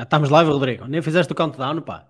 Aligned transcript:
Ah, 0.00 0.04
estamos 0.04 0.30
live, 0.30 0.50
Rodrigo. 0.50 0.86
Nem 0.86 1.02
fizeste 1.02 1.30
o 1.30 1.36
countdown, 1.36 1.82
pá. 1.82 2.08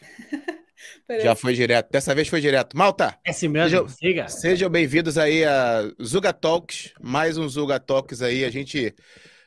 Já 1.24 1.34
foi 1.34 1.54
direto. 1.54 1.90
Dessa 1.90 2.14
vez 2.14 2.28
foi 2.28 2.40
direto. 2.40 2.76
Malta! 2.76 3.18
É 3.24 3.30
assim 3.30 3.48
mesmo, 3.48 3.68
sejam, 3.68 3.88
siga. 3.88 4.28
Sejam 4.28 4.70
bem-vindos 4.70 5.18
aí 5.18 5.44
a 5.44 5.90
Zuga 6.00 6.32
Talks, 6.32 6.94
mais 7.00 7.36
um 7.36 7.48
Zuga 7.48 7.80
Talks 7.80 8.22
aí. 8.22 8.44
A 8.44 8.50
gente, 8.50 8.94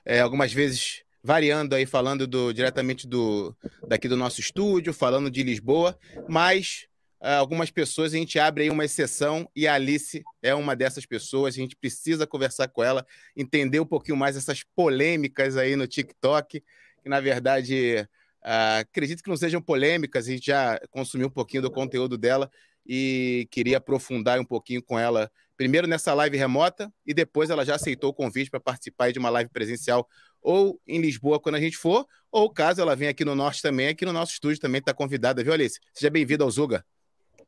é, 0.04 0.20
algumas 0.20 0.52
vezes, 0.52 1.04
variando 1.24 1.74
aí, 1.74 1.86
falando 1.86 2.28
do, 2.28 2.52
diretamente 2.52 3.08
do, 3.08 3.56
daqui 3.88 4.10
do 4.10 4.18
nosso 4.18 4.42
estúdio, 4.42 4.94
falando 4.94 5.32
de 5.32 5.42
Lisboa, 5.42 5.98
mas 6.28 6.90
algumas 7.32 7.72
pessoas 7.72 8.14
a 8.14 8.18
gente 8.18 8.38
abre 8.38 8.64
aí 8.64 8.70
uma 8.70 8.86
exceção 8.86 9.50
e 9.56 9.68
a 9.68 9.76
Alice 9.76 10.24
é 10.42 10.54
uma 10.54 10.76
dessas 10.76 11.06
pessoas. 11.06 11.56
A 11.56 11.58
gente 11.58 11.76
precisa 11.76 12.28
conversar 12.28 12.68
com 12.68 12.84
ela, 12.84 13.06
entender 13.36 13.80
um 13.80 13.86
pouquinho 13.86 14.18
mais 14.18 14.36
essas 14.36 14.64
polêmicas 14.76 15.56
aí 15.58 15.76
no 15.76 15.88
TikTok, 15.88 16.62
que 17.02 17.10
na 17.10 17.20
verdade 17.20 18.08
Uh, 18.44 18.82
acredito 18.82 19.24
que 19.24 19.30
não 19.30 19.38
sejam 19.38 19.62
polêmicas, 19.62 20.28
a 20.28 20.32
gente 20.32 20.48
já 20.48 20.78
consumiu 20.92 21.28
um 21.28 21.32
pouquinho 21.32 21.62
do 21.62 21.72
conteúdo 21.72 22.18
dela 22.18 22.52
e 22.86 23.48
queria 23.50 23.78
aprofundar 23.78 24.38
um 24.38 24.44
pouquinho 24.44 24.84
com 24.84 25.00
ela, 25.00 25.32
primeiro 25.56 25.88
nessa 25.88 26.14
live 26.14 26.36
remota 26.36 26.92
e 27.06 27.14
depois 27.14 27.50
ela 27.50 27.64
já 27.64 27.76
aceitou 27.76 28.10
o 28.10 28.14
convite 28.14 28.52
para 28.52 28.60
participar 28.60 29.14
de 29.14 29.20
uma 29.20 29.30
live 29.30 29.50
presencial 29.50 30.06
ou 30.42 30.78
em 30.86 31.00
Lisboa 31.00 31.40
quando 31.40 31.56
a 31.56 31.62
gente 31.62 31.78
for, 31.78 32.06
ou 32.30 32.50
caso 32.50 32.82
ela 32.82 32.98
venha 32.98 33.12
aqui 33.12 33.24
no 33.24 33.34
Norte 33.34 33.62
também, 33.62 33.88
aqui 33.88 34.04
no 34.04 34.12
nosso 34.12 34.34
estúdio 34.34 34.60
também 34.60 34.80
está 34.80 34.94
convidada, 34.94 35.42
viu, 35.42 35.54
Alice? 35.54 35.80
Seja 35.94 36.10
bem-vinda 36.10 36.44
ao 36.44 36.52
Zuga. 36.52 36.84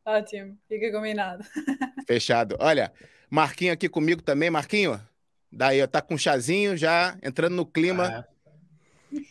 Ótimo, 0.05 0.57
fica 0.67 0.91
combinado. 0.91 1.43
Fechado. 2.07 2.55
Olha, 2.59 2.93
Marquinho 3.29 3.73
aqui 3.73 3.89
comigo 3.89 4.21
também, 4.21 4.49
Marquinho, 4.49 5.01
daí 5.51 5.85
tá 5.87 6.01
com 6.01 6.13
um 6.13 6.17
chazinho 6.17 6.77
já, 6.77 7.17
entrando 7.23 7.55
no 7.55 7.65
clima. 7.65 8.25
Ah 8.29 8.35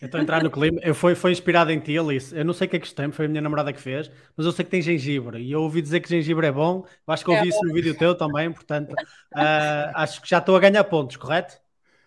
eu 0.01 0.07
estou 0.07 0.19
a 0.19 0.23
entrar 0.23 0.43
no 0.43 0.51
clima. 0.51 0.81
Eu 0.83 0.95
foi, 0.95 1.15
foi 1.15 1.33
inspirado 1.33 1.71
em 1.71 1.79
ti, 1.79 1.99
Alice. 1.99 2.37
Eu 2.37 2.45
não 2.45 2.53
sei 2.53 2.67
o 2.67 2.71
que 2.71 2.77
é 2.77 2.79
que 2.79 2.87
isto 2.87 2.97
tem, 2.97 3.11
foi 3.13 3.27
a 3.27 3.29
minha 3.29 3.43
namorada 3.43 3.73
que 3.73 3.81
fez, 3.81 4.11
mas 4.37 4.47
eu 4.47 4.53
sei 4.53 4.65
que 4.65 4.71
tem 4.71 4.81
gengibre. 4.81 5.39
E 5.43 5.53
eu 5.53 5.63
ouvi 5.63 5.83
dizer 5.83 6.01
que 6.01 6.09
gengibre 6.09 6.47
é 6.47 6.53
bom. 6.53 6.85
Eu 7.07 7.15
acho 7.15 7.25
que 7.25 7.31
ouvi 7.31 7.43
é 7.43 7.49
isso 7.49 7.61
no 7.63 7.73
vídeo 7.73 7.97
teu 7.97 8.15
também, 8.15 8.51
portanto, 8.53 8.93
uh, 8.93 9.91
acho 9.95 10.23
que 10.23 10.29
já 10.29 10.39
estou 10.39 10.57
a 10.57 10.61
ganhar 10.61 10.85
pontos, 10.85 11.17
correto? 11.17 11.59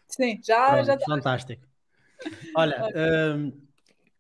Sim, 0.08 0.40
já, 0.44 0.72
Pronto, 0.72 0.86
já 0.86 0.98
Fantástico. 1.00 1.64
Olha, 2.56 2.88
uh, 2.90 3.67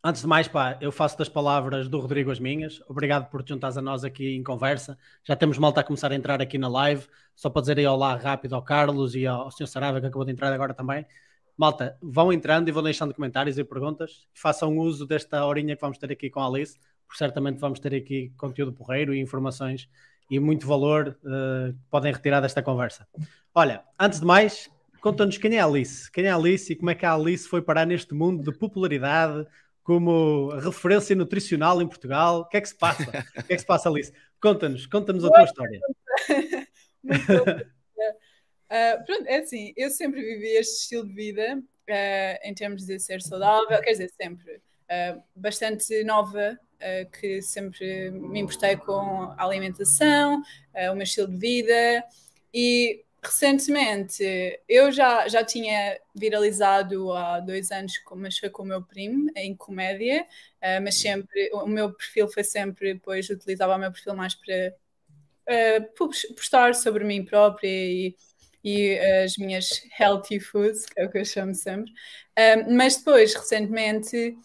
antes 0.08 0.22
de 0.22 0.27
mais, 0.27 0.47
pá, 0.47 0.77
eu 0.80 0.89
faço 0.89 1.17
das 1.17 1.27
palavras 1.27 1.89
do 1.89 2.00
Rodrigo 2.00 2.31
as 2.31 2.39
minhas. 2.39 2.81
Obrigado 2.88 3.30
por 3.30 3.44
te 3.44 3.50
juntares 3.50 3.75
a 3.75 3.81
nós 3.81 4.05
aqui 4.05 4.36
em 4.36 4.41
conversa. 4.41 4.97
Já 5.25 5.36
temos 5.36 5.58
malta 5.58 5.81
a 5.81 5.83
começar 5.83 6.13
a 6.13 6.16
entrar 6.16 6.41
aqui 6.41 6.58
na 6.58 6.69
live. 6.69 7.05
Só 7.36 7.50
para 7.50 7.61
dizer 7.61 7.77
aí 7.77 7.86
olá 7.86 8.16
rápido 8.16 8.55
ao 8.55 8.61
Carlos 8.61 9.16
e 9.16 9.28
ao, 9.28 9.52
Sr. 9.52 9.67
Sarava, 9.67 10.00
que 10.00 10.08
acabou 10.08 10.23
de 10.23 10.31
entrar 10.31 10.53
agora 10.53 10.73
também. 10.73 11.05
Malta, 11.58 11.97
vão 12.02 12.31
entrando 12.31 12.69
e 12.69 12.72
vão 12.72 12.81
deixando 12.81 13.13
comentários 13.13 13.58
e 13.58 13.63
perguntas. 13.66 14.25
Façam 14.33 14.78
uso 14.78 15.05
desta 15.05 15.45
horinha 15.45 15.75
que 15.75 15.81
vamos 15.81 15.97
ter 15.97 16.09
aqui 16.09 16.30
com 16.30 16.39
a 16.39 16.47
Alice, 16.47 16.80
porque 17.05 17.17
certamente 17.17 17.59
vamos 17.59 17.78
ter 17.80 17.94
aqui 17.94 18.31
conteúdo 18.38 18.72
porreiro 18.72 19.13
e 19.13 19.19
informações 19.19 19.89
e 20.31 20.39
muito 20.39 20.66
valor 20.66 21.17
uh, 21.22 21.73
que 21.73 21.80
podem 21.89 22.13
retirar 22.13 22.39
desta 22.39 22.63
conversa. 22.63 23.05
Olha, 23.53 23.83
antes 24.00 24.22
de 24.22 24.25
mais, 24.25 24.69
conta-nos 25.02 25.38
quem 25.38 25.58
é 25.58 25.59
a 25.59 25.66
Alice. 25.66 26.09
Quem 26.11 26.25
é 26.25 26.30
a 26.30 26.35
Alice 26.35 26.72
e 26.72 26.75
como 26.78 26.91
é 26.91 26.95
que 26.95 27.05
a 27.05 27.13
Alice 27.13 27.47
foi 27.47 27.61
parar 27.61 27.85
neste 27.85 28.13
mundo 28.13 28.50
de 28.50 28.58
popularidade 28.58 29.45
como 29.88 30.49
referência 30.49 31.16
nutricional 31.16 31.81
em 31.81 31.88
Portugal. 31.88 32.41
O 32.41 32.45
que 32.49 32.57
é 32.57 32.61
que 32.61 32.67
se 32.67 32.75
passa? 32.75 33.03
O 33.03 33.43
que 33.43 33.53
é 33.53 33.55
que 33.55 33.59
se 33.59 33.66
passa, 33.66 33.88
Alice? 33.88 34.11
Conta-nos, 34.41 34.85
conta-nos 34.85 35.23
a 35.23 35.29
tua 35.29 35.44
história. 35.45 35.79
Uh, 37.05 37.07
pronto, 39.07 39.25
é 39.27 39.38
assim, 39.38 39.71
eu 39.77 39.89
sempre 39.89 40.21
vivi 40.21 40.57
este 40.57 40.81
estilo 40.81 41.07
de 41.07 41.13
vida 41.13 41.57
uh, 41.57 42.38
em 42.44 42.53
termos 42.53 42.85
de 42.85 42.99
ser 42.99 43.21
saudável, 43.21 43.81
quer 43.81 43.91
dizer, 43.91 44.11
sempre. 44.21 44.57
Uh, 44.91 45.23
bastante 45.33 46.03
nova, 46.03 46.59
que 47.19 47.41
sempre 47.41 48.12
me 48.12 48.41
importei 48.41 48.75
com 48.75 49.33
a 49.38 49.44
alimentação, 49.44 50.44
o 50.91 50.94
meu 50.94 51.03
estilo 51.03 51.28
de 51.28 51.38
vida 51.38 52.03
e 52.53 53.03
recentemente 53.27 54.23
eu 54.67 54.91
já, 54.91 55.27
já 55.27 55.43
tinha 55.43 55.99
viralizado 56.15 57.13
há 57.13 57.39
dois 57.39 57.71
anos, 57.71 57.93
mas 58.15 58.38
foi 58.38 58.49
com 58.49 58.63
o 58.63 58.65
meu 58.65 58.83
primo 58.83 59.29
em 59.35 59.55
comédia, 59.55 60.25
mas 60.81 60.99
sempre 60.99 61.49
o 61.53 61.67
meu 61.67 61.93
perfil 61.93 62.27
foi 62.27 62.43
sempre, 62.43 62.93
depois 62.95 63.29
utilizava 63.29 63.75
o 63.75 63.77
meu 63.77 63.91
perfil 63.91 64.15
mais 64.15 64.35
para 64.35 64.73
postar 66.35 66.75
sobre 66.75 67.03
mim 67.03 67.23
própria 67.23 67.69
e 67.69 68.15
e 68.63 68.99
as 69.23 69.38
minhas 69.38 69.81
healthy 69.97 70.41
foods, 70.41 70.85
que 70.85 70.99
é 70.99 71.05
o 71.05 71.09
que 71.09 71.19
eu 71.19 71.23
chamo 71.23 71.55
sempre. 71.55 71.91
Mas 72.69 72.97
depois, 72.97 73.33
recentemente, 73.33 74.35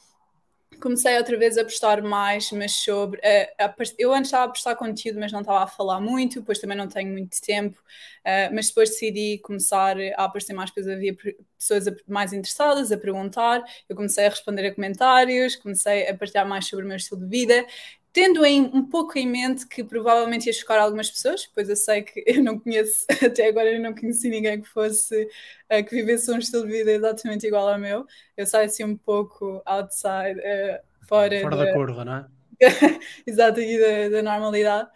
comecei 0.83 1.17
outra 1.17 1.39
vez 1.39 1.57
a 1.57 1.65
postar 1.65 2.03
mais, 2.03 2.51
mas 2.51 2.73
sobre. 2.73 3.19
Uh, 3.21 3.65
a, 3.65 3.75
eu 3.99 4.13
antes 4.13 4.27
estava 4.29 4.45
a 4.47 4.49
postar 4.49 4.75
conteúdo, 4.75 5.21
mas 5.21 5.31
não 5.31 5.41
estava 5.41 5.63
a 5.63 5.67
falar 5.67 6.01
muito, 6.01 6.41
depois 6.41 6.59
também 6.59 6.77
não 6.77 6.89
tenho 6.89 7.11
muito 7.13 7.41
tempo, 7.41 7.79
uh, 7.79 8.53
mas 8.53 8.69
depois 8.69 8.91
decidi 8.91 9.39
começar 9.39 9.97
a 10.17 10.25
aparecer 10.25 10.53
mais 10.53 10.71
coisas, 10.71 10.93
havia 10.93 11.17
pessoas 11.57 11.85
mais 12.07 12.33
interessadas 12.33 12.91
a 12.91 12.99
perguntar, 12.99 13.63
eu 13.89 13.95
comecei 13.95 14.27
a 14.27 14.31
responder 14.31 14.67
a 14.67 14.75
comentários, 14.75 15.55
comecei 15.55 16.09
a 16.09 16.17
partilhar 16.17 16.47
mais 16.47 16.67
sobre 16.67 16.85
o 16.85 16.89
meu 16.89 16.97
estilo 16.97 17.21
de 17.21 17.29
vida 17.29 17.65
tendo 18.13 18.45
em, 18.45 18.61
um 18.61 18.85
pouco 18.85 19.19
em 19.19 19.27
mente 19.27 19.67
que 19.67 19.83
provavelmente 19.83 20.47
ia 20.47 20.53
chocar 20.53 20.79
algumas 20.79 21.11
pessoas, 21.11 21.47
pois 21.47 21.69
eu 21.69 21.77
sei 21.77 22.03
que 22.03 22.23
eu 22.27 22.43
não 22.43 22.59
conheço, 22.59 23.07
até 23.25 23.49
agora 23.49 23.71
eu 23.71 23.81
não 23.81 23.95
conheci 23.95 24.29
ninguém 24.29 24.61
que 24.61 24.69
fosse, 24.69 25.25
uh, 25.25 25.85
que 25.85 25.95
vivesse 25.95 26.31
um 26.31 26.39
estilo 26.39 26.67
de 26.67 26.73
vida 26.73 26.93
exatamente 26.93 27.47
igual 27.47 27.69
ao 27.69 27.79
meu. 27.79 28.07
Eu 28.37 28.47
saio 28.47 28.67
assim 28.67 28.85
um 28.85 28.97
pouco 28.97 29.63
outside, 29.65 30.39
uh, 30.39 31.07
fora, 31.09 31.41
fora 31.41 31.57
da, 31.57 31.65
da, 31.65 31.73
curva, 31.73 32.05
não 32.05 32.15
é? 32.17 32.27
Exato, 33.27 33.61
da, 33.61 34.09
da 34.11 34.23
normalidade. 34.23 34.91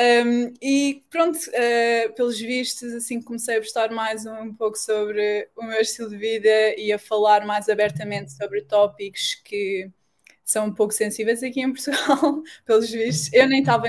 Um, 0.00 0.54
e 0.62 1.04
pronto, 1.10 1.36
uh, 1.36 2.12
pelos 2.14 2.38
vistos, 2.38 2.94
assim 2.94 3.20
comecei 3.20 3.56
a 3.56 3.60
postar 3.60 3.90
mais 3.90 4.24
um, 4.24 4.42
um, 4.42 4.54
pouco 4.54 4.78
sobre 4.78 5.48
o 5.56 5.64
meu 5.64 5.80
estilo 5.80 6.08
de 6.08 6.16
vida 6.16 6.74
e 6.76 6.92
a 6.92 6.98
falar 7.00 7.44
mais 7.44 7.68
abertamente 7.68 8.32
sobre 8.32 8.62
tópicos 8.62 9.34
que 9.44 9.90
são 10.48 10.64
um 10.64 10.72
pouco 10.72 10.94
sensíveis 10.94 11.42
aqui 11.42 11.60
em 11.60 11.70
Portugal, 11.70 12.42
pelos 12.64 12.90
vistos. 12.90 13.30
Eu 13.34 13.46
nem 13.46 13.60
estava 13.60 13.84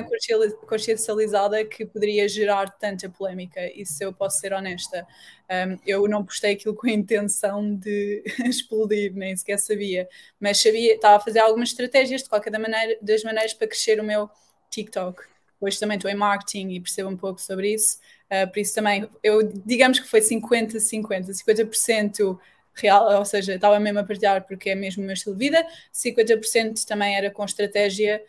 consciencializada 0.68 1.64
que 1.64 1.86
poderia 1.86 2.28
gerar 2.28 2.70
tanta 2.72 3.10
polémica, 3.10 3.62
isso 3.80 4.04
eu 4.04 4.12
posso 4.12 4.40
ser 4.40 4.52
honesta. 4.52 5.08
Um, 5.50 5.80
eu 5.88 6.06
não 6.10 6.24
postei 6.24 6.52
aquilo 6.52 6.76
com 6.76 6.86
a 6.88 6.92
intenção 6.92 7.74
de 7.74 8.22
explodir, 8.44 9.14
nem 9.16 9.38
sequer 9.38 9.58
sabia, 9.58 10.10
mas 10.38 10.62
sabia, 10.62 10.96
estava 10.96 11.16
a 11.16 11.20
fazer 11.22 11.40
algumas 11.40 11.70
estratégias 11.70 12.24
de 12.24 12.30
qualquer 12.30 12.52
maneira, 12.60 12.98
das 13.02 13.24
maneiras 13.24 13.54
para 13.54 13.66
crescer 13.66 13.98
o 14.02 14.04
meu 14.04 14.30
TikTok. 14.70 15.24
Hoje 15.62 15.80
também 15.80 15.96
estou 15.96 16.12
em 16.12 16.16
marketing 16.16 16.72
e 16.72 16.82
percebo 16.82 17.08
um 17.08 17.16
pouco 17.16 17.40
sobre 17.40 17.74
isso, 17.74 18.00
uh, 18.30 18.52
por 18.52 18.60
isso 18.60 18.76
também, 18.76 19.10
eu 19.24 19.44
digamos 19.66 19.98
que 19.98 20.08
foi 20.10 20.20
50-50, 20.20 21.30
50%, 21.30 22.38
real, 22.82 23.18
ou 23.18 23.26
seja, 23.26 23.56
estava 23.56 23.80
mesmo 23.80 24.00
a 24.00 24.04
partilhar 24.04 24.46
porque 24.48 24.72
é 24.72 24.76
mesmo 24.76 25.04
o 25.04 25.06
meu 25.06 25.14
estilo 25.14 25.36
de 25.36 25.46
vida, 25.46 25.66
50% 25.94 26.86
também 26.86 27.16
era 27.16 27.30
com 27.32 27.44
estratégia 27.44 28.22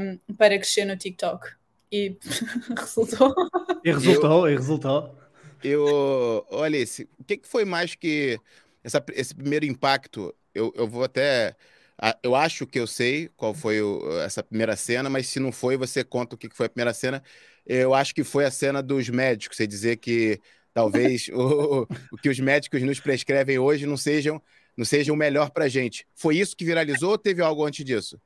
um, 0.00 0.34
para 0.34 0.56
crescer 0.58 0.84
no 0.84 0.96
TikTok. 0.96 1.46
E 1.90 2.16
resultou. 2.76 3.34
E 3.84 3.92
resultou, 3.92 4.48
eu, 4.48 4.54
e 4.54 4.56
resultou. 4.56 5.18
Eu, 5.62 6.46
olha, 6.50 6.76
esse, 6.76 7.08
o 7.18 7.24
que, 7.24 7.38
que 7.38 7.48
foi 7.48 7.64
mais 7.64 7.94
que 7.94 8.38
essa, 8.82 9.02
esse 9.12 9.34
primeiro 9.34 9.64
impacto? 9.64 10.34
Eu, 10.54 10.72
eu 10.76 10.86
vou 10.86 11.04
até. 11.04 11.56
Eu 12.22 12.34
acho 12.34 12.66
que 12.66 12.78
eu 12.78 12.86
sei 12.86 13.30
qual 13.36 13.54
foi 13.54 13.80
o, 13.80 14.20
essa 14.20 14.42
primeira 14.42 14.76
cena, 14.76 15.08
mas 15.08 15.28
se 15.28 15.38
não 15.38 15.52
foi, 15.52 15.76
você 15.76 16.02
conta 16.02 16.34
o 16.34 16.38
que 16.38 16.48
foi 16.50 16.66
a 16.66 16.68
primeira 16.68 16.92
cena. 16.92 17.22
Eu 17.64 17.94
acho 17.94 18.14
que 18.14 18.24
foi 18.24 18.44
a 18.44 18.50
cena 18.50 18.82
dos 18.82 19.08
médicos, 19.08 19.56
você 19.56 19.66
dizer 19.66 19.96
que 19.96 20.40
Talvez 20.74 21.28
o, 21.32 21.86
o 22.12 22.16
que 22.16 22.28
os 22.28 22.40
médicos 22.40 22.82
nos 22.82 22.98
prescrevem 22.98 23.58
hoje 23.58 23.86
não 23.86 23.96
sejam 23.96 24.42
não 24.76 24.84
seja 24.84 25.12
o 25.12 25.16
melhor 25.16 25.50
para 25.50 25.66
a 25.66 25.68
gente. 25.68 26.04
Foi 26.16 26.36
isso 26.36 26.56
que 26.56 26.64
viralizou 26.64 27.12
ou 27.12 27.18
teve 27.18 27.40
algo 27.40 27.64
antes 27.64 27.84
disso? 27.84 28.20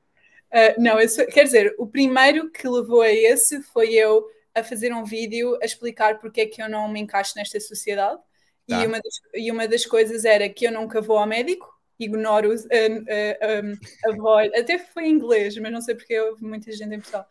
Uh, 0.50 0.80
não, 0.80 0.96
quer 1.26 1.44
dizer, 1.44 1.74
o 1.76 1.86
primeiro 1.86 2.50
que 2.50 2.66
levou 2.66 3.02
a 3.02 3.12
esse 3.12 3.62
foi 3.64 3.92
eu 3.92 4.26
a 4.54 4.64
fazer 4.64 4.90
um 4.94 5.04
vídeo 5.04 5.58
a 5.60 5.66
explicar 5.66 6.18
porque 6.18 6.40
é 6.40 6.46
que 6.46 6.62
eu 6.62 6.70
não 6.70 6.88
me 6.90 7.00
encaixo 7.00 7.34
nesta 7.36 7.60
sociedade. 7.60 8.18
Tá. 8.66 8.82
E, 8.82 8.86
uma 8.86 8.98
das, 8.98 9.14
e 9.34 9.52
uma 9.52 9.68
das 9.68 9.84
coisas 9.84 10.24
era 10.24 10.48
que 10.48 10.66
eu 10.66 10.72
nunca 10.72 11.02
vou 11.02 11.18
ao 11.18 11.26
médico, 11.26 11.68
ignoro, 12.00 12.54
uh, 12.54 12.54
uh, 12.54 13.62
um, 13.62 14.10
avoid, 14.10 14.56
até 14.56 14.78
foi 14.78 15.04
em 15.04 15.12
inglês, 15.12 15.54
mas 15.58 15.70
não 15.70 15.82
sei 15.82 15.94
porque 15.94 16.18
houve 16.18 16.42
muita 16.42 16.72
gente 16.72 16.94
em 16.94 17.00
Portugal 17.00 17.28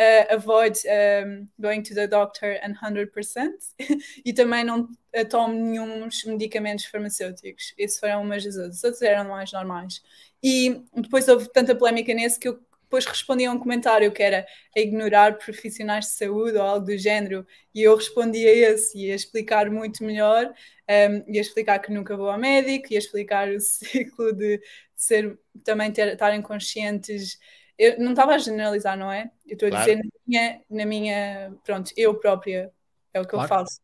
uh, 0.00 0.34
avoid 0.34 0.78
um, 0.86 1.46
going 1.60 1.82
to 1.82 1.94
the 1.94 2.06
doctor 2.06 2.58
100% 2.64 3.50
e 4.24 4.32
também 4.32 4.64
não 4.64 4.88
tomo 5.28 5.54
nenhum 5.54 6.08
medicamentos 6.26 6.86
farmacêuticos. 6.86 7.74
Esses 7.76 8.00
foram 8.00 8.22
umas 8.22 8.44
das 8.44 8.56
outras. 8.56 8.76
Os 8.76 8.84
outros 8.84 9.02
eram 9.02 9.28
mais 9.28 9.52
normais. 9.52 10.02
E 10.42 10.82
depois 10.94 11.28
houve 11.28 11.52
tanta 11.52 11.74
polémica 11.74 12.14
nesse 12.14 12.38
que 12.38 12.48
eu 12.48 12.58
depois 12.90 13.06
respondi 13.06 13.44
a 13.44 13.52
um 13.52 13.58
comentário 13.58 14.10
que 14.10 14.20
era 14.20 14.44
a 14.76 14.80
ignorar 14.80 15.38
profissionais 15.38 16.06
de 16.06 16.10
saúde 16.12 16.56
ou 16.56 16.62
algo 16.62 16.86
do 16.86 16.98
género, 16.98 17.46
e 17.72 17.84
eu 17.84 17.94
respondi 17.94 18.44
a 18.44 18.52
esse, 18.52 18.98
ia 18.98 19.14
explicar 19.14 19.70
muito 19.70 20.02
melhor, 20.02 20.52
um, 20.88 21.32
ia 21.32 21.40
explicar 21.40 21.78
que 21.78 21.92
nunca 21.92 22.16
vou 22.16 22.28
ao 22.28 22.36
médico, 22.36 22.92
ia 22.92 22.98
explicar 22.98 23.48
o 23.48 23.60
ciclo 23.62 24.32
de 24.32 24.60
ser, 24.96 25.38
também 25.62 25.92
estarem 25.92 26.42
conscientes. 26.42 27.38
Eu 27.80 27.98
não 27.98 28.10
estava 28.10 28.34
a 28.34 28.38
generalizar, 28.38 28.94
não 28.94 29.10
é? 29.10 29.30
Eu 29.46 29.54
estou 29.54 29.70
claro. 29.70 29.82
a 29.82 29.86
dizer 29.86 30.04
na 30.04 30.10
minha, 30.26 30.60
na 30.68 30.84
minha, 30.84 31.54
pronto, 31.64 31.90
eu 31.96 32.14
própria, 32.14 32.70
é 33.14 33.20
o 33.20 33.24
que 33.24 33.30
claro. 33.30 33.44
eu 33.44 33.48
faço. 33.48 33.80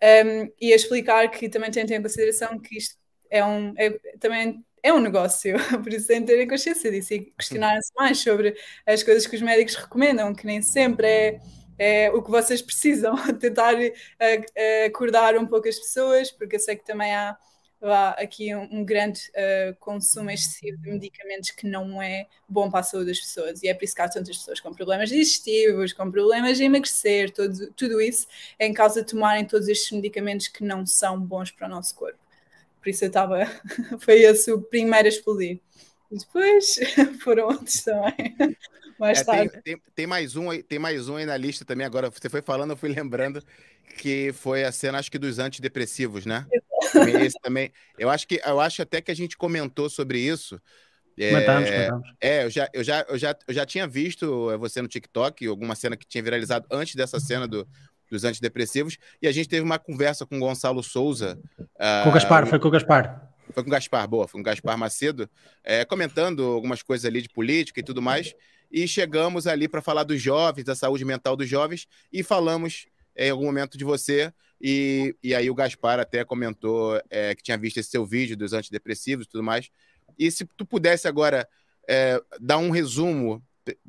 Um, 0.00 0.52
e 0.60 0.72
a 0.72 0.76
explicar 0.76 1.28
que 1.28 1.48
também 1.48 1.68
tem 1.68 1.82
em 1.82 2.00
consideração 2.00 2.60
que 2.60 2.78
isto 2.78 2.96
é 3.28 3.44
um, 3.44 3.74
é, 3.76 3.90
também 4.20 4.64
é 4.84 4.92
um 4.92 5.00
negócio, 5.00 5.56
por 5.82 5.92
isso 5.92 6.06
tem 6.06 6.20
que 6.20 6.28
terem 6.28 6.46
consciência 6.46 6.92
disso 6.92 7.12
e 7.12 7.32
questionarem-se 7.36 7.92
mais 7.96 8.18
sobre 8.18 8.54
as 8.86 9.02
coisas 9.02 9.26
que 9.26 9.34
os 9.34 9.42
médicos 9.42 9.74
recomendam, 9.74 10.32
que 10.32 10.46
nem 10.46 10.62
sempre 10.62 11.08
é, 11.08 11.40
é 11.76 12.10
o 12.12 12.22
que 12.22 12.30
vocês 12.30 12.62
precisam, 12.62 13.16
tentar 13.36 13.74
uh, 13.74 14.86
acordar 14.86 15.36
um 15.36 15.46
pouco 15.46 15.68
as 15.68 15.76
pessoas, 15.76 16.30
porque 16.30 16.54
eu 16.54 16.60
sei 16.60 16.76
que 16.76 16.84
também 16.84 17.12
há, 17.12 17.36
há 17.82 18.10
aqui 18.10 18.54
um, 18.54 18.80
um 18.80 18.84
grande 18.84 19.20
uh, 19.30 19.74
consumo 19.78 20.30
excessivo 20.30 20.76
de 20.78 20.90
medicamentos 20.90 21.50
que 21.50 21.66
não 21.66 22.00
é 22.00 22.26
bom 22.48 22.70
para 22.70 22.80
a 22.80 22.82
saúde 22.82 23.06
das 23.06 23.20
pessoas, 23.20 23.62
e 23.62 23.68
é 23.68 23.74
por 23.74 23.84
isso 23.84 23.94
que 23.94 24.02
há 24.02 24.08
tantas 24.08 24.36
pessoas 24.36 24.60
com 24.60 24.74
problemas 24.74 25.08
digestivos, 25.08 25.92
com 25.92 26.10
problemas 26.10 26.58
de 26.58 26.64
emagrecer, 26.64 27.30
todo, 27.30 27.72
tudo 27.72 28.00
isso 28.00 28.26
é 28.58 28.66
em 28.66 28.74
causa 28.74 29.02
de 29.02 29.10
tomarem 29.10 29.44
todos 29.44 29.68
estes 29.68 29.90
medicamentos 29.92 30.48
que 30.48 30.62
não 30.62 30.84
são 30.84 31.20
bons 31.20 31.50
para 31.50 31.66
o 31.66 31.70
nosso 31.70 31.94
corpo. 31.94 32.18
Por 32.80 32.88
isso 32.88 33.04
eu 33.04 33.08
estava. 33.08 33.46
Foi 34.00 34.20
esse 34.22 34.50
o 34.52 34.60
primeiro 34.60 35.06
a 35.06 35.08
explodir. 35.08 35.60
Depois 36.10 36.76
foram 37.22 37.48
outros 37.48 37.82
também. 37.82 38.36
Mais 38.98 39.20
é, 39.20 39.24
tarde. 39.24 39.52
Tem, 39.52 39.62
tem, 39.62 39.82
tem, 39.94 40.06
mais 40.06 40.36
um 40.36 40.50
aí, 40.50 40.62
tem 40.62 40.78
mais 40.78 41.08
um 41.08 41.16
aí 41.16 41.24
na 41.24 41.36
lista 41.36 41.64
também. 41.64 41.86
Agora, 41.86 42.10
você 42.10 42.28
foi 42.28 42.42
falando, 42.42 42.72
eu 42.72 42.76
fui 42.76 42.90
lembrando 42.90 43.42
que 43.96 44.30
foi 44.34 44.62
a 44.62 44.70
cena, 44.70 44.98
acho 44.98 45.10
que 45.10 45.18
dos 45.18 45.38
antidepressivos, 45.38 46.26
né? 46.26 46.46
Esse 47.22 47.38
também. 47.42 47.72
Eu 47.98 48.08
acho 48.10 48.26
que 48.26 48.40
eu 48.44 48.60
acho 48.60 48.82
até 48.82 49.00
que 49.00 49.10
a 49.10 49.16
gente 49.16 49.36
comentou 49.36 49.88
sobre 49.88 50.18
isso. 50.18 50.60
É, 51.18 51.30
comentamos, 51.30 51.70
comentamos. 51.70 52.08
É, 52.20 52.44
eu 52.44 52.50
já, 52.50 52.68
eu, 52.72 52.84
já, 52.84 53.06
eu, 53.08 53.18
já, 53.18 53.36
eu 53.48 53.54
já 53.54 53.66
tinha 53.66 53.86
visto 53.86 54.56
você 54.58 54.80
no 54.80 54.88
TikTok, 54.88 55.46
alguma 55.46 55.74
cena 55.74 55.96
que 55.96 56.06
tinha 56.06 56.22
viralizado 56.22 56.66
antes 56.70 56.94
dessa 56.94 57.20
cena 57.20 57.46
do, 57.46 57.68
dos 58.10 58.24
antidepressivos, 58.24 58.98
e 59.20 59.28
a 59.28 59.32
gente 59.32 59.48
teve 59.48 59.62
uma 59.62 59.78
conversa 59.78 60.26
com 60.26 60.36
o 60.36 60.40
Gonçalo 60.40 60.82
Souza. 60.82 61.38
Com 62.02 62.08
o 62.08 62.12
Gaspar, 62.12 62.44
uh, 62.44 62.46
foi 62.46 62.58
com 62.58 62.68
o 62.68 62.70
Gaspar. 62.70 63.30
Foi 63.52 63.62
com 63.62 63.68
o 63.68 63.72
Gaspar, 63.72 64.08
boa, 64.08 64.26
foi 64.26 64.38
com 64.38 64.42
o 64.42 64.44
Gaspar 64.44 64.78
Macedo, 64.78 65.28
é, 65.62 65.84
comentando 65.84 66.44
algumas 66.44 66.82
coisas 66.82 67.04
ali 67.04 67.20
de 67.20 67.28
política 67.28 67.80
e 67.80 67.82
tudo 67.82 68.00
mais, 68.00 68.34
e 68.70 68.86
chegamos 68.86 69.46
ali 69.46 69.68
para 69.68 69.82
falar 69.82 70.04
dos 70.04 70.20
jovens, 70.20 70.64
da 70.64 70.74
saúde 70.74 71.04
mental 71.04 71.36
dos 71.36 71.48
jovens, 71.48 71.86
e 72.12 72.22
falamos 72.22 72.86
em 73.16 73.30
algum 73.30 73.44
momento 73.44 73.76
de 73.76 73.84
você, 73.84 74.32
e, 74.60 75.16
e 75.22 75.34
aí 75.34 75.50
o 75.50 75.54
Gaspar 75.54 75.98
até 75.98 76.24
comentou 76.24 77.00
é, 77.08 77.34
que 77.34 77.42
tinha 77.42 77.58
visto 77.58 77.78
esse 77.78 77.90
seu 77.90 78.04
vídeo 78.04 78.36
dos 78.36 78.52
antidepressivos 78.52 79.26
e 79.26 79.28
tudo 79.28 79.42
mais, 79.42 79.70
e 80.18 80.30
se 80.30 80.44
tu 80.56 80.66
pudesse 80.66 81.08
agora 81.08 81.48
é, 81.88 82.20
dar 82.40 82.58
um 82.58 82.70
resumo 82.70 83.42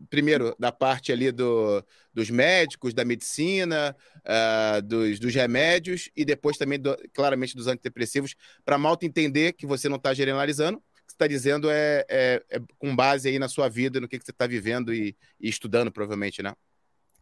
primeiro, 0.09 0.55
da 0.59 0.71
parte 0.71 1.11
ali 1.11 1.31
do, 1.31 1.83
dos 2.13 2.29
médicos, 2.29 2.93
da 2.93 3.05
medicina, 3.05 3.95
uh, 4.19 4.81
dos, 4.81 5.19
dos, 5.19 5.33
remédios 5.33 6.09
e 6.15 6.25
depois 6.25 6.57
também, 6.57 6.79
do, 6.79 6.95
claramente, 7.13 7.55
dos 7.55 7.67
antidepressivos, 7.67 8.35
para 8.65 8.77
malta 8.77 9.05
entender 9.05 9.53
que 9.53 9.65
você 9.65 9.87
não 9.87 9.97
está 9.97 10.13
generalizando, 10.13 10.79
que 10.79 11.11
você 11.11 11.15
está 11.15 11.27
dizendo 11.27 11.69
é, 11.69 12.05
é, 12.09 12.43
é, 12.49 12.61
com 12.77 12.95
base 12.95 13.29
aí 13.29 13.39
na 13.39 13.47
sua 13.47 13.69
vida, 13.69 13.99
no 13.99 14.07
que, 14.07 14.19
que 14.19 14.25
você 14.25 14.31
está 14.31 14.47
vivendo 14.47 14.93
e, 14.93 15.15
e, 15.39 15.49
estudando, 15.49 15.91
provavelmente, 15.91 16.41
né? 16.41 16.53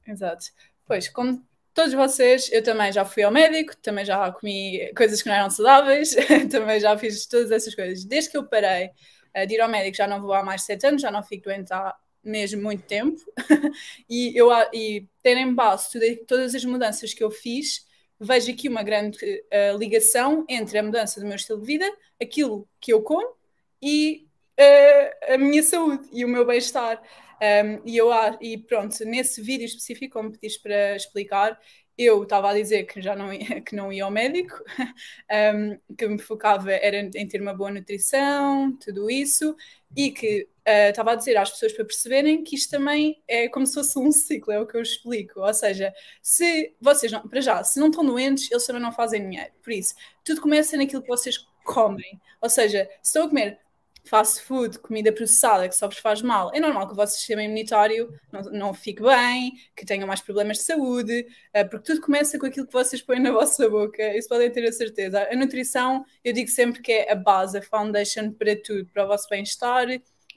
Exato. 0.07 0.47
Pois, 0.85 1.07
como 1.07 1.45
todos 1.79 1.93
vocês, 1.93 2.51
eu 2.51 2.61
também 2.61 2.91
já 2.91 3.05
fui 3.05 3.23
ao 3.23 3.31
médico, 3.31 3.73
também 3.77 4.03
já 4.03 4.29
comi 4.33 4.91
coisas 4.93 5.21
que 5.21 5.29
não 5.29 5.35
eram 5.35 5.49
saudáveis, 5.49 6.13
também 6.51 6.77
já 6.77 6.97
fiz 6.97 7.25
todas 7.25 7.51
essas 7.51 7.73
coisas. 7.73 8.03
Desde 8.03 8.29
que 8.29 8.35
eu 8.35 8.43
parei 8.43 8.87
uh, 9.33 9.47
de 9.47 9.53
ir 9.53 9.61
ao 9.61 9.69
médico, 9.69 9.95
já 9.95 10.05
não 10.05 10.21
vou 10.21 10.33
há 10.33 10.43
mais 10.43 10.61
de 10.61 10.67
sete 10.67 10.85
anos, 10.85 11.01
já 11.01 11.09
não 11.09 11.23
fico 11.23 11.45
doente 11.45 11.71
há 11.71 11.95
mesmo 12.21 12.61
muito 12.61 12.83
tempo. 12.83 13.17
E 14.09 14.33
eu 14.35 14.49
e 14.73 15.07
ter 15.23 15.37
em 15.37 15.53
base 15.53 15.87
todas 16.27 16.53
as 16.53 16.65
mudanças 16.65 17.13
que 17.13 17.23
eu 17.23 17.31
fiz 17.31 17.87
vejo 18.19 18.51
aqui 18.51 18.67
uma 18.67 18.83
grande 18.83 19.17
uh, 19.23 19.77
ligação 19.77 20.43
entre 20.49 20.77
a 20.79 20.83
mudança 20.83 21.21
do 21.21 21.25
meu 21.25 21.35
estilo 21.35 21.61
de 21.61 21.65
vida 21.65 21.89
aquilo 22.21 22.67
que 22.81 22.91
eu 22.91 23.01
como 23.01 23.35
e 23.81 24.27
uh, 24.59 25.33
a 25.33 25.37
minha 25.37 25.63
saúde 25.63 26.09
e 26.11 26.25
o 26.25 26.27
meu 26.27 26.45
bem-estar 26.45 27.01
um, 27.41 27.81
e 27.85 27.97
eu 27.97 28.09
e 28.41 28.57
pronto 28.57 29.03
nesse 29.05 29.41
vídeo 29.41 29.65
específico 29.65 30.13
como 30.13 30.31
pediste 30.31 30.61
para 30.61 30.95
explicar 30.95 31.59
eu 31.99 32.23
estava 32.23 32.49
a 32.49 32.53
dizer 32.53 32.85
que 32.85 33.01
já 33.01 33.13
não 33.13 33.33
ia, 33.33 33.59
que 33.61 33.75
não 33.75 33.91
ia 33.91 34.05
ao 34.05 34.11
médico, 34.11 34.55
um, 35.53 35.95
que 35.95 36.07
me 36.07 36.17
focava 36.17 36.71
era 36.71 36.97
em 36.97 37.27
ter 37.27 37.41
uma 37.41 37.53
boa 37.53 37.69
nutrição, 37.69 38.71
tudo 38.77 39.11
isso, 39.11 39.53
e 39.93 40.09
que 40.09 40.47
uh, 40.65 40.89
estava 40.89 41.11
a 41.11 41.15
dizer 41.15 41.35
às 41.35 41.51
pessoas 41.51 41.73
para 41.73 41.83
perceberem 41.83 42.41
que 42.41 42.55
isto 42.55 42.71
também 42.71 43.21
é 43.27 43.49
como 43.49 43.67
se 43.67 43.73
fosse 43.73 43.99
um 43.99 44.13
ciclo, 44.13 44.53
é 44.53 44.61
o 44.61 44.65
que 44.65 44.77
eu 44.77 44.81
explico. 44.81 45.41
Ou 45.41 45.53
seja, 45.53 45.93
se 46.21 46.73
vocês 46.79 47.11
não, 47.11 47.27
para 47.27 47.41
já, 47.41 47.61
se 47.65 47.77
não 47.77 47.87
estão 47.89 48.05
doentes, 48.05 48.49
eles 48.49 48.65
também 48.65 48.81
não 48.81 48.93
fazem 48.93 49.29
dinheiro. 49.29 49.51
Por 49.61 49.73
isso, 49.73 49.93
tudo 50.23 50.39
começa 50.39 50.77
naquilo 50.77 51.01
que 51.01 51.07
vocês 51.09 51.37
comem. 51.65 52.17
Ou 52.41 52.49
seja, 52.49 52.89
se 53.01 53.09
estão 53.09 53.25
a 53.25 53.27
comer 53.27 53.59
fast 54.03 54.41
food, 54.41 54.79
comida 54.79 55.11
processada 55.11 55.67
que 55.67 55.75
só 55.75 55.87
vos 55.87 55.97
faz 55.97 56.21
mal, 56.21 56.51
é 56.53 56.59
normal 56.59 56.87
que 56.87 56.93
o 56.93 56.95
vosso 56.95 57.15
sistema 57.15 57.43
imunitário 57.43 58.13
não, 58.31 58.41
não 58.41 58.73
fique 58.73 59.01
bem, 59.01 59.53
que 59.75 59.85
tenham 59.85 60.07
mais 60.07 60.21
problemas 60.21 60.57
de 60.57 60.63
saúde, 60.63 61.27
uh, 61.55 61.69
porque 61.69 61.85
tudo 61.85 62.01
começa 62.01 62.39
com 62.39 62.45
aquilo 62.45 62.65
que 62.65 62.73
vocês 62.73 63.01
põem 63.01 63.19
na 63.19 63.31
vossa 63.33 63.69
boca, 63.69 64.15
isso 64.17 64.27
podem 64.27 64.49
ter 64.51 64.67
a 64.67 64.71
certeza. 64.71 65.27
A 65.31 65.35
nutrição, 65.35 66.03
eu 66.23 66.33
digo 66.33 66.49
sempre 66.49 66.81
que 66.81 66.91
é 66.91 67.11
a 67.11 67.15
base, 67.15 67.57
a 67.57 67.61
foundation 67.61 68.31
para 68.31 68.55
tudo, 68.55 68.85
para 68.91 69.05
o 69.05 69.07
vosso 69.07 69.27
bem-estar, 69.29 69.87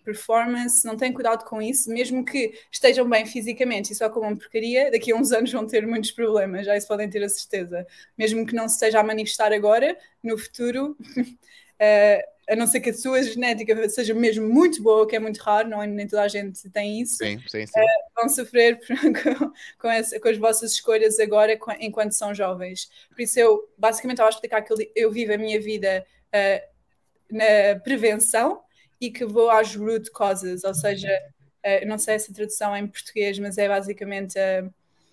performance, 0.04 0.84
não 0.84 0.96
têm 0.96 1.12
cuidado 1.12 1.44
com 1.44 1.62
isso, 1.62 1.90
mesmo 1.90 2.24
que 2.24 2.52
estejam 2.70 3.08
bem 3.08 3.24
fisicamente 3.24 3.92
e 3.92 3.94
só 3.94 4.10
comam 4.10 4.36
porcaria, 4.36 4.90
daqui 4.90 5.12
a 5.12 5.16
uns 5.16 5.32
anos 5.32 5.52
vão 5.52 5.66
ter 5.66 5.86
muitos 5.86 6.10
problemas, 6.10 6.66
já 6.66 6.76
isso 6.76 6.88
podem 6.88 7.08
ter 7.08 7.22
a 7.22 7.28
certeza. 7.28 7.86
Mesmo 8.16 8.44
que 8.44 8.54
não 8.54 8.68
se 8.68 8.74
esteja 8.74 9.00
a 9.00 9.04
manifestar 9.04 9.52
agora, 9.52 9.96
no 10.22 10.36
futuro, 10.36 10.96
uh, 11.00 12.22
a 12.48 12.56
não 12.56 12.66
ser 12.66 12.80
que 12.80 12.90
a 12.90 12.94
sua 12.94 13.22
genética 13.22 13.88
seja 13.88 14.12
mesmo 14.14 14.48
muito 14.48 14.82
boa, 14.82 15.06
que 15.06 15.14
é 15.14 15.18
muito 15.18 15.38
raro, 15.38 15.68
não, 15.68 15.82
é, 15.82 15.86
nem 15.86 16.06
toda 16.06 16.22
a 16.22 16.28
gente 16.28 16.68
tem 16.70 17.00
isso, 17.00 17.16
sim, 17.16 17.38
sim, 17.48 17.66
sim. 17.66 17.80
Uh, 17.80 18.20
vão 18.20 18.28
sofrer 18.28 18.80
com, 18.86 19.52
com, 19.78 19.88
essa, 19.88 20.18
com, 20.18 20.28
as 20.28 20.36
vossas 20.38 20.72
escolhas 20.72 21.18
agora 21.20 21.58
enquanto 21.80 22.12
são 22.12 22.34
jovens. 22.34 22.90
Por 23.10 23.22
isso 23.22 23.38
eu 23.38 23.68
basicamente 23.78 24.16
estava 24.16 24.28
a 24.28 24.34
explicar 24.34 24.62
que 24.62 24.72
eu, 24.72 24.76
eu 24.94 25.10
vivo 25.10 25.32
a 25.32 25.38
minha 25.38 25.60
vida 25.60 26.04
uh, 26.28 26.68
na 27.30 27.80
prevenção 27.80 28.62
e 29.00 29.10
que 29.10 29.24
vou 29.24 29.50
às 29.50 29.74
root 29.74 30.10
causes, 30.10 30.64
ou 30.64 30.74
seja, 30.74 31.08
uh, 31.64 31.86
não 31.86 31.98
sei 31.98 32.16
essa 32.16 32.32
tradução 32.32 32.74
é 32.74 32.80
em 32.80 32.86
português, 32.86 33.38
mas 33.38 33.56
é 33.56 33.68
basicamente 33.68 34.38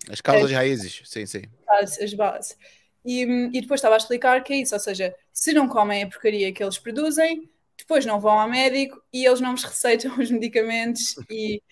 as 0.08 0.20
causas 0.20 0.50
raízes, 0.50 1.02
sim, 1.04 1.26
sim. 1.26 1.42
As, 1.68 2.00
as 2.00 2.14
bases. 2.14 2.56
E, 3.04 3.22
e, 3.22 3.60
depois 3.60 3.78
estava 3.78 3.94
a 3.94 3.98
explicar 3.98 4.42
que 4.42 4.52
é 4.52 4.56
isso, 4.56 4.74
ou 4.74 4.80
seja, 4.80 5.14
se 5.32 5.52
não 5.52 5.68
comem 5.68 6.02
a 6.02 6.08
porcaria 6.08 6.52
que 6.52 6.62
eles 6.62 6.78
produzem, 6.78 7.48
depois 7.76 8.04
não 8.06 8.20
vão 8.20 8.38
ao 8.38 8.48
médico 8.48 9.02
e 9.12 9.26
eles 9.26 9.40
não 9.40 9.52
vos 9.52 9.64
receitam 9.64 10.18
os 10.18 10.30
medicamentos 10.30 11.16
e 11.30 11.62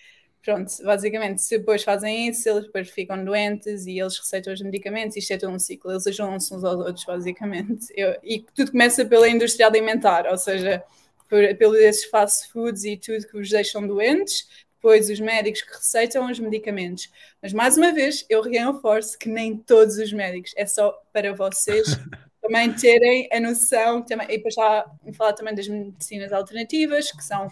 pronto, 0.43 0.71
basicamente, 0.83 1.41
se 1.41 1.57
depois 1.57 1.83
fazem 1.83 2.27
isso, 2.29 2.47
eles 2.49 2.65
depois 2.65 2.89
ficam 2.89 3.23
doentes 3.23 3.85
e 3.85 3.99
eles 3.99 4.17
receitam 4.17 4.53
os 4.53 4.61
medicamentos, 4.61 5.17
isto 5.17 5.31
é 5.33 5.37
todo 5.37 5.53
um 5.53 5.59
ciclo, 5.59 5.91
eles 5.91 6.07
ajudam-se 6.07 6.53
uns 6.53 6.63
aos 6.63 6.79
outros, 6.79 7.05
basicamente. 7.05 7.85
Eu, 7.95 8.17
e 8.23 8.41
tudo 8.55 8.71
começa 8.71 9.05
pela 9.05 9.29
indústria 9.29 9.67
alimentar, 9.67 10.25
ou 10.27 10.37
seja, 10.37 10.83
por, 11.27 11.55
pelos 11.55 11.77
esses 11.77 12.05
fast 12.05 12.51
foods 12.51 12.83
e 12.83 12.97
tudo 12.97 13.27
que 13.27 13.33
vos 13.33 13.49
deixam 13.49 13.85
doentes, 13.85 14.47
depois 14.75 15.09
os 15.09 15.19
médicos 15.19 15.61
que 15.61 15.75
receitam 15.75 16.29
os 16.31 16.39
medicamentos. 16.39 17.09
Mas 17.41 17.53
mais 17.53 17.77
uma 17.77 17.91
vez, 17.91 18.25
eu 18.29 18.41
reforço 18.41 19.19
que 19.19 19.29
nem 19.29 19.57
todos 19.57 19.97
os 19.97 20.11
médicos, 20.13 20.53
é 20.55 20.65
só 20.65 20.91
para 21.11 21.33
vocês 21.33 21.87
também 22.49 22.73
terem 22.73 23.29
a 23.31 23.39
noção, 23.39 24.01
também, 24.01 24.27
e 24.29 24.37
depois 24.37 24.55
já 24.55 24.85
falar 25.13 25.33
também 25.33 25.53
das 25.53 25.67
medicinas 25.67 26.33
alternativas, 26.33 27.11
que 27.11 27.23
são 27.23 27.47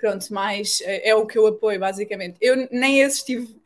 pronto, 0.00 0.32
mais 0.32 0.80
é, 0.84 1.14
o 1.14 1.26
que 1.26 1.36
eu 1.36 1.46
apoio 1.46 1.78
basicamente. 1.78 2.36
Eu 2.40 2.68
nem 2.70 3.00
esses 3.00 3.22
tive, 3.22 3.60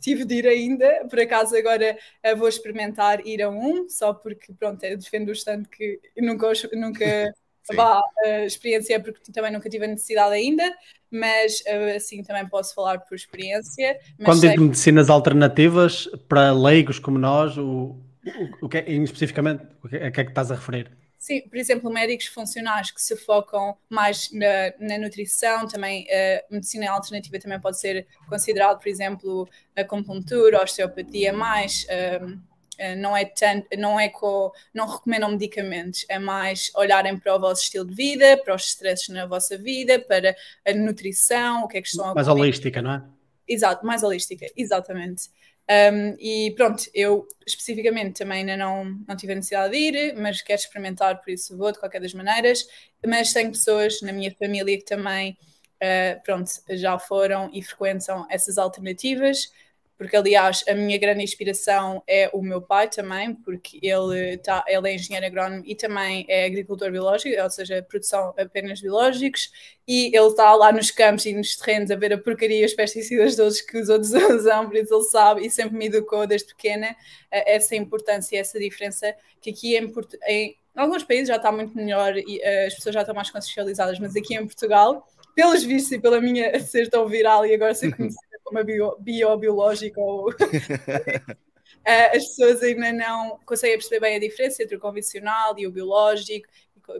tive 0.00 0.24
de 0.24 0.34
ir 0.36 0.46
ainda, 0.46 1.06
por 1.10 1.18
acaso 1.18 1.56
agora 1.56 1.98
eh, 2.22 2.34
vou 2.34 2.48
experimentar 2.48 3.26
ir 3.26 3.42
a 3.42 3.48
um, 3.48 3.88
só 3.88 4.12
porque 4.12 4.52
pronto, 4.52 4.84
eu 4.84 4.96
defendo 4.96 5.26
bastante 5.26 5.68
que 5.68 5.98
nunca, 6.18 6.52
nunca 6.74 7.34
vá 7.74 8.02
a 8.24 8.44
experiência 8.44 9.00
porque 9.00 9.32
também 9.32 9.50
nunca 9.50 9.68
tive 9.68 9.86
a 9.86 9.88
necessidade 9.88 10.34
ainda, 10.34 10.70
mas 11.10 11.62
eh, 11.66 11.96
assim 11.96 12.22
também 12.22 12.46
posso 12.46 12.74
falar 12.74 12.98
por 13.00 13.14
experiência. 13.14 13.98
Quando 14.22 14.42
digo 14.42 14.62
medicinas 14.62 15.08
alternativas, 15.08 16.06
para 16.28 16.52
leigos 16.52 16.98
como 16.98 17.18
nós, 17.18 17.56
o, 17.56 17.96
o, 18.28 18.66
o 18.66 18.68
que 18.68 18.78
é, 18.78 18.90
especificamente, 18.90 19.64
o 19.82 19.88
que 19.88 19.96
é, 19.96 20.10
que 20.10 20.20
é 20.20 20.24
que 20.24 20.30
estás 20.30 20.50
a 20.50 20.54
referir? 20.54 20.90
Sim, 21.18 21.40
por 21.48 21.56
exemplo, 21.58 21.90
médicos 21.90 22.26
funcionais 22.26 22.92
que 22.92 23.02
se 23.02 23.16
focam 23.16 23.76
mais 23.90 24.30
na, 24.32 24.72
na 24.78 24.98
nutrição, 24.98 25.66
também 25.66 26.06
a 26.08 26.14
eh, 26.14 26.46
medicina 26.48 26.88
alternativa 26.92 27.40
também 27.40 27.60
pode 27.60 27.80
ser 27.80 28.06
considerado, 28.28 28.78
por 28.78 28.88
exemplo, 28.88 29.48
a 29.76 29.80
acupuntura, 29.80 30.58
a 30.58 30.62
osteopatia, 30.62 31.32
mais 31.32 31.84
um, 32.22 32.34
uh, 32.34 32.96
não 32.96 33.16
é 33.16 33.24
tanto, 33.24 33.66
não 33.76 33.98
é 33.98 34.08
co, 34.08 34.52
não 34.72 34.86
recomendam 34.86 35.30
medicamentos, 35.30 36.06
é 36.08 36.20
mais 36.20 36.70
olharem 36.76 37.18
para 37.18 37.34
o 37.34 37.40
vosso 37.40 37.64
estilo 37.64 37.84
de 37.84 37.94
vida, 37.96 38.36
para 38.36 38.54
os 38.54 38.68
stresses 38.68 39.08
na 39.08 39.26
vossa 39.26 39.58
vida, 39.58 39.98
para 39.98 40.36
a 40.64 40.72
nutrição, 40.72 41.64
o 41.64 41.68
que 41.68 41.78
é 41.78 41.82
que 41.82 41.88
estão 41.88 42.10
a 42.10 42.14
Mais 42.14 42.28
holística, 42.28 42.80
não 42.80 42.92
é? 42.92 43.02
Exato, 43.48 43.84
mais 43.84 44.04
holística, 44.04 44.46
exatamente. 44.56 45.30
Um, 45.70 46.16
e 46.18 46.54
pronto, 46.56 46.84
eu 46.94 47.28
especificamente 47.46 48.18
também 48.18 48.38
ainda 48.38 48.56
não, 48.56 48.84
não 49.06 49.14
tive 49.14 49.32
a 49.32 49.36
necessidade 49.36 49.72
de 49.72 49.78
ir, 49.78 50.14
mas 50.16 50.40
quero 50.40 50.58
experimentar, 50.58 51.20
por 51.20 51.30
isso 51.30 51.56
vou 51.58 51.70
de 51.70 51.78
qualquer 51.78 52.00
das 52.00 52.14
maneiras. 52.14 52.66
Mas 53.06 53.32
tenho 53.32 53.50
pessoas 53.50 54.00
na 54.00 54.12
minha 54.12 54.34
família 54.34 54.78
que 54.78 54.84
também 54.84 55.36
uh, 55.82 56.22
pronto, 56.24 56.50
já 56.70 56.98
foram 56.98 57.50
e 57.52 57.62
frequentam 57.62 58.26
essas 58.30 58.56
alternativas 58.56 59.52
porque 59.98 60.16
aliás 60.16 60.64
a 60.68 60.74
minha 60.74 60.96
grande 60.96 61.24
inspiração 61.24 62.00
é 62.06 62.30
o 62.32 62.40
meu 62.40 62.62
pai 62.62 62.88
também, 62.88 63.34
porque 63.34 63.80
ele, 63.82 64.38
tá, 64.38 64.64
ele 64.68 64.88
é 64.88 64.94
engenheiro 64.94 65.26
agrónomo 65.26 65.64
e 65.66 65.74
também 65.74 66.24
é 66.28 66.46
agricultor 66.46 66.92
biológico, 66.92 67.42
ou 67.42 67.50
seja, 67.50 67.82
produção 67.82 68.32
apenas 68.38 68.80
biológicos, 68.80 69.50
e 69.86 70.16
ele 70.16 70.28
está 70.28 70.54
lá 70.54 70.70
nos 70.70 70.92
campos 70.92 71.26
e 71.26 71.32
nos 71.32 71.56
terrenos 71.56 71.90
a 71.90 71.96
ver 71.96 72.12
a 72.12 72.18
porcaria, 72.18 72.64
os 72.64 72.74
pesticidas 72.74 73.34
todos 73.34 73.60
que 73.60 73.76
os 73.76 73.88
outros 73.88 74.12
usam, 74.30 74.66
por 74.68 74.76
isso 74.76 74.94
ele 74.94 75.04
sabe 75.04 75.46
e 75.46 75.50
sempre 75.50 75.76
me 75.76 75.86
educou 75.86 76.26
desde 76.26 76.48
pequena 76.48 76.94
essa 77.30 77.74
importância 77.74 78.38
essa 78.38 78.58
diferença 78.58 79.14
que 79.40 79.50
aqui 79.50 79.76
é 79.76 79.80
em, 79.80 79.90
em 80.28 80.56
alguns 80.76 81.02
países 81.02 81.28
já 81.28 81.36
está 81.36 81.50
muito 81.50 81.76
melhor 81.76 82.16
e 82.16 82.40
eh, 82.40 82.66
as 82.66 82.74
pessoas 82.74 82.94
já 82.94 83.00
estão 83.00 83.14
mais 83.14 83.30
consciencializadas, 83.30 83.98
mas 83.98 84.14
aqui 84.14 84.34
em 84.34 84.46
Portugal 84.46 85.06
pelos 85.34 85.62
vistos 85.62 85.92
e 85.92 85.98
pela 85.98 86.20
minha 86.20 86.58
ser 86.60 86.88
tão 86.88 87.06
viral 87.08 87.44
e 87.44 87.54
agora 87.54 87.74
ser 87.74 87.94
conhecida 87.94 88.22
como 88.48 88.58
a 88.58 88.64
bio, 88.64 88.96
biobiológica 88.98 90.00
ou 90.00 90.32
eh, 91.84 92.16
as 92.16 92.24
pessoas 92.24 92.62
ainda 92.62 92.92
não 92.92 93.38
conseguem 93.44 93.76
perceber 93.76 94.00
bem 94.00 94.16
a 94.16 94.20
diferença 94.20 94.62
entre 94.62 94.76
o 94.76 94.80
convencional 94.80 95.58
e 95.58 95.66
o 95.66 95.70
biológico, 95.70 96.48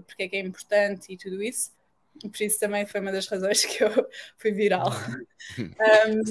porque 0.07 0.25
é 0.25 0.29
que 0.29 0.37
é 0.37 0.41
importante 0.41 1.13
e 1.13 1.17
tudo 1.17 1.43
isso. 1.43 1.71
Por 2.21 2.43
isso 2.43 2.59
também 2.59 2.85
foi 2.85 3.01
uma 3.01 3.13
das 3.13 3.27
razões 3.29 3.65
que 3.65 3.83
eu 3.83 3.91
fui 4.37 4.53
viral. 4.53 4.91
um, 5.59 6.23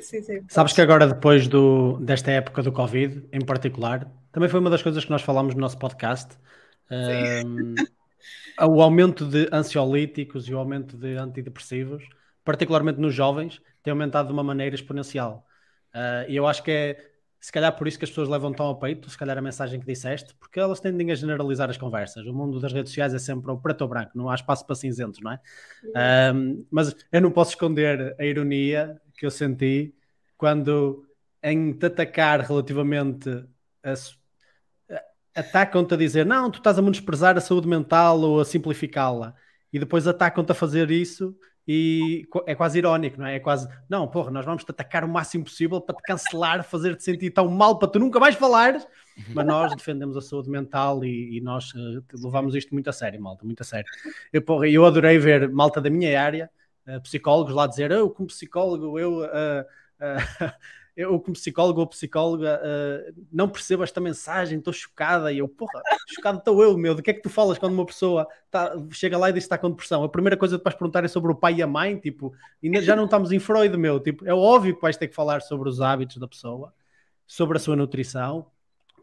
sim, 0.00 0.22
sim, 0.22 0.44
Sabes 0.48 0.72
que 0.72 0.80
agora, 0.80 1.06
depois 1.06 1.48
do, 1.48 1.98
desta 1.98 2.30
época 2.30 2.62
do 2.62 2.72
Covid, 2.72 3.26
em 3.32 3.40
particular, 3.44 4.10
também 4.32 4.48
foi 4.48 4.60
uma 4.60 4.70
das 4.70 4.82
coisas 4.82 5.04
que 5.04 5.10
nós 5.10 5.22
falámos 5.22 5.54
no 5.54 5.60
nosso 5.60 5.78
podcast. 5.78 6.36
Um, 6.90 7.74
o 8.66 8.82
aumento 8.82 9.24
de 9.24 9.48
ansiolíticos 9.52 10.48
e 10.48 10.54
o 10.54 10.58
aumento 10.58 10.96
de 10.96 11.16
antidepressivos, 11.16 12.08
particularmente 12.44 13.00
nos 13.00 13.14
jovens, 13.14 13.60
tem 13.88 13.90
aumentado 13.90 14.26
de 14.26 14.32
uma 14.32 14.44
maneira 14.44 14.74
exponencial. 14.74 15.46
Uh, 15.94 16.28
e 16.28 16.36
eu 16.36 16.46
acho 16.46 16.62
que 16.62 16.70
é, 16.70 17.10
se 17.40 17.50
calhar, 17.50 17.74
por 17.74 17.88
isso 17.88 17.98
que 17.98 18.04
as 18.04 18.10
pessoas 18.10 18.28
levam 18.28 18.52
tão 18.52 18.66
ao 18.66 18.78
peito, 18.78 19.08
se 19.08 19.16
calhar 19.16 19.36
a 19.36 19.40
mensagem 19.40 19.80
que 19.80 19.86
disseste, 19.86 20.34
porque 20.34 20.60
elas 20.60 20.78
tendem 20.78 21.10
a 21.10 21.14
generalizar 21.14 21.70
as 21.70 21.78
conversas. 21.78 22.26
O 22.26 22.34
mundo 22.34 22.60
das 22.60 22.72
redes 22.72 22.90
sociais 22.90 23.14
é 23.14 23.18
sempre 23.18 23.50
o 23.50 23.56
preto 23.56 23.82
ou 23.82 23.88
branco, 23.88 24.12
não 24.14 24.28
há 24.28 24.34
espaço 24.34 24.66
para 24.66 24.76
cinzentos, 24.76 25.20
não 25.20 25.32
é? 25.32 25.40
Uh, 25.84 26.66
mas 26.70 26.94
eu 27.10 27.20
não 27.20 27.30
posso 27.30 27.52
esconder 27.52 28.14
a 28.18 28.24
ironia 28.24 29.00
que 29.16 29.24
eu 29.24 29.30
senti 29.30 29.94
quando, 30.36 31.06
em 31.42 31.72
te 31.72 31.86
atacar 31.86 32.40
relativamente 32.40 33.30
a 33.82 33.94
atacam-te 35.34 35.94
a 35.94 35.96
dizer 35.96 36.26
não, 36.26 36.50
tu 36.50 36.58
estás 36.58 36.78
a 36.78 36.82
menosprezar 36.82 37.36
a 37.36 37.40
saúde 37.40 37.68
mental 37.68 38.20
ou 38.20 38.40
a 38.40 38.44
simplificá-la 38.44 39.34
e 39.72 39.78
depois 39.78 40.06
atacam-te 40.06 40.50
a 40.50 40.54
fazer 40.54 40.90
isso 40.90 41.36
e 41.68 42.26
é 42.46 42.54
quase 42.54 42.78
irónico, 42.78 43.18
não 43.18 43.26
é? 43.26 43.36
É 43.36 43.40
quase, 43.40 43.68
não, 43.90 44.08
porra, 44.08 44.30
nós 44.30 44.46
vamos 44.46 44.64
te 44.64 44.70
atacar 44.70 45.04
o 45.04 45.08
máximo 45.08 45.44
possível 45.44 45.82
para 45.82 45.94
te 45.94 46.02
cancelar, 46.02 46.64
fazer-te 46.64 47.04
sentir 47.04 47.30
tão 47.30 47.46
mal 47.46 47.78
para 47.78 47.88
tu 47.88 47.98
nunca 47.98 48.18
mais 48.18 48.34
falares, 48.34 48.88
mas 49.34 49.44
nós 49.44 49.76
defendemos 49.76 50.16
a 50.16 50.22
saúde 50.22 50.48
mental 50.48 51.04
e, 51.04 51.36
e 51.36 51.40
nós 51.42 51.74
uh, 51.74 52.02
levamos 52.24 52.54
isto 52.54 52.72
muito 52.72 52.88
a 52.88 52.92
sério, 52.92 53.20
malta, 53.20 53.44
muito 53.44 53.60
a 53.60 53.64
sério. 53.64 53.86
Eu, 54.32 54.40
porra, 54.40 54.66
eu 54.66 54.86
adorei 54.86 55.18
ver 55.18 55.50
malta 55.50 55.78
da 55.78 55.90
minha 55.90 56.18
área, 56.18 56.50
uh, 56.86 57.02
psicólogos 57.02 57.52
lá 57.52 57.66
dizer, 57.66 57.90
eu 57.90 58.08
como 58.08 58.28
psicólogo, 58.28 58.98
eu... 58.98 59.18
Uh, 59.24 59.64
eu, 60.98 61.20
como 61.20 61.34
psicólogo 61.34 61.78
ou 61.78 61.86
psicóloga, 61.86 62.60
uh, 62.60 63.26
não 63.32 63.48
percebo 63.48 63.84
esta 63.84 64.00
mensagem, 64.00 64.58
estou 64.58 64.72
chocada. 64.72 65.32
E 65.32 65.38
eu, 65.38 65.46
porra, 65.46 65.80
chocado 66.08 66.38
estou 66.38 66.60
eu, 66.60 66.76
meu. 66.76 66.92
De 66.92 67.02
que 67.02 67.10
é 67.10 67.14
que 67.14 67.22
tu 67.22 67.30
falas 67.30 67.56
quando 67.56 67.72
uma 67.72 67.86
pessoa 67.86 68.26
tá, 68.50 68.74
chega 68.90 69.16
lá 69.16 69.30
e 69.30 69.32
diz 69.32 69.44
que 69.44 69.46
está 69.46 69.56
com 69.56 69.70
depressão? 69.70 70.02
A 70.02 70.08
primeira 70.08 70.36
coisa 70.36 70.58
que 70.58 70.64
vais 70.64 70.74
perguntar 70.74 71.04
é 71.04 71.08
sobre 71.08 71.30
o 71.30 71.36
pai 71.36 71.54
e 71.54 71.62
a 71.62 71.68
mãe, 71.68 71.96
tipo, 71.96 72.34
e 72.60 72.80
já 72.80 72.96
não 72.96 73.04
estamos 73.04 73.30
em 73.30 73.38
Freud, 73.38 73.76
meu. 73.76 74.00
Tipo, 74.00 74.26
é 74.26 74.34
óbvio 74.34 74.74
que 74.74 74.82
vais 74.82 74.96
ter 74.96 75.06
que 75.06 75.14
falar 75.14 75.40
sobre 75.40 75.68
os 75.68 75.80
hábitos 75.80 76.16
da 76.16 76.26
pessoa, 76.26 76.74
sobre 77.24 77.58
a 77.58 77.60
sua 77.60 77.76
nutrição, 77.76 78.46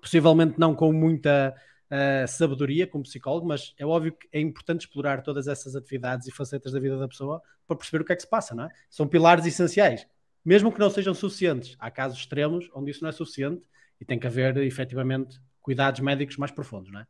possivelmente 0.01 0.59
não 0.59 0.75
com 0.75 0.91
muita. 0.91 1.55
Uh, 1.85 2.27
sabedoria 2.27 2.87
como 2.87 3.03
psicólogo, 3.03 3.47
mas 3.47 3.75
é 3.77 3.85
óbvio 3.85 4.11
que 4.11 4.27
é 4.33 4.41
importante 4.41 4.81
explorar 4.81 5.21
todas 5.21 5.47
essas 5.47 5.75
atividades 5.75 6.27
e 6.27 6.31
facetas 6.31 6.71
da 6.73 6.79
vida 6.79 6.97
da 6.97 7.07
pessoa 7.07 7.43
para 7.67 7.77
perceber 7.77 8.01
o 8.01 8.05
que 8.05 8.11
é 8.11 8.15
que 8.15 8.23
se 8.23 8.27
passa, 8.27 8.55
não 8.55 8.65
é? 8.65 8.69
São 8.89 9.07
pilares 9.07 9.45
essenciais 9.45 10.05
mesmo 10.45 10.71
que 10.71 10.79
não 10.79 10.89
sejam 10.89 11.13
suficientes. 11.13 11.75
Há 11.79 11.89
casos 11.89 12.19
extremos 12.19 12.69
onde 12.73 12.91
isso 12.91 13.01
não 13.01 13.09
é 13.09 13.11
suficiente 13.11 13.67
e 13.99 14.05
tem 14.05 14.19
que 14.19 14.27
haver 14.27 14.55
efetivamente 14.57 15.39
cuidados 15.61 15.99
médicos 15.99 16.37
mais 16.37 16.51
profundos, 16.51 16.91
não 16.91 16.99
é? 16.99 17.07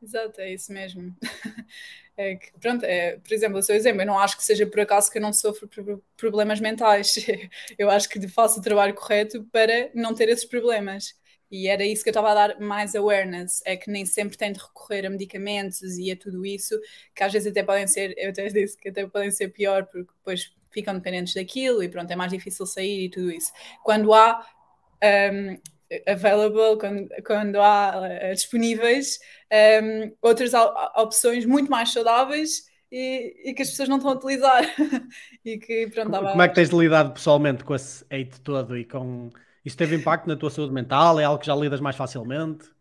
Exato, 0.00 0.40
é 0.40 0.52
isso 0.52 0.72
mesmo. 0.72 1.14
É 2.18 2.34
que, 2.34 2.50
pronto, 2.58 2.82
é, 2.82 3.18
por 3.18 3.30
exemplo, 3.30 3.58
o 3.58 3.62
seu 3.62 3.76
exemplo, 3.76 4.00
eu 4.00 4.06
não 4.06 4.18
acho 4.18 4.38
que 4.38 4.42
seja 4.42 4.66
por 4.66 4.80
acaso 4.80 5.10
que 5.10 5.18
eu 5.18 5.22
não 5.22 5.34
sofro 5.34 5.68
problemas 6.16 6.60
mentais. 6.60 7.16
Eu 7.78 7.90
acho 7.90 8.08
que 8.08 8.26
faço 8.26 8.58
o 8.58 8.62
trabalho 8.62 8.94
correto 8.94 9.44
para 9.52 9.90
não 9.94 10.14
ter 10.14 10.30
esses 10.30 10.46
problemas. 10.46 11.14
E 11.50 11.68
era 11.68 11.84
isso 11.84 12.02
que 12.02 12.08
eu 12.08 12.12
estava 12.12 12.30
a 12.30 12.34
dar 12.34 12.58
mais 12.58 12.94
awareness, 12.94 13.62
é 13.66 13.76
que 13.76 13.90
nem 13.90 14.06
sempre 14.06 14.36
tem 14.36 14.50
de 14.50 14.58
recorrer 14.58 15.04
a 15.04 15.10
medicamentos 15.10 15.82
e 15.98 16.10
a 16.10 16.16
tudo 16.16 16.44
isso, 16.46 16.80
que 17.14 17.22
às 17.22 17.32
vezes 17.32 17.48
até 17.48 17.62
podem 17.62 17.86
ser, 17.86 18.14
eu 18.16 18.30
até 18.30 18.48
disse 18.48 18.78
que 18.78 18.88
até 18.88 19.06
podem 19.06 19.30
ser 19.30 19.48
pior, 19.48 19.84
porque 19.84 20.10
depois 20.16 20.52
ficam 20.76 20.94
dependentes 20.94 21.32
daquilo 21.32 21.82
e 21.82 21.88
pronto, 21.88 22.10
é 22.10 22.16
mais 22.16 22.30
difícil 22.30 22.66
sair 22.66 23.06
e 23.06 23.08
tudo 23.08 23.32
isso. 23.32 23.50
Quando 23.82 24.12
há 24.12 24.46
um, 25.32 25.56
available, 26.06 26.78
quando, 26.78 27.08
quando 27.24 27.56
há 27.56 27.94
uh, 27.96 28.34
disponíveis 28.34 29.18
um, 29.82 30.12
outras 30.20 30.52
opções 30.96 31.46
muito 31.46 31.70
mais 31.70 31.92
saudáveis 31.92 32.66
e, 32.92 33.34
e, 33.46 33.54
que 33.54 33.62
as 33.62 33.70
pessoas 33.70 33.88
não 33.88 33.96
estão 33.96 34.12
a 34.12 34.14
utilizar. 34.14 34.62
e 35.42 35.56
que, 35.58 35.86
pronto, 35.88 36.10
como, 36.10 36.28
como 36.28 36.42
é 36.42 36.48
que 36.48 36.54
tens 36.54 36.68
lidado 36.68 37.12
pessoalmente 37.14 37.64
com 37.64 37.74
esse 37.74 38.04
hate 38.10 38.38
todo 38.42 38.76
e 38.76 38.84
com... 38.84 39.30
Isso 39.64 39.76
teve 39.76 39.96
impacto 39.96 40.28
na 40.28 40.36
tua 40.36 40.50
saúde 40.50 40.72
mental? 40.72 41.18
É 41.18 41.24
algo 41.24 41.40
que 41.40 41.46
já 41.46 41.54
lidas 41.56 41.80
mais 41.80 41.96
facilmente? 41.96 42.75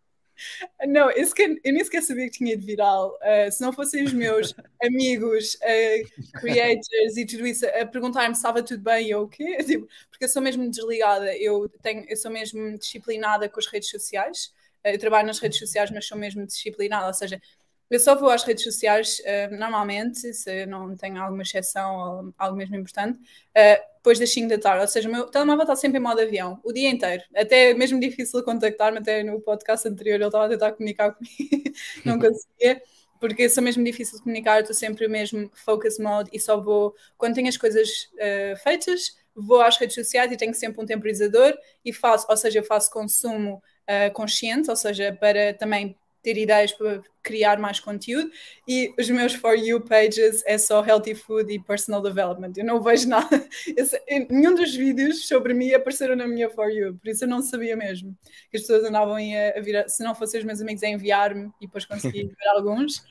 Não, 0.87 1.09
esse 1.11 1.33
eu 1.63 1.73
nem 1.73 1.83
sequer 1.83 2.01
sabia 2.01 2.25
que 2.25 2.37
tinha 2.37 2.53
ido 2.53 2.65
viral. 2.65 3.17
Uh, 3.21 3.51
se 3.51 3.61
não 3.61 3.71
fossem 3.71 4.03
os 4.03 4.13
meus 4.13 4.53
amigos, 4.83 5.55
uh, 5.55 6.39
creators 6.39 7.17
e 7.17 7.25
tudo 7.25 7.47
isso 7.47 7.65
a 7.65 7.85
perguntar-me 7.85 8.35
se 8.35 8.39
estava 8.39 8.61
tudo 8.63 8.81
bem 8.83 9.13
ou 9.13 9.25
o 9.25 9.27
quê, 9.27 9.57
tipo, 9.63 9.87
porque 10.09 10.25
eu 10.25 10.29
sou 10.29 10.41
mesmo 10.41 10.69
desligada, 10.69 11.35
eu, 11.37 11.69
tenho, 11.81 12.05
eu 12.07 12.17
sou 12.17 12.31
mesmo 12.31 12.77
disciplinada 12.77 13.49
com 13.49 13.59
as 13.59 13.67
redes 13.67 13.89
sociais. 13.89 14.53
Uh, 14.85 14.89
eu 14.89 14.99
trabalho 14.99 15.27
nas 15.27 15.39
redes 15.39 15.59
sociais, 15.59 15.91
mas 15.91 16.05
sou 16.05 16.17
mesmo 16.17 16.45
disciplinada, 16.45 17.07
ou 17.07 17.13
seja, 17.13 17.41
eu 17.89 17.99
só 17.99 18.15
vou 18.15 18.29
às 18.29 18.43
redes 18.43 18.63
sociais 18.63 19.19
uh, 19.19 19.55
normalmente, 19.55 20.33
se 20.33 20.65
não 20.65 20.95
tenho 20.95 21.21
alguma 21.21 21.43
exceção 21.43 21.95
ou 21.95 22.33
algo 22.37 22.57
mesmo 22.57 22.75
importante, 22.75 23.19
uh, 23.19 23.95
depois 23.97 24.19
das 24.19 24.31
5 24.31 24.49
da 24.49 24.57
tarde. 24.57 24.81
Ou 24.81 24.87
seja, 24.87 25.07
o 25.07 25.11
meu 25.11 25.25
telemóvel 25.27 25.63
está 25.63 25.75
sempre 25.75 25.99
em 25.99 26.01
modo 26.01 26.19
avião, 26.19 26.59
o 26.63 26.73
dia 26.73 26.89
inteiro. 26.89 27.23
Até 27.35 27.71
é 27.71 27.73
mesmo 27.73 27.99
difícil 27.99 28.43
contactar-me, 28.43 28.99
até 28.99 29.23
no 29.23 29.39
podcast 29.39 29.87
anterior 29.87 30.15
ele 30.15 30.25
estava 30.25 30.45
a 30.45 30.49
tentar 30.49 30.71
comunicar 30.71 31.11
comigo, 31.13 31.71
não 32.03 32.19
conseguia, 32.19 32.81
porque 33.19 33.47
sou 33.49 33.63
mesmo 33.63 33.83
difícil 33.83 34.17
de 34.17 34.23
comunicar, 34.23 34.61
estou 34.61 34.75
sempre 34.75 35.07
mesmo 35.07 35.51
focus 35.53 35.99
mode 35.99 36.29
e 36.33 36.39
só 36.39 36.59
vou, 36.59 36.95
quando 37.17 37.35
tenho 37.35 37.47
as 37.47 37.57
coisas 37.57 38.09
uh, 38.15 38.57
feitas, 38.63 39.15
vou 39.35 39.61
às 39.61 39.77
redes 39.77 39.95
sociais 39.95 40.31
e 40.31 40.37
tenho 40.37 40.53
sempre 40.55 40.81
um 40.81 40.85
temporizador 40.85 41.55
e 41.83 41.93
faço, 41.93 42.25
ou 42.29 42.37
seja, 42.37 42.59
eu 42.59 42.63
faço 42.63 42.89
consumo 42.89 43.61
consciente, 44.13 44.67
ou 44.67 44.75
seja, 44.75 45.15
para 45.19 45.53
também 45.53 45.95
ter 46.25 46.37
ideias 46.37 46.71
para 46.71 47.03
criar 47.21 47.59
mais 47.59 47.79
conteúdo 47.79 48.31
e 48.67 48.91
os 48.99 49.07
meus 49.11 49.35
For 49.35 49.53
You 49.55 49.79
pages 49.79 50.43
é 50.47 50.57
só 50.57 50.83
healthy 50.83 51.13
food 51.13 51.53
e 51.53 51.59
personal 51.59 52.01
development. 52.01 52.53
Eu 52.57 52.65
não 52.65 52.81
vejo 52.81 53.07
nada, 53.09 53.47
nenhum 54.27 54.55
dos 54.55 54.75
vídeos 54.75 55.27
sobre 55.27 55.53
mim 55.53 55.71
apareceram 55.71 56.15
na 56.15 56.27
minha 56.27 56.49
For 56.49 56.71
You, 56.71 56.95
por 56.95 57.07
isso 57.07 57.25
eu 57.25 57.27
não 57.27 57.43
sabia 57.43 57.75
mesmo 57.75 58.17
que 58.49 58.57
as 58.57 58.63
pessoas 58.63 58.83
andavam 58.85 59.17
a, 59.17 59.57
a 59.57 59.61
vir, 59.61 59.87
se 59.87 60.03
não 60.03 60.15
fossem 60.15 60.39
os 60.39 60.45
meus 60.45 60.59
amigos 60.61 60.81
a 60.81 60.89
enviar-me 60.89 61.51
e 61.61 61.67
depois 61.67 61.85
consegui 61.85 62.23
ver 62.35 62.47
alguns 62.55 63.05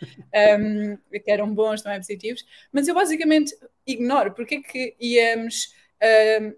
um, 0.60 0.96
que 1.20 1.30
eram 1.30 1.54
bons, 1.54 1.82
também 1.82 2.00
positivos, 2.00 2.44
mas 2.72 2.88
eu 2.88 2.96
basicamente 2.96 3.56
ignoro 3.86 4.32
porque 4.32 4.56
é 4.56 4.60
que 4.60 4.96
íamos 5.00 5.72
um, 6.42 6.52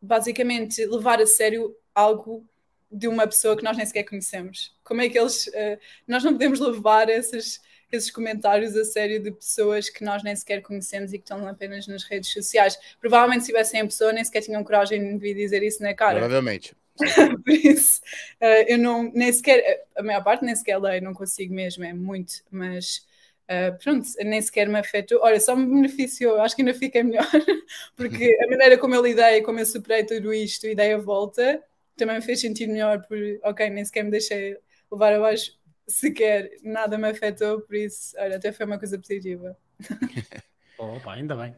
basicamente 0.00 0.82
levar 0.86 1.20
a 1.20 1.26
sério 1.26 1.76
algo 1.94 2.42
de 2.90 3.06
uma 3.06 3.26
pessoa 3.26 3.54
que 3.54 3.62
nós 3.62 3.76
nem 3.76 3.84
sequer 3.84 4.04
conhecemos? 4.04 4.74
Como 4.90 5.02
é 5.02 5.08
que 5.08 5.16
eles. 5.16 5.46
Uh, 5.46 5.78
nós 6.04 6.24
não 6.24 6.32
podemos 6.32 6.58
levar 6.58 7.08
esses, 7.08 7.60
esses 7.92 8.10
comentários 8.10 8.76
a 8.76 8.84
sério 8.84 9.22
de 9.22 9.30
pessoas 9.30 9.88
que 9.88 10.02
nós 10.02 10.24
nem 10.24 10.34
sequer 10.34 10.62
conhecemos 10.62 11.12
e 11.12 11.18
que 11.18 11.22
estão 11.22 11.46
apenas 11.46 11.86
nas 11.86 12.02
redes 12.02 12.32
sociais. 12.32 12.76
Provavelmente, 13.00 13.42
se 13.42 13.46
tivessem 13.46 13.80
a 13.80 13.84
pessoa, 13.84 14.12
nem 14.12 14.24
sequer 14.24 14.42
tinham 14.42 14.64
coragem 14.64 15.16
de 15.16 15.32
dizer 15.32 15.62
isso 15.62 15.80
na 15.80 15.94
cara. 15.94 16.18
Provavelmente. 16.18 16.74
Por 17.44 17.52
isso, 17.52 18.00
uh, 18.42 18.64
eu 18.66 18.78
não, 18.78 19.12
nem 19.14 19.32
sequer, 19.32 19.86
a 19.96 20.02
maior 20.02 20.24
parte 20.24 20.44
nem 20.44 20.56
sequer 20.56 20.76
leio, 20.78 21.04
não 21.04 21.14
consigo 21.14 21.54
mesmo, 21.54 21.84
é 21.84 21.92
muito, 21.92 22.42
mas 22.50 23.08
Uh, 23.50 23.76
pronto, 23.82 24.06
nem 24.20 24.40
sequer 24.40 24.68
me 24.68 24.78
afetou. 24.78 25.18
Olha, 25.22 25.40
só 25.40 25.56
me 25.56 25.66
beneficiou, 25.66 26.40
acho 26.40 26.54
que 26.54 26.62
ainda 26.62 26.72
fiquei 26.72 27.02
melhor, 27.02 27.26
porque 27.96 28.38
a 28.44 28.46
maneira 28.48 28.78
como 28.78 28.94
eu 28.94 29.02
lidei, 29.02 29.42
como 29.42 29.58
eu 29.58 29.66
superei 29.66 30.04
tudo 30.04 30.32
isto 30.32 30.68
e 30.68 30.74
dei 30.76 30.92
a 30.92 30.98
volta, 30.98 31.60
também 31.96 32.14
me 32.14 32.22
fez 32.22 32.40
sentir 32.40 32.68
melhor, 32.68 33.04
por 33.08 33.18
ok, 33.42 33.68
nem 33.68 33.84
sequer 33.84 34.04
me 34.04 34.10
deixei 34.12 34.56
levar 34.90 35.12
abaixo, 35.12 35.52
sequer 35.86 36.50
nada 36.62 36.98
me 36.98 37.08
afetou, 37.08 37.60
por 37.60 37.74
isso, 37.74 38.14
olha, 38.18 38.36
até 38.36 38.52
foi 38.52 38.66
uma 38.66 38.78
coisa 38.78 38.98
positiva. 38.98 39.56
Opa, 40.78 41.14
ainda 41.14 41.36
bem. 41.36 41.54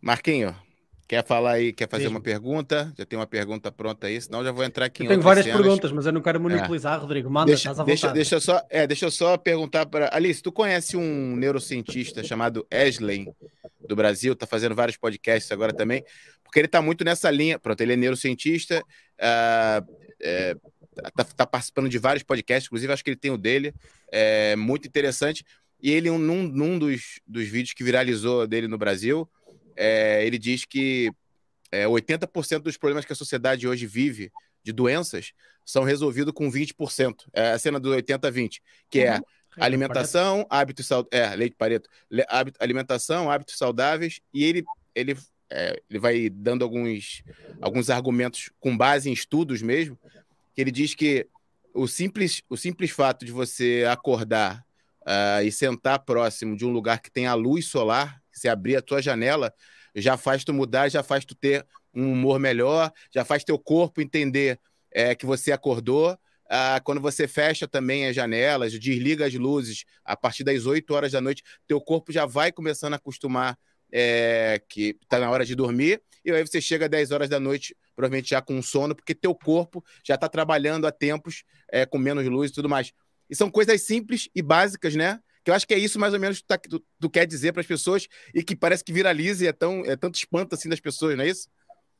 Marquinho, 0.00 0.54
Quer 1.12 1.26
falar 1.26 1.52
aí, 1.52 1.74
quer 1.74 1.86
fazer 1.90 2.04
Sim. 2.04 2.10
uma 2.10 2.22
pergunta? 2.22 2.90
Já 2.96 3.04
tem 3.04 3.18
uma 3.18 3.26
pergunta 3.26 3.70
pronta 3.70 4.06
aí, 4.06 4.18
senão 4.18 4.42
já 4.42 4.50
vou 4.50 4.64
entrar 4.64 4.86
aqui 4.86 5.02
eu 5.02 5.04
em 5.04 5.08
Tenho 5.08 5.20
várias 5.20 5.44
cenas. 5.44 5.60
perguntas, 5.60 5.92
mas 5.92 6.06
eu 6.06 6.12
não 6.12 6.22
quero 6.22 6.40
monopolizar, 6.40 6.96
é. 6.96 7.02
Rodrigo. 7.02 7.28
Manda, 7.28 7.48
deixa, 7.48 7.70
estás 7.70 7.80
à 7.80 7.84
deixa, 7.84 8.06
vontade. 8.06 8.14
Deixa 8.18 8.34
eu 8.36 8.40
só, 8.40 8.62
é, 8.70 8.86
deixa 8.86 9.04
eu 9.04 9.10
só 9.10 9.36
perguntar 9.36 9.84
para 9.84 10.08
Alice, 10.10 10.42
tu 10.42 10.50
conhece 10.50 10.96
um 10.96 11.36
neurocientista 11.36 12.24
chamado 12.24 12.66
Ashley 12.70 13.26
do 13.86 13.94
Brasil, 13.94 14.34
tá 14.34 14.46
fazendo 14.46 14.74
vários 14.74 14.96
podcasts 14.96 15.52
agora 15.52 15.74
também, 15.74 16.02
porque 16.42 16.60
ele 16.60 16.68
tá 16.68 16.80
muito 16.80 17.04
nessa 17.04 17.30
linha. 17.30 17.58
Pronto, 17.58 17.78
ele 17.82 17.92
é 17.92 17.96
neurocientista, 17.96 18.80
uh, 18.80 19.86
é, 20.18 20.56
tá, 20.94 21.24
tá, 21.24 21.46
participando 21.46 21.88
de 21.88 21.98
vários 21.98 22.22
podcasts, 22.22 22.66
inclusive 22.66 22.92
acho 22.92 23.04
que 23.04 23.10
ele 23.10 23.16
tem 23.16 23.30
o 23.30 23.38
dele, 23.38 23.74
é 24.10 24.56
muito 24.56 24.86
interessante. 24.86 25.44
E 25.82 25.90
ele, 25.90 26.10
num, 26.10 26.42
num 26.44 26.78
dos, 26.78 27.20
dos 27.26 27.48
vídeos 27.48 27.74
que 27.74 27.82
viralizou 27.82 28.46
dele 28.46 28.68
no 28.68 28.78
Brasil, 28.78 29.28
é, 29.76 30.24
ele 30.24 30.38
diz 30.38 30.64
que 30.64 31.12
é, 31.72 31.86
80% 31.86 32.60
dos 32.60 32.76
problemas 32.76 33.04
que 33.04 33.12
a 33.12 33.16
sociedade 33.16 33.66
hoje 33.66 33.86
vive 33.86 34.30
de 34.62 34.72
doenças 34.72 35.32
são 35.64 35.82
resolvidos 35.82 36.32
com 36.32 36.50
20%. 36.50 37.14
É 37.32 37.52
a 37.52 37.58
cena 37.58 37.80
do 37.80 37.90
80-20, 37.90 38.60
que 38.88 39.00
é 39.00 39.16
uhum. 39.16 39.22
alimentação, 39.58 40.46
hábitos 40.48 40.86
saudáveis. 40.86 41.32
É, 41.32 41.34
leite 41.34 41.56
pareto. 41.56 41.88
Alimentação, 42.60 43.30
hábitos 43.30 43.56
saudáveis, 43.56 44.20
e 44.32 44.44
ele, 44.44 44.64
ele, 44.94 45.16
é, 45.50 45.80
ele 45.88 45.98
vai 45.98 46.28
dando 46.30 46.62
alguns, 46.62 47.22
alguns 47.60 47.90
argumentos 47.90 48.50
com 48.60 48.76
base 48.76 49.08
em 49.08 49.12
estudos 49.12 49.62
mesmo, 49.62 49.98
que 50.54 50.60
ele 50.60 50.70
diz 50.70 50.94
que 50.94 51.26
o 51.74 51.86
simples, 51.86 52.42
o 52.48 52.56
simples 52.56 52.90
fato 52.90 53.24
de 53.24 53.32
você 53.32 53.86
acordar 53.90 54.64
uh, 55.02 55.42
e 55.44 55.50
sentar 55.50 55.98
próximo 56.00 56.56
de 56.56 56.64
um 56.64 56.70
lugar 56.70 57.00
que 57.00 57.10
tem 57.10 57.26
a 57.26 57.34
luz 57.34 57.66
solar, 57.66 58.20
se 58.30 58.48
abrir 58.48 58.76
a 58.76 58.82
tua 58.82 59.00
janela, 59.00 59.52
já 59.94 60.16
faz 60.16 60.44
tu 60.44 60.52
mudar, 60.52 60.88
já 60.88 61.02
faz 61.02 61.24
tu 61.24 61.34
ter 61.34 61.66
um 61.94 62.12
humor 62.12 62.38
melhor, 62.38 62.90
já 63.10 63.24
faz 63.24 63.44
teu 63.44 63.58
corpo 63.58 64.00
entender 64.00 64.58
é, 64.90 65.14
que 65.14 65.26
você 65.26 65.52
acordou. 65.52 66.16
Ah, 66.48 66.80
quando 66.84 67.00
você 67.00 67.26
fecha 67.26 67.66
também 67.66 68.06
as 68.06 68.14
janelas, 68.14 68.72
desliga 68.78 69.26
as 69.26 69.34
luzes 69.34 69.84
a 70.04 70.16
partir 70.16 70.44
das 70.44 70.66
8 70.66 70.92
horas 70.92 71.12
da 71.12 71.20
noite, 71.20 71.42
teu 71.66 71.80
corpo 71.80 72.12
já 72.12 72.26
vai 72.26 72.52
começando 72.52 72.92
a 72.92 72.96
acostumar 72.96 73.58
é, 73.90 74.60
que 74.68 74.96
está 75.02 75.18
na 75.18 75.30
hora 75.30 75.44
de 75.44 75.54
dormir, 75.54 76.02
e 76.24 76.30
aí 76.30 76.46
você 76.46 76.60
chega 76.60 76.86
às 76.86 76.90
10 76.90 77.10
horas 77.10 77.28
da 77.28 77.40
noite, 77.40 77.76
provavelmente 77.94 78.30
já 78.30 78.42
com 78.42 78.60
sono, 78.62 78.94
porque 78.94 79.14
teu 79.14 79.34
corpo 79.34 79.84
já 80.04 80.14
está 80.14 80.28
trabalhando 80.28 80.86
há 80.86 80.92
tempos 80.92 81.44
é, 81.70 81.86
com 81.86 81.98
menos 81.98 82.26
luz 82.26 82.50
e 82.50 82.54
tudo 82.54 82.68
mais. 82.68 82.92
E 83.28 83.36
são 83.36 83.50
coisas 83.50 83.82
simples 83.82 84.28
e 84.34 84.42
básicas, 84.42 84.94
né? 84.94 85.20
que 85.44 85.50
eu 85.50 85.54
acho 85.54 85.66
que 85.66 85.74
é 85.74 85.78
isso 85.78 85.98
mais 85.98 86.14
ou 86.14 86.20
menos 86.20 86.38
que 86.38 86.44
tu, 86.44 86.78
tá, 86.78 86.86
tu, 87.00 87.10
quer 87.10 87.26
dizer 87.26 87.52
para 87.52 87.60
as 87.60 87.66
pessoas 87.66 88.06
e 88.34 88.42
que 88.42 88.54
parece 88.54 88.84
que 88.84 88.92
viraliza 88.92 89.44
e 89.44 89.48
é, 89.48 89.52
tão, 89.52 89.84
é 89.84 89.96
tanto 89.96 90.14
espanto 90.14 90.54
assim 90.54 90.68
das 90.68 90.80
pessoas, 90.80 91.16
não 91.16 91.24
é 91.24 91.28
isso? 91.28 91.48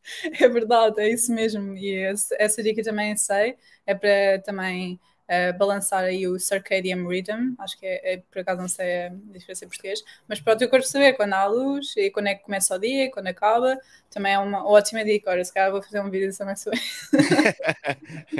É 0.40 0.48
verdade, 0.48 1.00
é 1.00 1.08
isso 1.08 1.32
mesmo. 1.32 1.76
E 1.76 1.94
essa 2.38 2.60
dica 2.60 2.82
também 2.82 3.16
sei, 3.16 3.54
é 3.86 3.94
para 3.94 4.42
também 4.44 4.98
uh, 5.28 5.58
balançar 5.58 6.04
aí 6.04 6.26
o 6.26 6.38
circadian 6.38 7.06
rhythm, 7.06 7.54
acho 7.58 7.78
que 7.78 7.86
é, 7.86 8.14
é, 8.14 8.16
por 8.30 8.40
acaso 8.40 8.60
não 8.60 8.68
sei 8.68 9.06
a 9.06 9.08
diferença 9.32 9.64
em 9.64 9.68
português, 9.68 10.02
mas 10.28 10.40
para 10.40 10.54
o 10.54 10.56
teu 10.56 10.68
corpo 10.68 10.86
saber 10.86 11.14
quando 11.14 11.34
há 11.34 11.46
luz 11.46 11.94
e 11.96 12.10
quando 12.10 12.28
é 12.28 12.34
que 12.34 12.44
começa 12.44 12.74
o 12.74 12.78
dia, 12.78 13.10
quando 13.10 13.26
acaba, 13.26 13.78
também 14.10 14.34
é 14.34 14.38
uma 14.38 14.66
ótima 14.66 15.04
dica. 15.04 15.30
Ora, 15.30 15.44
se 15.44 15.52
calhar 15.52 15.70
vou 15.70 15.82
fazer 15.82 16.00
um 16.00 16.10
vídeo 16.10 16.36
também 16.36 16.56
sobre 16.56 16.78
isso. 16.78 17.10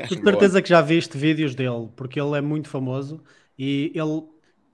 Com 0.09 0.25
certeza 0.25 0.63
que 0.63 0.69
já 0.69 0.81
viste 0.81 1.17
vídeos 1.17 1.55
dele, 1.55 1.89
porque 1.97 2.21
ele 2.21 2.37
é 2.37 2.41
muito 2.41 2.69
famoso 2.69 3.23
e 3.59 3.93
ele 3.95 4.23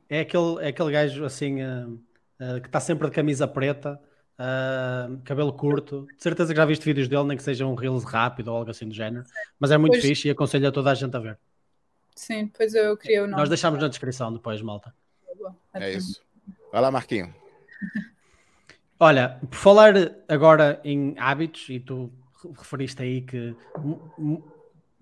é 0.09 0.20
aquele, 0.20 0.64
é 0.64 0.68
aquele 0.68 0.90
gajo 0.90 1.24
assim 1.24 1.62
uh, 1.62 1.92
uh, 2.40 2.61
que 2.61 2.68
está 2.68 2.80
sempre 2.80 3.09
de 3.09 3.14
camisa 3.14 3.46
preta, 3.46 4.00
uh, 4.38 5.18
cabelo 5.24 5.52
curto. 5.52 6.06
De 6.16 6.22
certeza 6.22 6.52
que 6.52 6.56
já 6.56 6.64
viste 6.64 6.85
vídeos 6.85 7.09
dele, 7.09 7.24
nem 7.24 7.37
que 7.37 7.42
seja 7.42 7.66
um 7.66 7.74
Reels 7.74 8.04
rápido 8.04 8.48
ou 8.48 8.56
algo 8.56 8.70
assim 8.70 8.88
do 8.88 8.94
género. 8.94 9.24
Mas 9.59 9.70
é 9.70 9.76
muito 9.78 9.92
pois... 9.92 10.04
fixe 10.04 10.28
e 10.28 10.30
aconselho 10.30 10.68
a 10.68 10.72
toda 10.72 10.90
a 10.90 10.94
gente 10.94 11.14
a 11.14 11.20
ver. 11.20 11.38
Sim, 12.18 12.46
depois 12.46 12.74
eu 12.74 12.96
criei 12.96 13.20
o 13.20 13.28
nome. 13.28 13.37
Nós 13.37 13.48
deixamos 13.48 13.81
na 13.81 13.87
descrição 13.87 14.33
depois, 14.33 14.61
malta. 14.61 14.92
É 15.72 15.92
isso. 15.92 16.20
Vai 16.72 16.81
lá, 16.83 16.90
Marquinho. 16.90 17.33
Olha, 18.98 19.38
por 19.48 19.57
falar 19.57 19.94
agora 20.28 20.81
em 20.83 21.14
hábitos, 21.16 21.68
e 21.68 21.78
tu 21.78 22.12
referiste 22.59 23.00
aí 23.00 23.22
que 23.22 23.54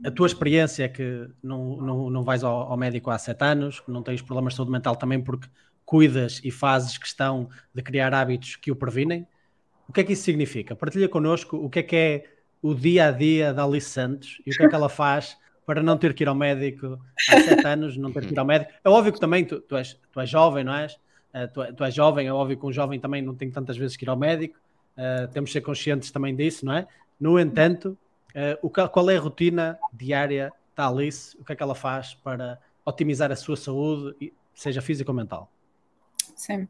a 0.04 0.10
tua 0.10 0.26
experiência 0.26 0.84
é 0.84 0.88
que 0.88 1.26
não, 1.42 1.78
não, 1.78 2.10
não 2.10 2.22
vais 2.22 2.44
ao, 2.44 2.70
ao, 2.70 2.76
médico 2.76 3.10
há 3.10 3.18
sete 3.18 3.42
anos, 3.42 3.82
não 3.88 4.02
tens 4.02 4.20
problemas 4.20 4.52
de 4.52 4.58
saúde 4.58 4.70
mental 4.70 4.94
também 4.94 5.18
porque 5.18 5.48
cuidas 5.86 6.42
e 6.44 6.50
fazes 6.50 6.98
questão 6.98 7.48
de 7.74 7.82
criar 7.82 8.12
hábitos 8.12 8.56
que 8.56 8.70
o 8.70 8.76
previnem. 8.76 9.26
O 9.88 9.92
que 9.94 10.02
é 10.02 10.04
que 10.04 10.12
isso 10.12 10.24
significa? 10.24 10.76
Partilha 10.76 11.08
connosco 11.08 11.56
o 11.56 11.70
que 11.70 11.78
é 11.78 11.82
que 11.82 11.96
é 11.96 12.24
o 12.60 12.74
dia 12.74 13.06
a 13.06 13.10
dia 13.10 13.54
da 13.54 13.64
Alice 13.64 13.88
Santos 13.88 14.42
e 14.44 14.50
o 14.50 14.54
que 14.54 14.64
é 14.64 14.68
que 14.68 14.74
ela 14.74 14.90
faz 14.90 15.38
para 15.66 15.82
não 15.82 15.98
ter 15.98 16.14
que 16.14 16.24
ir 16.24 16.28
ao 16.28 16.34
médico 16.34 16.98
há 17.28 17.40
sete 17.40 17.66
anos, 17.66 17.96
não 17.96 18.12
ter 18.12 18.24
que 18.24 18.32
ir 18.32 18.38
ao 18.38 18.46
médico. 18.46 18.72
É 18.84 18.88
óbvio 18.88 19.12
que 19.12 19.20
também 19.20 19.44
tu, 19.44 19.60
tu, 19.60 19.76
és, 19.76 19.98
tu 20.12 20.20
és 20.20 20.30
jovem, 20.30 20.64
não 20.64 20.74
és? 20.74 20.94
Uh, 21.34 21.48
tu, 21.52 21.74
tu, 21.74 21.84
és 21.84 21.92
jovem, 21.92 22.28
é 22.28 22.32
óbvio 22.32 22.56
que 22.56 22.64
um 22.64 22.72
jovem 22.72 22.98
também 22.98 23.20
não 23.20 23.34
tem 23.34 23.50
tantas 23.50 23.76
vezes 23.76 23.96
que 23.96 24.04
ir 24.04 24.08
ao 24.08 24.16
médico, 24.16 24.56
uh, 24.96 25.28
temos 25.32 25.50
de 25.50 25.54
ser 25.54 25.60
conscientes 25.60 26.10
também 26.10 26.34
disso, 26.34 26.64
não 26.64 26.72
é? 26.72 26.86
No 27.20 27.38
entanto, 27.38 27.98
Uh, 28.36 28.58
o, 28.60 28.68
qual 28.68 29.08
é 29.08 29.16
a 29.16 29.20
rotina 29.20 29.78
diária 29.90 30.52
da 30.76 30.88
Alice? 30.88 31.34
O 31.40 31.44
que 31.44 31.54
é 31.54 31.56
que 31.56 31.62
ela 31.62 31.74
faz 31.74 32.12
para 32.12 32.60
otimizar 32.84 33.32
a 33.32 33.36
sua 33.36 33.56
saúde, 33.56 34.30
seja 34.54 34.82
física 34.82 35.10
ou 35.10 35.16
mental? 35.16 35.50
Sim, 36.36 36.68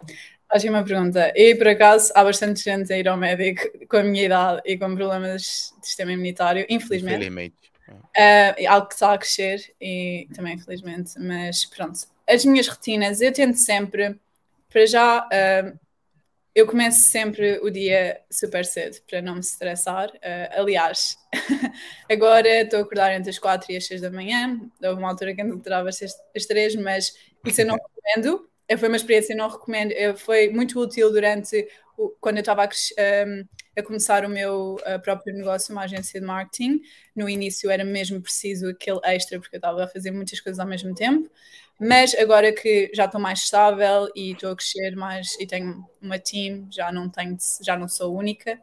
ótima 0.55 0.85
pergunta. 0.85 1.33
E 1.35 1.57
por 1.57 1.67
acaso 1.67 2.13
há 2.15 2.23
bastante 2.23 2.63
gente 2.63 2.93
a 2.93 2.97
ir 2.97 3.09
ao 3.09 3.17
médico 3.17 3.63
com 3.89 3.97
a 3.97 4.05
minha 4.05 4.27
idade 4.27 4.63
e 4.65 4.79
com 4.79 4.95
problemas 4.95 5.75
de 5.81 5.87
sistema 5.89 6.13
imunitário, 6.13 6.65
infelizmente. 6.69 7.17
Infelizmente. 7.17 7.57
Uh, 7.89 8.69
algo 8.69 8.89
que 8.89 8.95
está 8.95 9.13
a 9.13 9.19
crescer 9.19 9.75
e 9.81 10.29
também 10.35 10.55
infelizmente, 10.55 11.19
mas 11.19 11.65
pronto. 11.65 12.01
As 12.29 12.45
minhas 12.45 12.67
rotinas, 12.67 13.21
eu 13.21 13.33
tento 13.33 13.57
sempre, 13.59 14.19
para 14.69 14.87
já, 14.87 15.21
uh, 15.25 15.79
eu 16.55 16.67
começo 16.67 17.09
sempre 17.11 17.59
o 17.63 17.71
dia 17.71 18.21
super 18.31 18.65
cedo 18.65 18.97
para 19.09 19.23
não 19.23 19.35
me 19.35 19.41
estressar. 19.41 20.09
Uh, 20.09 20.61
aliás, 20.61 21.19
agora 22.11 22.63
estou 22.63 22.81
a 22.81 22.83
acordar 22.83 23.15
entre 23.15 23.31
as 23.31 23.39
4 23.39 23.71
e 23.73 23.77
as 23.77 23.87
6 23.87 24.01
da 24.01 24.11
manhã. 24.11 24.59
Houve 24.83 24.99
uma 24.99 25.11
altura 25.11 25.35
que 25.35 25.43
ainda 25.43 25.55
acordava 25.55 25.89
às 25.89 26.47
3, 26.47 26.77
mas 26.77 27.15
isso 27.45 27.61
eu 27.61 27.67
não 27.67 27.77
recomendo. 28.15 28.49
Foi 28.79 28.89
uma 28.89 28.97
experiência 28.97 29.35
que 29.35 29.41
não 29.41 29.49
recomendo. 29.49 29.93
Foi 30.17 30.49
muito 30.49 30.81
útil 30.81 31.13
durante 31.13 31.69
quando 32.21 32.37
eu 32.37 32.41
estava 32.41 32.65
a, 32.65 32.69
um, 32.69 33.45
a, 33.77 33.83
começar 33.83 34.25
o 34.25 34.29
meu 34.29 34.77
uh, 34.77 35.01
próprio 35.03 35.35
negócio, 35.35 35.73
uma 35.73 35.83
agência 35.83 36.21
de 36.21 36.27
marketing. 36.27 36.81
No 37.15 37.29
início 37.29 37.71
era 37.71 37.85
mesmo 37.85 38.21
preciso 38.21 38.69
aquele 38.69 39.01
extra, 39.05 39.39
porque 39.39 39.57
eu 39.57 39.59
estava 39.59 39.85
a 39.85 39.89
fazer 39.89 40.11
muitas 40.11 40.41
coisas 40.41 40.59
ao 40.59 40.67
mesmo 40.67 40.95
tempo. 40.95 41.31
Mas 41.79 42.15
agora 42.15 42.53
que 42.53 42.91
já 42.95 43.05
estou 43.05 43.21
mais 43.21 43.41
estável 43.41 44.09
e 44.17 44.33
estou 44.33 44.51
a 44.51 44.57
crescer 44.57 44.97
mais 44.97 45.39
e 45.39 45.47
tenho 45.47 45.87
uma 46.01 46.19
team, 46.19 46.67
já 46.71 46.91
não 46.91 47.07
tenho, 47.11 47.37
já 47.63 47.77
não 47.77 47.87
sou 47.87 48.17
única, 48.17 48.59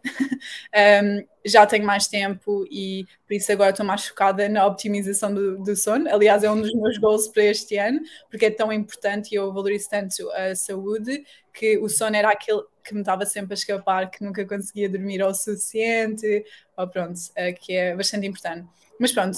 um, 1.04 1.24
já 1.46 1.64
tenho 1.68 1.86
mais 1.86 2.08
tempo 2.08 2.66
e 2.72 3.06
por 3.28 3.36
isso 3.36 3.52
agora 3.52 3.70
estou 3.70 3.86
mais 3.86 4.08
focada 4.08 4.50
na 4.50 4.66
optimização 4.66 5.32
do, 5.32 5.60
do, 5.60 5.76
sono. 5.76 6.10
Aliás, 6.10 6.44
é 6.44 6.50
um 6.50 6.60
dos 6.60 6.74
meus 6.74 6.98
goals 6.98 7.28
para 7.28 7.44
este 7.44 7.78
ano, 7.78 8.00
porque 8.32 8.48
é 8.48 8.52
tão 8.52 8.74
importante 8.74 9.32
e 9.32 9.36
eu 9.36 9.54
valorizo 9.54 9.90
tanto 9.90 10.32
a 10.32 10.56
saúde 10.56 11.24
que 11.54 11.78
o 11.78 11.88
sono 11.88 12.16
era 12.16 12.32
aquele 12.32 12.64
que 12.84 12.94
me 12.94 13.02
estava 13.02 13.26
sempre 13.26 13.54
a 13.54 13.56
escapar, 13.56 14.10
que 14.10 14.24
nunca 14.24 14.46
conseguia 14.46 14.90
dormir 14.90 15.24
o 15.24 15.34
suficiente, 15.34 16.46
ou 16.78 16.88
pronto, 16.88 17.18
uh, 17.18 17.60
que 17.60 17.74
é 17.74 17.96
bastante 17.96 18.28
importante. 18.28 18.68
Mas 19.00 19.12
pronto, 19.12 19.38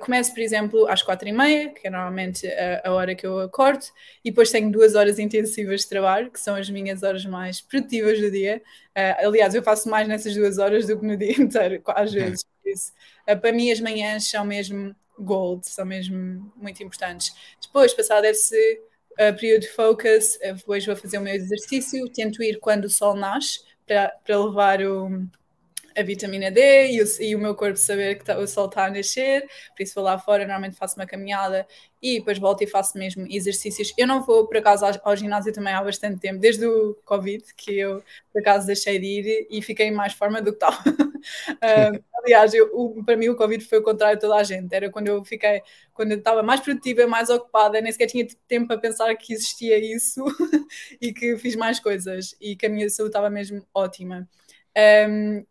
começo, 0.00 0.32
por 0.32 0.40
exemplo, 0.40 0.88
às 0.88 1.02
quatro 1.02 1.28
e 1.28 1.32
meia, 1.32 1.68
que 1.68 1.86
é 1.86 1.90
normalmente 1.90 2.46
a, 2.46 2.88
a, 2.88 2.92
hora 2.92 3.14
que 3.14 3.26
eu 3.26 3.40
acordo, 3.40 3.84
e 4.24 4.30
depois 4.30 4.50
tenho 4.50 4.70
duas 4.70 4.94
horas 4.94 5.18
intensivas 5.18 5.82
de 5.82 5.88
trabalho, 5.88 6.30
que 6.30 6.40
são 6.40 6.54
as 6.54 6.70
minhas 6.70 7.02
horas 7.02 7.24
mais 7.26 7.60
produtivas 7.60 8.18
do 8.18 8.30
dia. 8.30 8.62
Uh, 8.96 9.26
aliás, 9.26 9.54
eu 9.54 9.62
faço 9.62 9.90
mais 9.90 10.08
nessas 10.08 10.34
duas 10.34 10.56
horas 10.58 10.86
do 10.86 10.98
que 10.98 11.04
no 11.04 11.16
dia 11.18 11.32
inteiro, 11.32 11.82
às 11.88 12.12
vezes. 12.12 12.44
Por 12.62 12.70
isso, 12.70 12.92
uh, 13.28 13.38
para 13.38 13.52
mim, 13.52 13.70
as 13.70 13.80
manhãs 13.80 14.30
são 14.30 14.44
mesmo 14.44 14.94
gold, 15.18 15.68
são 15.68 15.84
mesmo 15.84 16.50
muito 16.56 16.82
importantes. 16.82 17.34
Depois, 17.60 17.92
passado 17.92 18.24
esse 18.24 18.80
uh, 19.14 19.34
período 19.34 19.62
de 19.62 19.68
focus, 19.68 20.38
depois 20.40 20.84
vou 20.84 20.96
fazer 20.96 21.18
o 21.18 21.20
meu 21.20 21.34
exercício, 21.34 22.08
tento 22.12 22.42
ir 22.42 22.58
quando 22.60 22.86
o 22.86 22.90
sol 22.90 23.14
nasce, 23.14 23.60
para, 23.86 24.08
para 24.24 24.38
levar 24.38 24.82
o 24.82 25.26
a 25.96 26.02
vitamina 26.02 26.50
D 26.50 26.92
e 26.92 27.02
o, 27.02 27.06
e 27.20 27.36
o 27.36 27.38
meu 27.38 27.54
corpo 27.54 27.76
saber 27.76 28.16
que 28.18 28.24
tá, 28.24 28.38
o 28.38 28.46
sol 28.46 28.66
está 28.66 28.86
a 28.86 28.90
nascer, 28.90 29.48
por 29.76 29.82
isso 29.82 29.94
vou 29.94 30.04
lá 30.04 30.18
fora, 30.18 30.44
normalmente 30.44 30.76
faço 30.76 30.96
uma 30.96 31.06
caminhada 31.06 31.66
e 32.02 32.18
depois 32.18 32.38
volto 32.38 32.62
e 32.62 32.66
faço 32.66 32.98
mesmo 32.98 33.26
exercícios. 33.30 33.94
Eu 33.96 34.06
não 34.06 34.22
vou, 34.22 34.46
por 34.46 34.56
acaso, 34.58 34.84
ao, 34.84 34.92
ao 35.04 35.16
ginásio 35.16 35.52
também 35.52 35.72
há 35.72 35.82
bastante 35.82 36.20
tempo, 36.20 36.38
desde 36.38 36.66
o 36.66 36.94
Covid, 37.04 37.42
que 37.56 37.78
eu, 37.78 38.02
por 38.32 38.40
acaso, 38.40 38.66
deixei 38.66 38.98
de 38.98 39.06
ir 39.06 39.46
e 39.50 39.62
fiquei 39.62 39.86
em 39.86 39.92
mais 39.92 40.12
forma 40.12 40.42
do 40.42 40.52
que 40.52 40.64
estava. 40.64 40.82
uh, 40.90 42.04
aliás, 42.22 42.52
eu, 42.52 42.70
o, 42.74 43.02
para 43.02 43.16
mim 43.16 43.28
o 43.28 43.36
Covid 43.36 43.64
foi 43.64 43.78
o 43.78 43.82
contrário 43.82 44.16
de 44.16 44.20
toda 44.20 44.36
a 44.36 44.42
gente, 44.42 44.74
era 44.74 44.90
quando 44.90 45.08
eu 45.08 45.24
fiquei, 45.24 45.62
quando 45.92 46.12
eu 46.12 46.18
estava 46.18 46.42
mais 46.42 46.60
produtiva, 46.60 47.06
mais 47.06 47.30
ocupada, 47.30 47.80
nem 47.80 47.92
sequer 47.92 48.06
tinha 48.06 48.26
tempo 48.46 48.66
para 48.66 48.78
pensar 48.78 49.14
que 49.16 49.32
existia 49.32 49.78
isso 49.78 50.22
e 51.00 51.12
que 51.12 51.36
fiz 51.38 51.56
mais 51.56 51.80
coisas 51.80 52.34
e 52.40 52.54
que 52.56 52.66
a 52.66 52.68
minha 52.68 52.88
saúde 52.90 53.10
estava 53.10 53.30
mesmo 53.30 53.66
ótima. 53.72 54.28
Um, 55.08 55.44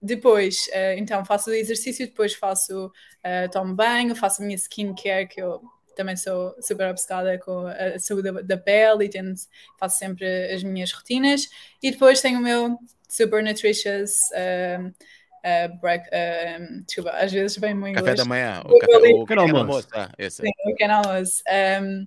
depois, 0.00 0.66
uh, 0.68 0.96
então, 0.96 1.24
faço 1.24 1.52
exercício, 1.52 2.06
depois 2.06 2.34
faço, 2.34 2.86
uh, 2.86 3.50
tomo 3.50 3.74
banho, 3.74 4.14
faço 4.16 4.42
a 4.42 4.44
minha 4.44 4.56
skincare, 4.56 5.28
que 5.28 5.40
eu 5.40 5.60
também 5.94 6.16
sou 6.16 6.54
super 6.62 6.88
obcecada 6.88 7.38
com 7.38 7.66
a 7.66 7.98
saúde 7.98 8.32
da, 8.32 8.40
da 8.40 8.56
pele 8.56 9.04
e 9.04 9.08
tento, 9.08 9.42
faço 9.78 9.98
sempre 9.98 10.26
as 10.52 10.62
minhas 10.62 10.92
rotinas. 10.92 11.48
E 11.82 11.90
depois 11.90 12.20
tenho 12.20 12.38
o 12.38 12.42
meu 12.42 12.78
super 13.08 13.42
nutritious. 13.42 14.12
Uh, 14.32 14.88
uh, 15.44 15.80
break, 15.80 16.08
uh, 16.08 16.84
desculpa, 16.86 17.10
às 17.10 17.32
vezes 17.32 17.56
vem 17.58 17.74
muito 17.74 17.96
Café 17.96 18.14
da 18.14 18.24
manhã, 18.24 18.62
o, 18.64 18.78
café, 18.78 18.96
o 18.96 19.20
pequeno 19.20 19.42
almoço. 19.42 19.60
almoço. 19.60 19.88
Ah, 19.92 20.10
esse. 20.18 20.42
Sim, 20.42 20.50
o 20.64 20.70
pequeno 20.70 20.94
almoço. 20.94 21.42
Um, 21.82 22.06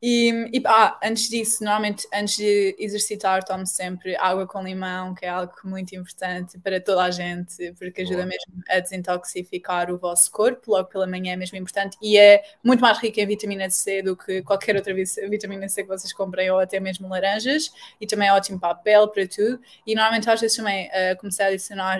e, 0.00 0.30
e 0.52 0.62
ah, 0.64 0.96
antes 1.02 1.28
disso, 1.28 1.64
normalmente 1.64 2.06
antes 2.14 2.36
de 2.36 2.76
exercitar, 2.78 3.42
tomo 3.44 3.66
sempre 3.66 4.14
água 4.16 4.46
com 4.46 4.62
limão, 4.62 5.12
que 5.12 5.26
é 5.26 5.28
algo 5.28 5.52
muito 5.64 5.92
importante 5.96 6.56
para 6.58 6.80
toda 6.80 7.02
a 7.02 7.10
gente, 7.10 7.72
porque 7.76 8.02
ajuda 8.02 8.18
Boa. 8.18 8.26
mesmo 8.26 8.62
a 8.68 8.78
desintoxicar 8.78 9.90
o 9.90 9.98
vosso 9.98 10.30
corpo. 10.30 10.70
Logo 10.70 10.88
pela 10.88 11.06
manhã 11.06 11.32
é 11.32 11.36
mesmo 11.36 11.58
importante 11.58 11.96
e 12.00 12.16
é 12.16 12.44
muito 12.62 12.80
mais 12.80 12.98
rica 12.98 13.20
em 13.20 13.26
vitamina 13.26 13.68
C 13.70 14.00
do 14.00 14.16
que 14.16 14.40
qualquer 14.42 14.76
outra 14.76 14.94
vitamina 14.94 15.68
C 15.68 15.82
que 15.82 15.88
vocês 15.88 16.12
comprem 16.12 16.48
ou 16.48 16.60
até 16.60 16.78
mesmo 16.78 17.08
laranjas. 17.08 17.72
E 18.00 18.06
também 18.06 18.28
é 18.28 18.32
ótimo 18.32 18.60
para 18.60 18.70
a 18.70 18.76
pele, 18.76 19.08
para 19.08 19.26
tudo. 19.26 19.60
E 19.84 19.96
normalmente 19.96 20.30
às 20.30 20.40
vezes 20.40 20.56
também 20.56 20.86
uh, 20.88 21.18
comecei 21.18 21.44
a 21.44 21.48
adicionar 21.48 21.98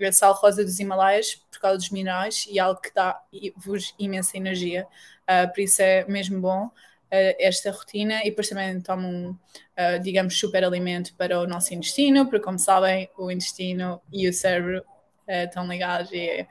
a 0.00 0.12
sal 0.12 0.34
rosa 0.34 0.64
dos 0.64 0.80
Himalaias 0.80 1.36
por 1.48 1.60
causa 1.60 1.78
dos 1.78 1.90
minerais 1.90 2.44
e 2.50 2.58
algo 2.58 2.80
que 2.80 2.92
dá-vos 2.92 3.94
imensa 4.00 4.36
energia. 4.36 4.84
Uh, 5.30 5.52
por 5.52 5.60
isso 5.60 5.80
é 5.80 6.04
mesmo 6.06 6.40
bom 6.40 6.70
esta 7.10 7.70
rotina 7.70 8.20
e 8.22 8.30
depois 8.30 8.48
também 8.48 8.80
tomo 8.80 9.06
um, 9.06 9.30
uh, 9.30 10.00
digamos, 10.02 10.38
super 10.38 10.64
alimento 10.64 11.14
para 11.16 11.40
o 11.40 11.46
nosso 11.46 11.72
intestino, 11.74 12.26
porque 12.26 12.44
como 12.44 12.58
sabem, 12.58 13.08
o 13.16 13.30
intestino 13.30 14.00
e 14.12 14.28
o 14.28 14.32
cérebro 14.32 14.78
uh, 14.80 15.44
estão 15.44 15.66
ligados 15.66 16.10
e 16.12 16.18
é, 16.18 16.46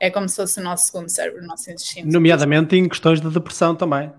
é, 0.00 0.10
como 0.10 0.28
se 0.28 0.36
fosse 0.36 0.60
o 0.60 0.62
nosso 0.62 0.86
segundo 0.86 1.08
cérebro, 1.08 1.42
o 1.42 1.46
nosso 1.46 1.70
intestino. 1.70 2.10
Nomeadamente 2.10 2.76
em 2.76 2.88
questões 2.88 3.20
de 3.20 3.28
depressão 3.28 3.74
também. 3.74 4.10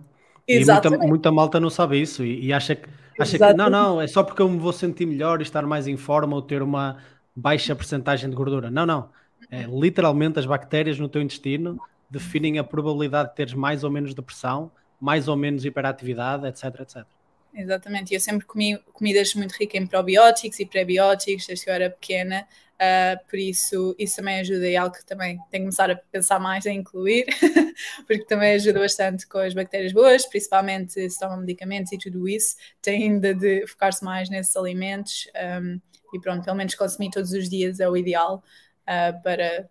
Exatamente. 0.47 0.85
E 0.85 1.07
muita, 1.07 1.07
muita 1.09 1.31
malta 1.31 1.59
não 1.59 1.69
sabe 1.69 2.01
isso 2.01 2.23
e, 2.23 2.45
e 2.45 2.53
acha, 2.53 2.75
que, 2.75 2.89
acha 3.19 3.37
que 3.37 3.53
não, 3.53 3.69
não, 3.69 4.01
é 4.01 4.07
só 4.07 4.23
porque 4.23 4.41
eu 4.41 4.49
me 4.49 4.57
vou 4.57 4.73
sentir 4.73 5.05
melhor 5.05 5.39
e 5.39 5.43
estar 5.43 5.63
mais 5.65 5.87
em 5.87 5.97
forma 5.97 6.35
ou 6.35 6.41
ter 6.41 6.61
uma 6.61 6.97
baixa 7.35 7.75
percentagem 7.75 8.29
de 8.29 8.35
gordura. 8.35 8.69
Não, 8.69 8.85
não. 8.85 9.09
É, 9.51 9.63
literalmente 9.63 10.37
as 10.37 10.45
bactérias 10.45 10.99
no 10.99 11.07
teu 11.07 11.21
intestino 11.21 11.79
definem 12.09 12.59
a 12.59 12.63
probabilidade 12.63 13.29
de 13.29 13.35
teres 13.35 13.53
mais 13.53 13.83
ou 13.83 13.91
menos 13.91 14.13
depressão 14.13 14.71
mais 14.99 15.27
ou 15.27 15.35
menos 15.35 15.65
hiperatividade, 15.65 16.47
etc, 16.47 16.81
etc. 16.81 17.05
Exatamente, 17.53 18.13
eu 18.13 18.19
sempre 18.19 18.45
comi 18.45 18.77
comidas 18.93 19.33
muito 19.33 19.53
ricas 19.53 19.81
em 19.81 19.87
probióticos 19.87 20.59
e 20.59 20.65
prebióticos 20.65 21.47
desde 21.47 21.65
que 21.65 21.69
eu 21.69 21.73
era 21.73 21.89
pequena, 21.89 22.47
uh, 22.75 23.27
por 23.27 23.39
isso 23.39 23.95
isso 23.97 24.17
também 24.17 24.39
ajuda 24.39 24.67
e 24.67 24.75
é 24.75 24.77
algo 24.77 24.95
que 24.95 25.05
também 25.05 25.37
tenho 25.49 25.49
que 25.49 25.59
começar 25.59 25.89
a 25.89 25.95
pensar 25.95 26.39
mais 26.39 26.65
em 26.67 26.77
incluir, 26.77 27.25
porque 28.05 28.25
também 28.25 28.53
ajuda 28.53 28.79
bastante 28.79 29.27
com 29.27 29.39
as 29.39 29.53
bactérias 29.53 29.91
boas, 29.91 30.25
principalmente 30.27 31.09
se 31.09 31.19
tomam 31.19 31.37
medicamentos 31.37 31.91
e 31.91 31.97
tudo 31.97 32.27
isso, 32.29 32.55
tem 32.81 33.03
ainda 33.03 33.33
de 33.33 33.65
focar-se 33.65 34.03
mais 34.03 34.29
nesses 34.29 34.55
alimentos 34.55 35.27
um, 35.61 35.81
e 36.13 36.19
pronto, 36.19 36.43
pelo 36.43 36.57
menos 36.57 36.75
consumir 36.75 37.09
todos 37.09 37.31
os 37.31 37.49
dias 37.49 37.79
é 37.79 37.89
o 37.89 37.97
ideal 37.97 38.43
uh, 38.83 39.23
para 39.23 39.67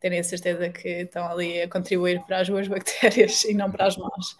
terem 0.00 0.18
a 0.18 0.24
certeza 0.24 0.68
que 0.70 0.88
estão 0.88 1.26
ali 1.26 1.60
a 1.60 1.68
contribuir 1.68 2.20
para 2.26 2.40
as 2.40 2.48
boas 2.48 2.66
bactérias 2.66 3.44
e 3.46 3.54
não 3.54 3.70
para 3.70 3.86
as 3.86 3.96
más. 3.96 4.36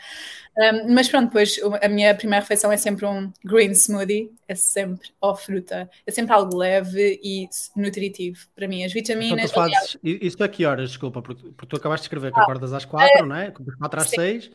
Um, 0.59 0.93
mas 0.93 1.09
pronto, 1.09 1.27
depois 1.27 1.61
a 1.81 1.89
minha 1.89 2.15
primeira 2.15 2.41
refeição 2.43 2.73
é 2.73 2.77
sempre 2.77 3.07
um 3.07 3.33
green 3.45 3.71
smoothie, 3.71 4.33
é 4.49 4.55
sempre, 4.55 5.11
ou 5.21 5.37
fruta, 5.37 5.89
é 6.05 6.11
sempre 6.11 6.33
algo 6.35 6.57
leve 6.57 7.21
e 7.23 7.49
nutritivo 7.77 8.47
para 8.55 8.67
mim. 8.67 8.85
As 8.85 8.93
vitaminas. 8.93 9.51
Então, 9.51 9.71
fazes, 9.71 9.97
isso 10.03 10.43
a 10.43 10.49
que 10.49 10.65
horas? 10.65 10.91
Desculpa, 10.91 11.23
porque, 11.23 11.51
porque 11.51 11.67
tu 11.67 11.77
acabaste 11.77 12.03
de 12.03 12.07
escrever 12.07 12.33
que 12.33 12.41
ah, 12.41 12.43
acordas 12.43 12.73
às 12.73 12.85
quatro, 12.85 13.19
é, 13.19 13.23
não 13.23 13.37
é? 13.37 13.51
Das 13.51 13.75
quatro 13.77 14.01
às 14.01 14.09
sim. 14.09 14.17
seis. 14.17 14.51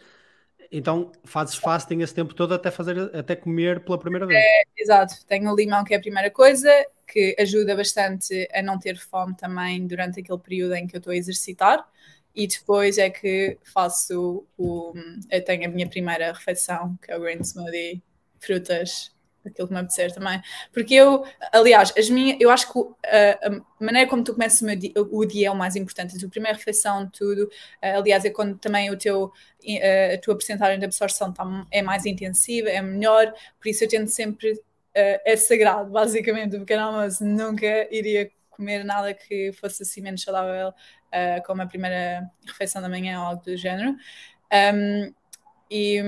Então 0.72 1.12
fazes 1.24 1.56
fasting 1.56 2.02
esse 2.02 2.14
tempo 2.14 2.34
todo 2.34 2.54
até 2.54 2.72
fazer 2.72 3.16
até 3.16 3.36
comer 3.36 3.84
pela 3.84 3.98
primeira 3.98 4.26
vez. 4.26 4.44
É, 4.44 4.64
exato, 4.78 5.26
tenho 5.28 5.52
o 5.52 5.56
limão 5.56 5.84
que 5.84 5.94
é 5.94 5.98
a 5.98 6.02
primeira 6.02 6.30
coisa, 6.32 6.70
que 7.08 7.36
ajuda 7.40 7.76
bastante 7.76 8.48
a 8.54 8.62
não 8.62 8.78
ter 8.80 8.98
fome 8.98 9.36
também 9.36 9.86
durante 9.88 10.20
aquele 10.20 10.40
período 10.40 10.76
em 10.76 10.88
que 10.88 10.96
eu 10.96 11.00
estou 11.00 11.12
a 11.12 11.16
exercitar. 11.16 11.88
E 12.36 12.48
depois 12.48 12.98
é 12.98 13.10
que 13.10 13.58
faço 13.74 14.46
o. 14.58 14.94
Eu 15.32 15.44
tenho 15.44 15.66
a 15.66 15.72
minha 15.72 15.88
primeira 15.88 16.34
refeição, 16.34 16.98
que 17.02 17.10
é 17.10 17.18
o 17.18 17.22
green 17.22 17.40
smoothie, 17.42 18.04
frutas, 18.40 19.15
aquilo 19.50 19.68
que 19.68 19.74
me 19.74 19.80
apetecer 19.80 20.12
também. 20.14 20.42
Porque 20.74 20.94
eu, 20.94 21.26
aliás, 21.52 21.94
as 21.98 22.10
minhas, 22.10 22.38
eu 22.40 22.50
acho 22.50 22.72
que 22.72 22.80
a 23.08 23.84
maneira 23.84 24.10
como 24.10 24.24
tu 24.24 24.34
começas 24.34 24.62
o, 24.62 24.76
dia, 24.76 24.92
o 24.96 25.26
dia 25.26 25.48
é 25.48 25.52
o 25.52 25.56
mais 25.56 25.76
importante. 25.76 26.16
A 26.16 26.20
tua 26.20 26.30
primeira 26.30 26.58
refeição, 26.58 27.10
tudo. 27.10 27.44
Uh, 27.44 28.00
aliás, 28.00 28.26
é 28.26 28.30
quando 28.30 28.58
também 28.58 28.90
o 28.92 28.98
teu, 28.98 29.26
uh, 29.26 30.14
a 30.14 30.18
tua 30.18 30.36
porcentagem 30.36 30.80
de 30.80 30.86
absorção 30.86 31.32
tá, 31.34 31.44
é 31.72 31.82
mais 31.82 32.06
intensiva, 32.06 32.70
é 32.70 32.82
melhor. 32.82 33.34
Por 33.60 33.70
isso 33.70 33.84
eu 33.84 33.90
tento 33.90 34.10
sempre 34.10 34.52
uh, 34.52 35.22
é 35.26 35.36
sagrado, 35.36 35.92
basicamente. 35.92 36.56
O 36.56 36.60
pequeno 36.60 36.84
almoço 36.84 37.24
nunca 37.26 37.88
iria 37.94 38.30
comer 38.50 38.84
nada 38.84 39.14
que 39.14 39.52
fosse 39.54 39.84
assim 39.84 40.02
menos 40.02 40.22
saudável, 40.22 40.70
uh, 40.70 41.44
como 41.46 41.62
a 41.62 41.68
primeira 41.68 42.30
refeição 42.48 42.82
da 42.82 42.90
manhã 42.90 43.20
ou 43.20 43.28
algo 43.28 43.44
do 43.44 43.58
género. 43.58 43.96
Um, 44.74 45.14
e, 45.70 46.02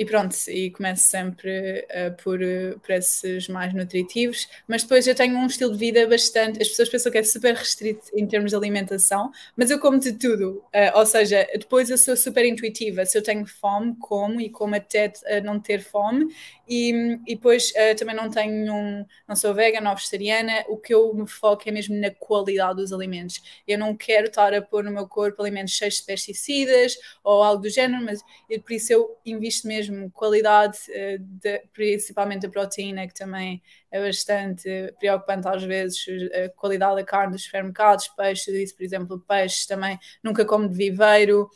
e 0.00 0.04
pronto, 0.06 0.34
e 0.48 0.70
começo 0.70 1.10
sempre 1.10 1.86
uh, 1.90 2.22
por, 2.22 2.40
por 2.80 2.90
esses 2.90 3.48
mais 3.48 3.74
nutritivos, 3.74 4.48
mas 4.66 4.82
depois 4.82 5.06
eu 5.06 5.14
tenho 5.14 5.36
um 5.36 5.44
estilo 5.44 5.72
de 5.72 5.76
vida 5.76 6.06
bastante. 6.06 6.62
As 6.62 6.70
pessoas 6.70 6.88
pensam 6.88 7.12
que 7.12 7.18
é 7.18 7.22
super 7.22 7.54
restrito 7.54 8.06
em 8.14 8.26
termos 8.26 8.52
de 8.52 8.56
alimentação, 8.56 9.30
mas 9.54 9.70
eu 9.70 9.78
como 9.78 9.98
de 9.98 10.14
tudo, 10.14 10.64
uh, 10.74 10.98
ou 10.98 11.04
seja, 11.04 11.46
depois 11.52 11.90
eu 11.90 11.98
sou 11.98 12.16
super 12.16 12.46
intuitiva. 12.46 13.04
Se 13.04 13.18
eu 13.18 13.22
tenho 13.22 13.44
fome, 13.44 13.94
como 14.00 14.40
e 14.40 14.48
como 14.48 14.74
até 14.74 15.08
uh, 15.08 15.44
não 15.44 15.60
ter 15.60 15.82
fome, 15.82 16.34
e, 16.66 17.18
e 17.26 17.34
depois 17.34 17.70
uh, 17.72 17.94
também 17.98 18.16
não 18.16 18.30
tenho 18.30 18.72
um, 18.72 19.04
não 19.28 19.36
sou 19.36 19.52
vegana 19.52 19.90
ou 19.90 19.96
vegetariana, 19.96 20.64
o 20.68 20.78
que 20.78 20.94
eu 20.94 21.12
me 21.12 21.28
foco 21.28 21.64
é 21.66 21.72
mesmo 21.72 21.94
na 22.00 22.10
qualidade 22.10 22.76
dos 22.76 22.90
alimentos. 22.90 23.42
Eu 23.68 23.76
não 23.76 23.94
quero 23.94 24.28
estar 24.28 24.54
a 24.54 24.62
pôr 24.62 24.82
no 24.82 24.90
meu 24.90 25.06
corpo 25.06 25.42
alimentos 25.42 25.74
cheios 25.74 25.96
de 25.96 26.04
pesticidas 26.04 26.96
ou 27.22 27.42
algo 27.42 27.64
do 27.64 27.68
género, 27.68 28.02
mas 28.02 28.22
por 28.62 28.72
isso 28.72 28.92
eu 28.94 29.18
invisto 29.26 29.68
mesmo 29.68 29.89
qualidade, 30.12 30.78
uh, 30.88 31.18
de, 31.18 31.58
principalmente 31.72 32.46
a 32.46 32.50
proteína, 32.50 33.06
que 33.06 33.14
também 33.14 33.62
é 33.90 34.00
bastante 34.00 34.94
preocupante 34.98 35.48
às 35.48 35.62
vezes, 35.62 36.04
a 36.32 36.48
qualidade 36.50 36.96
da 36.96 37.04
carne 37.04 37.32
dos 37.32 37.44
supermercados, 37.44 38.08
peixe, 38.08 38.50
por 38.76 38.84
exemplo, 38.84 39.24
peixe 39.26 39.66
também, 39.66 39.98
nunca 40.22 40.44
como 40.44 40.68
de 40.68 40.74
viveiro, 40.74 41.48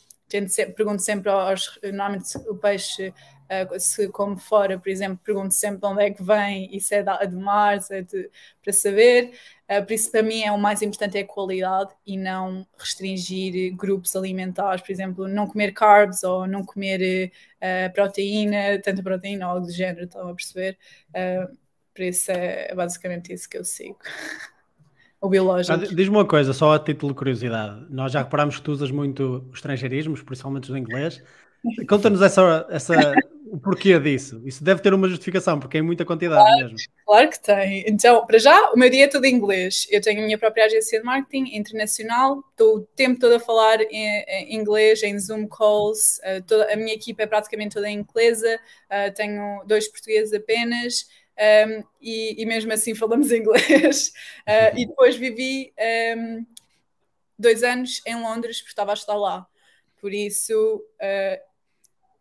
sempre, 0.49 0.75
pergunto 0.75 1.03
sempre 1.03 1.31
aos, 1.31 1.79
normalmente 1.83 2.37
o 2.49 2.57
peixe 2.57 3.13
Uh, 3.45 3.79
se 3.79 4.09
como 4.09 4.37
fora, 4.39 4.79
por 4.79 4.89
exemplo, 4.89 5.19
pergunto 5.23 5.53
sempre 5.53 5.81
de 5.81 5.87
onde 5.87 6.03
é 6.03 6.11
que 6.11 6.23
vem 6.23 6.75
e 6.75 6.81
se 6.81 6.95
é 6.95 7.03
de 7.03 7.37
mar, 7.37 7.81
se 7.81 7.97
é 7.97 8.03
de, 8.03 8.31
para 8.63 8.73
saber. 8.73 9.33
Uh, 9.71 9.85
por 9.85 9.93
isso, 9.93 10.11
para 10.11 10.23
mim, 10.23 10.43
é 10.43 10.51
o 10.51 10.59
mais 10.59 10.81
importante 10.83 11.19
é 11.19 11.21
a 11.21 11.27
qualidade 11.27 11.91
e 12.07 12.17
não 12.17 12.67
restringir 12.79 13.75
grupos 13.77 14.17
alimentares, 14.17 14.83
por 14.83 14.93
exemplo, 14.93 15.29
não 15.29 15.47
comer 15.47 15.73
carbs 15.73 16.23
ou 16.25 16.47
não 16.47 16.65
comer 16.65 17.31
uh, 17.61 17.93
proteína, 17.93 18.81
tanta 18.83 19.03
proteína 19.03 19.47
ou 19.47 19.55
algo 19.55 19.67
do 19.67 19.73
género, 19.73 20.05
estão 20.05 20.29
a 20.29 20.35
perceber? 20.35 20.79
por 21.95 22.03
isso, 22.03 22.31
é 22.33 22.75
basicamente 22.75 23.33
isso 23.33 23.49
que 23.49 23.57
eu 23.57 23.65
sigo. 23.65 23.99
o 25.25 25.29
biológico. 25.29 25.73
Ah, 25.73 25.77
Diz-me 25.79 26.17
uma 26.17 26.27
coisa, 26.27 26.53
só 26.53 26.75
a 26.75 26.79
título 26.79 27.13
de 27.13 27.19
curiosidade. 27.19 27.87
Nós 27.89 28.13
já 28.13 28.23
reparámos 28.23 28.57
que 28.57 28.63
tu 28.63 28.73
usas 28.73 28.91
muito 28.91 29.49
estrangeirismos, 29.55 30.23
principalmente 30.23 30.71
o 30.71 30.77
inglês. 30.77 31.23
Conta-nos 31.89 32.21
essa, 32.21 32.67
essa, 32.69 33.15
o 33.55 33.61
porquê 33.61 34.01
disso. 34.01 34.43
Isso 34.45 34.65
deve 34.65 34.83
ter 34.83 34.93
uma 34.93 35.09
justificação, 35.09 35.61
porque 35.61 35.79
é 35.79 35.83
muita 35.83 36.05
quantidade 36.05 36.43
claro, 36.43 36.73
mesmo. 36.73 36.79
Claro 37.07 37.31
que 37.31 37.41
tem. 37.41 37.85
Então, 37.87 38.27
para 38.27 38.37
já, 38.37 38.73
o 38.73 38.77
meu 38.77 38.91
dia 38.91 39.05
é 39.05 39.09
todo 39.09 39.25
em 39.25 39.33
inglês. 39.33 39.87
Eu 39.93 40.01
tenho 40.01 40.21
a 40.21 40.25
minha 40.25 40.37
própria 40.37 40.65
agência 40.65 40.99
de 40.99 41.05
marketing 41.05 41.57
internacional, 41.57 42.43
estou 42.51 42.79
o 42.79 42.81
tempo 42.81 43.21
todo 43.21 43.35
a 43.35 43.39
falar 43.39 43.81
em, 43.83 44.25
em 44.27 44.57
inglês, 44.57 45.05
em 45.05 45.17
Zoom 45.21 45.47
calls. 45.47 46.19
Uh, 46.19 46.43
toda, 46.45 46.73
a 46.73 46.75
minha 46.75 46.95
equipa 46.95 47.23
é 47.23 47.27
praticamente 47.29 47.77
toda 47.77 47.89
em 47.89 48.01
inglesa, 48.01 48.59
uh, 48.91 49.15
tenho 49.15 49.63
dois 49.67 49.87
portugueses 49.87 50.33
apenas. 50.35 51.07
um, 51.39 51.85
e, 52.03 52.43
e, 52.43 52.47
mesmo 52.47 52.73
assim 52.73 52.93
falamos 52.97 53.31
inglês. 53.31 54.09
Uh, 54.49 54.77
e 54.77 54.85
depois 54.85 55.15
vivi 55.15 55.73
um, 56.19 56.45
dois 57.39 57.63
anos 57.63 58.03
em 58.05 58.17
Londres, 58.21 58.59
porque 58.59 58.73
estava 58.73 58.91
a 58.91 58.95
estar 58.95 59.15
lá. 59.15 59.47
Por 60.01 60.13
isso, 60.13 60.85
uh, 61.01 61.54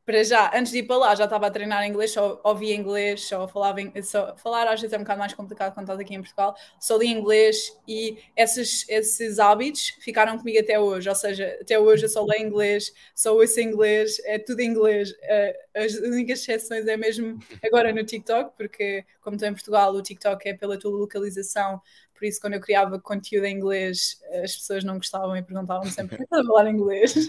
para 0.06 0.24
já, 0.24 0.52
antes 0.54 0.72
de 0.72 0.80
ir 0.80 0.84
para 0.84 0.98
lá, 0.98 1.16
já 1.16 1.24
estava 1.24 1.48
a 1.48 1.52
treinar 1.52 1.88
inglês, 1.88 2.12
só 2.12 2.39
ouvia 2.44 2.76
inglês, 2.76 3.26
só 3.26 3.48
falava 3.48 3.80
só, 4.04 4.36
falar 4.36 4.68
às 4.68 4.82
vezes 4.82 4.94
é 4.94 4.98
um 4.98 5.02
bocado 5.02 5.20
mais 5.20 5.34
complicado 5.34 5.74
quando 5.74 5.86
estás 5.86 6.00
aqui 6.00 6.13
em 6.13 6.20
Portugal, 6.20 6.56
só 6.80 6.98
li 6.98 7.08
inglês 7.08 7.78
e 7.88 8.18
esses, 8.36 8.88
esses 8.89 9.39
hábitos 9.39 9.94
ficaram 10.02 10.38
comigo 10.38 10.60
até 10.60 10.78
hoje, 10.80 11.08
ou 11.08 11.16
seja, 11.16 11.58
até 11.62 11.80
hoje 11.80 12.06
eu 12.06 12.10
só 12.10 12.26
leio 12.26 12.46
inglês, 12.46 12.94
só 13.16 13.34
ouço 13.34 13.62
inglês, 13.62 14.20
é 14.26 14.38
tudo 14.38 14.62
inglês. 14.62 15.12
Uh, 15.12 15.63
as 15.76 15.94
únicas 15.96 16.39
exceções 16.39 16.86
é 16.86 16.98
mesmo 16.98 17.39
agora 17.63 17.94
no 17.94 18.04
TikTok, 18.04 18.56
porque 18.58 19.06
como 19.22 19.36
estou 19.36 19.48
em 19.48 19.54
Portugal, 19.54 19.94
o 19.94 20.02
TikTok 20.02 20.50
é 20.50 20.54
pela 20.54 20.78
tua 20.78 20.92
localização, 20.92 21.82
por 22.24 22.28
isso 22.28 22.40
quando 22.40 22.54
eu 22.54 22.62
criava 22.62 22.98
conteúdo 23.02 23.44
em 23.44 23.58
inglês 23.58 24.18
as 24.42 24.56
pessoas 24.56 24.84
não 24.86 24.96
gostavam 24.96 25.36
e 25.36 25.44
perguntavam 25.44 25.84
sempre 25.92 26.18
por 26.18 26.26
que 26.26 26.36
a 26.36 26.44
falar 26.46 26.70
inglês? 26.70 27.14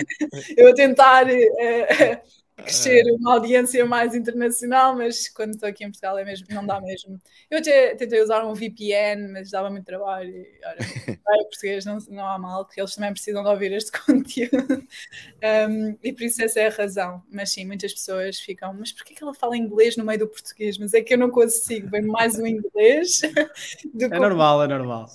eu 0.56 0.68
a 0.68 0.74
tentar 0.74 1.26
uh, 1.26 2.20
crescer 2.60 3.06
é. 3.06 3.12
uma 3.12 3.34
audiência 3.34 3.84
mais 3.84 4.14
internacional, 4.14 4.96
mas 4.96 5.28
quando 5.28 5.54
estou 5.54 5.68
aqui 5.68 5.84
em 5.84 5.88
Portugal 5.88 6.18
é 6.18 6.24
mesmo, 6.24 6.46
não 6.50 6.66
dá 6.66 6.80
mesmo. 6.80 7.20
Eu 7.50 7.58
até 7.58 7.94
tentei 7.94 8.22
usar 8.22 8.44
um 8.44 8.54
VPN, 8.54 9.32
mas 9.32 9.50
dava 9.50 9.70
muito 9.70 9.84
trabalho. 9.84 10.30
E, 10.30 10.60
olha, 10.64 10.78
português 11.50 11.84
não, 11.84 11.98
não 12.08 12.26
há 12.26 12.38
mal, 12.38 12.64
porque 12.64 12.80
eles 12.80 12.94
também 12.94 13.12
precisam 13.12 13.42
de 13.42 13.48
ouvir 13.48 13.72
este 13.72 13.92
conteúdo. 14.06 14.86
Um, 15.68 15.96
e 16.02 16.12
por 16.12 16.22
isso 16.22 16.42
essa 16.42 16.60
é 16.60 16.66
a 16.66 16.70
razão. 16.70 17.22
Mas 17.30 17.50
sim, 17.50 17.66
muitas 17.66 17.92
pessoas 17.92 18.38
ficam, 18.38 18.72
mas 18.74 18.92
porquê 18.92 19.14
que 19.14 19.22
ela 19.22 19.34
fala 19.34 19.56
inglês 19.56 19.96
no 19.96 20.04
meio 20.04 20.20
do 20.20 20.28
português? 20.28 20.78
Mas 20.78 20.94
é 20.94 21.02
que 21.02 21.14
eu 21.14 21.18
não 21.18 21.30
consigo, 21.30 21.88
bem 21.88 22.02
mais 22.02 22.36
o 22.38 22.46
inglês. 22.46 23.20
é 24.00 24.18
normal, 24.18 24.62
é 24.62 24.68
normal. 24.68 25.06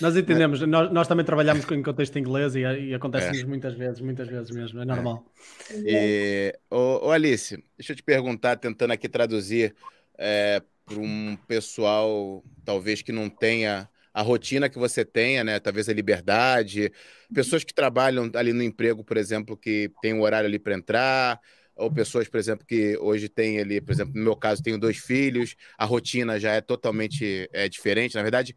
Nós 0.00 0.16
entendemos, 0.16 0.60
nós, 0.62 0.92
nós 0.92 1.08
também 1.08 1.24
trabalhamos 1.24 1.70
em 1.70 1.82
contexto 1.82 2.18
inglês 2.18 2.54
e, 2.54 2.60
e 2.60 2.94
acontece-nos 2.94 3.42
é. 3.42 3.46
muitas 3.46 3.74
vezes, 3.74 4.00
muitas 4.00 4.28
vezes 4.28 4.50
mesmo, 4.50 4.80
é 4.80 4.84
normal. 4.84 5.24
É. 5.70 5.76
E, 5.86 6.58
ô, 6.70 7.06
ô 7.06 7.10
Alice, 7.10 7.62
deixa 7.76 7.92
eu 7.92 7.96
te 7.96 8.02
perguntar, 8.02 8.56
tentando 8.56 8.92
aqui 8.92 9.08
traduzir 9.08 9.74
é, 10.18 10.62
para 10.84 10.98
um 10.98 11.36
pessoal 11.46 12.42
talvez 12.64 13.02
que 13.02 13.12
não 13.12 13.28
tenha 13.28 13.88
a 14.12 14.22
rotina 14.22 14.68
que 14.68 14.78
você 14.78 15.04
tenha, 15.04 15.42
né? 15.42 15.58
Talvez 15.58 15.88
a 15.88 15.92
liberdade, 15.92 16.92
pessoas 17.34 17.64
que 17.64 17.74
trabalham 17.74 18.30
ali 18.34 18.52
no 18.52 18.62
emprego, 18.62 19.02
por 19.02 19.16
exemplo, 19.16 19.56
que 19.56 19.90
tem 20.00 20.14
um 20.14 20.22
horário 20.22 20.46
ali 20.46 20.58
para 20.58 20.74
entrar, 20.74 21.40
ou 21.74 21.92
pessoas, 21.92 22.28
por 22.28 22.38
exemplo, 22.38 22.64
que 22.64 22.96
hoje 22.98 23.28
têm 23.28 23.58
ali, 23.58 23.80
por 23.80 23.92
exemplo, 23.92 24.14
no 24.14 24.22
meu 24.22 24.36
caso, 24.36 24.62
tenho 24.62 24.78
dois 24.78 24.98
filhos, 24.98 25.56
a 25.76 25.84
rotina 25.84 26.38
já 26.38 26.52
é 26.52 26.60
totalmente 26.60 27.48
é, 27.52 27.68
diferente. 27.68 28.14
Na 28.14 28.22
verdade, 28.22 28.54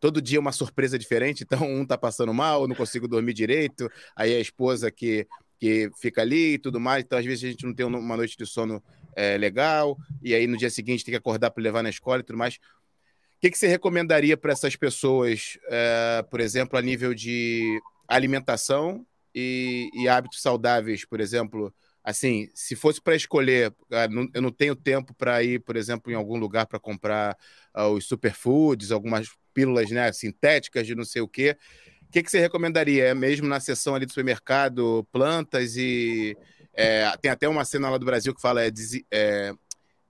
todo 0.00 0.20
dia 0.20 0.40
uma 0.40 0.52
surpresa 0.52 0.98
diferente, 0.98 1.44
então 1.44 1.62
um 1.62 1.84
tá 1.84 1.96
passando 1.96 2.32
mal, 2.32 2.68
não 2.68 2.74
consigo 2.74 3.08
dormir 3.08 3.32
direito, 3.32 3.90
aí 4.14 4.34
a 4.34 4.40
esposa 4.40 4.90
que, 4.90 5.26
que 5.58 5.90
fica 6.00 6.22
ali 6.22 6.54
e 6.54 6.58
tudo 6.58 6.78
mais, 6.78 7.04
então 7.04 7.18
às 7.18 7.24
vezes 7.24 7.44
a 7.44 7.48
gente 7.48 7.64
não 7.66 7.74
tem 7.74 7.86
uma 7.86 8.16
noite 8.16 8.36
de 8.36 8.46
sono 8.46 8.82
é, 9.14 9.36
legal, 9.38 9.96
e 10.22 10.34
aí 10.34 10.46
no 10.46 10.56
dia 10.56 10.70
seguinte 10.70 11.04
tem 11.04 11.12
que 11.12 11.18
acordar 11.18 11.50
para 11.50 11.62
levar 11.62 11.82
na 11.82 11.90
escola 11.90 12.20
e 12.20 12.22
tudo 12.22 12.38
mais. 12.38 12.56
O 12.56 13.40
que, 13.40 13.50
que 13.50 13.58
você 13.58 13.66
recomendaria 13.66 14.36
para 14.36 14.52
essas 14.52 14.76
pessoas, 14.76 15.58
é, 15.68 16.24
por 16.30 16.40
exemplo, 16.40 16.78
a 16.78 16.82
nível 16.82 17.14
de 17.14 17.80
alimentação 18.08 19.06
e, 19.34 19.90
e 19.94 20.08
hábitos 20.08 20.40
saudáveis, 20.40 21.04
por 21.04 21.20
exemplo? 21.20 21.72
assim, 22.06 22.48
se 22.54 22.76
fosse 22.76 23.00
para 23.02 23.16
escolher, 23.16 23.74
ah, 23.90 24.06
eu 24.32 24.40
não 24.40 24.52
tenho 24.52 24.76
tempo 24.76 25.12
para 25.12 25.42
ir, 25.42 25.58
por 25.58 25.74
exemplo, 25.74 26.12
em 26.12 26.14
algum 26.14 26.38
lugar 26.38 26.64
para 26.64 26.78
comprar 26.78 27.36
os 27.84 28.06
superfoods, 28.06 28.90
algumas 28.90 29.28
pílulas 29.52 29.90
né, 29.90 30.12
sintéticas 30.12 30.86
de 30.86 30.94
não 30.94 31.04
sei 31.04 31.22
o 31.22 31.28
quê. 31.28 31.56
O 32.08 32.12
que, 32.12 32.22
que 32.22 32.30
você 32.30 32.38
recomendaria? 32.38 33.06
É 33.06 33.14
mesmo 33.14 33.48
na 33.48 33.60
seção 33.60 33.94
ali 33.94 34.06
do 34.06 34.10
supermercado, 34.10 35.06
plantas 35.12 35.76
e. 35.76 36.36
É, 36.72 37.10
tem 37.22 37.30
até 37.30 37.48
uma 37.48 37.64
cena 37.64 37.88
lá 37.88 37.96
do 37.96 38.04
Brasil 38.04 38.34
que 38.34 38.40
fala 38.40 38.62
é, 38.62 38.70
des, 38.70 39.00
é 39.10 39.52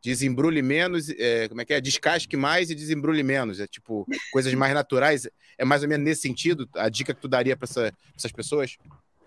desembrulhe 0.03 0.63
menos, 0.63 1.09
é, 1.11 1.49
como 1.49 1.61
é 1.61 1.65
que 1.65 1.73
é? 1.73 1.81
Descasque 1.81 2.37
mais 2.37 2.71
e 2.71 2.75
desembrulhe 2.75 3.23
menos. 3.23 3.61
É 3.61 3.67
tipo, 3.67 4.07
coisas 4.33 4.53
mais 4.55 4.75
naturais. 4.75 5.29
É 5.59 5.65
mais 5.65 5.83
ou 5.83 5.89
menos 5.89 6.05
nesse 6.05 6.23
sentido 6.23 6.69
a 6.75 6.89
dica 6.89 7.15
que 7.15 7.21
tu 7.21 7.29
daria 7.29 7.57
para 7.57 7.65
essa, 7.65 7.93
essas 8.17 8.33
pessoas? 8.33 8.77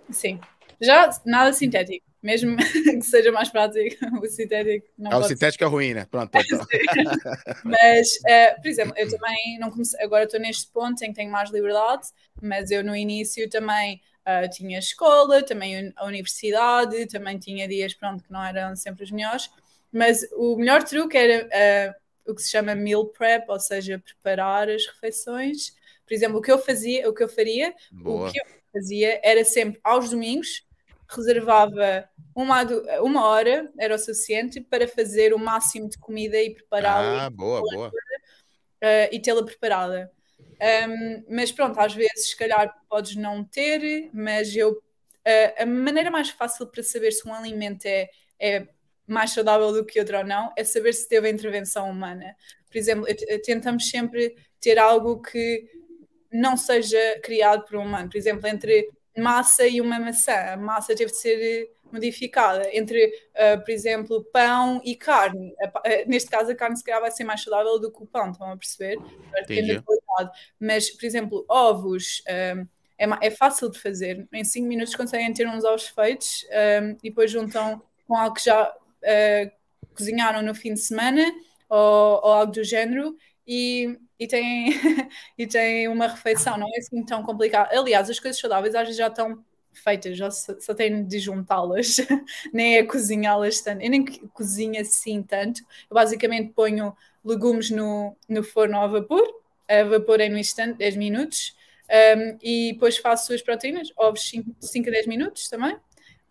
Sim. 0.10 0.39
Já 0.82 1.10
nada 1.25 1.52
sintético, 1.52 2.06
mesmo 2.21 2.58
que 2.99 3.01
seja 3.01 3.32
mais 3.32 3.49
prático, 3.49 3.95
o 4.21 4.27
sintético 4.27 4.88
não 4.97 5.12
ah, 5.12 5.17
O 5.19 5.23
sintético 5.23 5.63
ser. 5.63 5.67
é 5.67 5.71
ruim, 5.71 5.93
né? 5.93 6.05
Pronto. 6.10 6.32
Então. 6.36 6.65
mas, 7.63 8.15
uh, 8.17 8.62
por 8.62 8.67
exemplo, 8.67 8.93
eu 8.97 9.10
também 9.10 9.58
não 9.60 9.71
comecei, 9.71 10.03
agora 10.03 10.25
estou 10.25 10.39
neste 10.39 10.67
ponto 10.71 11.01
em 11.03 11.10
que 11.10 11.15
tenho 11.15 11.32
mais 11.32 11.49
liberdade, 11.49 12.08
mas 12.41 12.71
eu 12.71 12.84
no 12.84 12.95
início 12.95 13.49
também 13.49 14.01
uh, 14.27 14.49
tinha 14.49 14.79
escola, 14.79 15.43
também 15.43 15.93
a 15.95 16.05
universidade, 16.05 17.05
também 17.08 17.38
tinha 17.39 17.67
dias, 17.67 17.93
pronto, 17.93 18.23
que 18.23 18.32
não 18.32 18.43
eram 18.43 18.75
sempre 18.75 19.03
os 19.03 19.12
melhores, 19.12 19.49
mas 19.91 20.27
o 20.34 20.58
melhor 20.58 20.84
truque 20.84 21.17
era 21.17 21.45
uh, 21.47 22.32
o 22.32 22.36
que 22.36 22.41
se 22.41 22.51
chama 22.51 22.75
meal 22.75 23.05
prep, 23.08 23.49
ou 23.49 23.60
seja, 23.60 23.97
preparar 23.97 24.69
as 24.69 24.86
refeições. 24.86 25.73
Por 26.05 26.13
exemplo, 26.13 26.39
o 26.39 26.41
que 26.41 26.51
eu 26.51 26.60
fazia, 26.60 27.10
o 27.10 27.13
que 27.13 27.23
eu 27.23 27.29
faria, 27.29 27.73
Boa. 27.91 28.27
o 28.27 28.32
que 28.32 28.39
eu 28.39 28.45
fazia 28.73 29.19
era 29.23 29.43
sempre 29.45 29.79
aos 29.84 30.10
domingos 30.10 30.67
reservava 31.10 32.08
uma, 32.36 32.63
uma 33.02 33.26
hora, 33.26 33.72
era 33.78 33.95
o 33.95 33.98
suficiente, 33.98 34.62
para 34.62 34.88
fazer 34.88 35.34
o 35.34 35.39
máximo 35.39 35.89
de 35.89 35.98
comida 35.98 36.41
e 36.41 36.54
prepará-la. 36.54 37.26
Ah, 37.26 37.30
boa, 37.30 37.62
boa. 37.62 37.88
Uh, 37.88 39.10
e 39.12 39.19
tê-la 39.19 39.43
preparada. 39.43 40.12
Um, 40.39 41.26
mas 41.30 41.52
pronto, 41.52 41.80
às 41.80 41.93
vezes, 41.93 42.30
se 42.30 42.38
calhar, 42.38 42.74
podes 42.89 43.15
não 43.15 43.43
ter, 43.43 44.10
mas 44.13 44.56
eu. 44.56 44.72
Uh, 44.72 45.63
a 45.63 45.65
maneira 45.65 46.10
mais 46.10 46.30
fácil 46.30 46.67
para 46.67 46.82
saber 46.82 47.12
se 47.12 47.28
um 47.28 47.34
alimento 47.34 47.86
é, 47.86 48.10
é 48.39 48.67
mais 49.06 49.32
saudável 49.32 49.72
do 49.74 49.86
que 49.86 50.00
outro 50.00 50.17
ou 50.17 50.24
não 50.24 50.54
é 50.56 50.63
saber 50.63 50.93
se 50.93 51.08
teve 51.08 51.28
a 51.28 51.32
intervenção 51.32 51.89
humana. 51.89 52.36
Por 52.69 52.78
exemplo, 52.78 53.06
tentamos 53.43 53.89
sempre 53.89 54.36
ter 54.62 54.78
algo 54.78 55.22
que 55.22 55.67
não 56.32 56.56
seja 56.56 57.19
criado 57.22 57.65
por 57.65 57.78
um 57.78 57.84
humano. 57.84 58.10
Por 58.10 58.17
exemplo, 58.17 58.48
entre 58.48 58.88
massa 59.17 59.67
e 59.67 59.82
uma 59.82 60.00
maçã. 60.00 60.54
A 60.54 60.58
massa 60.58 60.95
teve 60.95 61.12
de 61.12 61.17
ser 61.17 61.72
modificada 61.91 62.69
entre, 62.76 63.06
uh, 63.08 63.63
por 63.63 63.72
exemplo, 63.72 64.24
pão 64.32 64.82
e 64.84 64.95
carne. 64.95 65.54
Uh, 65.63 66.08
neste 66.08 66.30
caso, 66.30 66.52
a 66.52 66.56
carne 66.56 66.78
se 66.78 66.84
calhar 66.84 67.02
vai 67.02 67.12
ser 67.12 67.24
mais 67.24 67.41
saudável 67.41 67.80
do 67.80 67.91
que 67.91 68.04
o 68.04 68.06
pão, 68.06 68.32
estão 68.32 68.52
a 68.52 68.58
perceber? 68.58 68.98
Mas, 70.60 70.89
por 70.89 71.06
exemplo, 71.06 71.45
ovos. 71.50 72.19
Uh, 72.28 72.67
é, 73.02 73.28
é, 73.28 73.32
fácil 73.32 73.69
de 73.72 73.80
fazer. 73.80 74.28
Em 74.34 74.43
5 74.43 74.67
minutos 74.67 74.93
conseguem 74.93 75.34
ter 75.34 75.48
uns 75.48 75.63
ovos 75.63 75.88
feitos 75.88 76.45
e 77.02 77.10
depois 77.10 77.32
juntam 77.32 77.82
com 78.06 78.13
algo 78.13 78.36
que 78.36 78.43
já 78.43 78.76
cozinharam 79.95 80.41
no 80.41 80.54
fim 80.54 80.74
de 80.74 80.82
semana 80.82 81.24
ou, 81.69 82.19
ou 82.22 82.34
algo 82.34 82.52
do 82.52 82.62
género 82.62 83.15
e 83.49 83.99
e 84.19 84.27
têm, 84.27 84.69
e 85.38 85.47
têm 85.47 85.88
uma 85.88 86.07
refeição, 86.07 86.57
não 86.57 86.67
é 86.67 86.77
assim 86.77 87.03
tão 87.05 87.23
complicado. 87.23 87.71
Aliás, 87.71 88.09
as 88.09 88.19
coisas 88.19 88.39
saudáveis 88.39 88.75
às 88.75 88.81
vezes 88.81 88.97
já 88.97 89.07
estão 89.07 89.43
feitas, 89.71 90.17
já 90.17 90.29
só, 90.29 90.59
só 90.59 90.73
tenho 90.73 91.05
de 91.05 91.19
juntá-las, 91.19 91.97
nem 92.53 92.77
é 92.77 92.83
cozinhá-las 92.83 93.62
tanto. 93.62 93.81
Eu 93.81 93.89
nem 93.89 94.03
cozinho 94.05 94.79
assim 94.79 95.23
tanto. 95.23 95.62
Eu 95.89 95.95
basicamente 95.95 96.51
ponho 96.53 96.95
legumes 97.23 97.69
no, 97.69 98.15
no 98.27 98.43
forno 98.43 98.79
a 98.79 98.88
vapor, 98.88 99.25
a 99.67 99.83
vapor 99.83 100.19
em 100.19 100.33
um 100.33 100.38
instante, 100.38 100.77
10 100.77 100.97
minutos, 100.97 101.55
um, 101.89 102.38
e 102.41 102.73
depois 102.73 102.97
faço 102.97 103.33
as 103.33 103.41
proteínas, 103.41 103.89
ovos 103.97 104.29
5 104.59 104.89
a 104.89 104.91
10 104.91 105.07
minutos 105.07 105.47
também. 105.47 105.77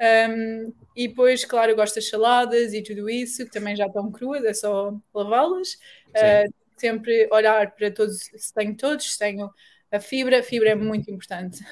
Um, 0.01 0.73
e 0.95 1.09
depois, 1.09 1.45
claro, 1.45 1.73
eu 1.73 1.77
gosto 1.77 1.97
das 1.97 2.09
saladas 2.09 2.73
e 2.73 2.83
tudo 2.83 3.09
isso, 3.11 3.45
que 3.45 3.51
também 3.51 3.75
já 3.75 3.87
estão 3.87 4.11
cruas, 4.13 4.45
é 4.45 4.53
só 4.53 4.95
lavá-las. 5.13 5.75
Uh, 6.11 6.58
sempre 6.81 7.29
olhar 7.33 7.75
para 7.75 7.91
todos, 7.91 8.19
se 8.37 8.55
tenho 8.55 8.77
todos, 8.77 9.13
se 9.13 9.19
tenho 9.19 9.51
a 9.91 10.01
fibra, 10.01 10.41
a 10.41 10.43
fibra 10.43 10.71
é 10.71 10.75
muito 10.75 11.11
importante. 11.11 11.65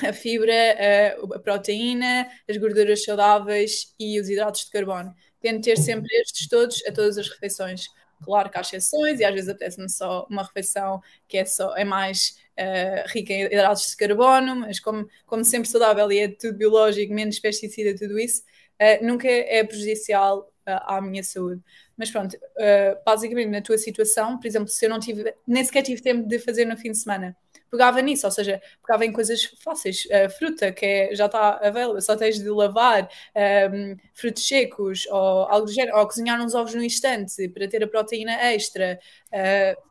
A 0.00 0.12
fibra, 0.12 0.52
a, 0.52 1.36
a 1.36 1.38
proteína, 1.40 2.28
as 2.48 2.56
gorduras 2.56 3.02
saudáveis 3.02 3.94
e 3.98 4.20
os 4.20 4.28
hidratos 4.28 4.66
de 4.66 4.70
carbono. 4.70 5.12
Tento 5.40 5.64
ter 5.64 5.76
sempre 5.76 6.08
estes 6.20 6.48
todos 6.48 6.84
a 6.86 6.92
todas 6.92 7.18
as 7.18 7.28
refeições. 7.28 7.88
Claro 8.22 8.50
que 8.50 8.58
há 8.58 8.60
exceções 8.60 9.20
e 9.20 9.24
às 9.24 9.34
vezes 9.34 9.48
apetece-me 9.48 9.88
só 9.88 10.26
uma 10.30 10.42
refeição 10.42 11.00
que 11.26 11.38
é, 11.38 11.44
só, 11.44 11.76
é 11.76 11.84
mais 11.84 12.38
uh, 12.58 13.08
rica 13.08 13.32
em 13.32 13.44
hidratos 13.46 13.90
de 13.90 13.96
carbono, 13.96 14.56
mas 14.56 14.80
como, 14.80 15.08
como 15.26 15.44
sempre 15.44 15.68
saudável 15.68 16.10
e 16.10 16.18
é 16.18 16.28
tudo 16.28 16.56
biológico, 16.56 17.12
menos 17.12 17.38
pesticida, 17.38 17.96
tudo 17.98 18.18
isso, 18.18 18.42
uh, 18.80 19.04
nunca 19.04 19.28
é 19.28 19.62
prejudicial 19.64 20.52
à 20.84 21.00
minha 21.00 21.22
saúde. 21.22 21.62
Mas 21.96 22.10
pronto, 22.10 22.34
uh, 22.34 23.04
basicamente 23.04 23.48
na 23.48 23.60
tua 23.62 23.78
situação, 23.78 24.38
por 24.38 24.46
exemplo, 24.46 24.68
se 24.68 24.84
eu 24.84 24.90
não 24.90 25.00
tive, 25.00 25.34
nem 25.46 25.64
sequer 25.64 25.82
tive 25.82 26.02
tempo 26.02 26.28
de 26.28 26.38
fazer 26.38 26.64
no 26.64 26.76
fim 26.76 26.92
de 26.92 26.98
semana, 26.98 27.36
pegava 27.70 28.00
nisso, 28.00 28.26
ou 28.26 28.30
seja, 28.30 28.60
pegava 28.82 29.04
em 29.04 29.12
coisas 29.12 29.44
fáceis, 29.62 30.06
uh, 30.06 30.30
fruta 30.30 30.72
que 30.72 30.86
é, 30.86 31.14
já 31.14 31.26
está 31.26 31.58
available, 31.62 32.00
só 32.00 32.16
tens 32.16 32.38
de 32.38 32.48
lavar, 32.48 33.04
um, 33.04 33.08
ehm, 33.40 33.96
frutos 34.14 34.46
secos 34.46 35.06
ou 35.08 35.44
algo 35.48 35.66
do 35.66 35.72
género, 35.72 35.98
ou 35.98 36.06
cozinhar 36.06 36.40
uns 36.40 36.54
ovos 36.54 36.74
no 36.74 36.82
instante 36.82 37.48
para 37.48 37.68
ter 37.68 37.82
a 37.82 37.88
proteína 37.88 38.32
extra, 38.32 38.98
uh, 39.32 39.82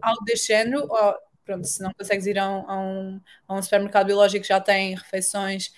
algo 0.00 0.24
deste 0.24 0.48
género, 0.48 0.86
ou, 0.88 1.14
pronto, 1.44 1.66
se 1.66 1.82
não 1.82 1.92
consegues 1.92 2.26
ir 2.26 2.38
a 2.38 2.48
um, 2.48 2.70
a 2.70 2.80
um, 2.80 3.20
a 3.48 3.54
um 3.54 3.62
supermercado 3.62 4.06
biológico 4.06 4.44
já 4.46 4.60
tem 4.60 4.94
refeições 4.94 5.72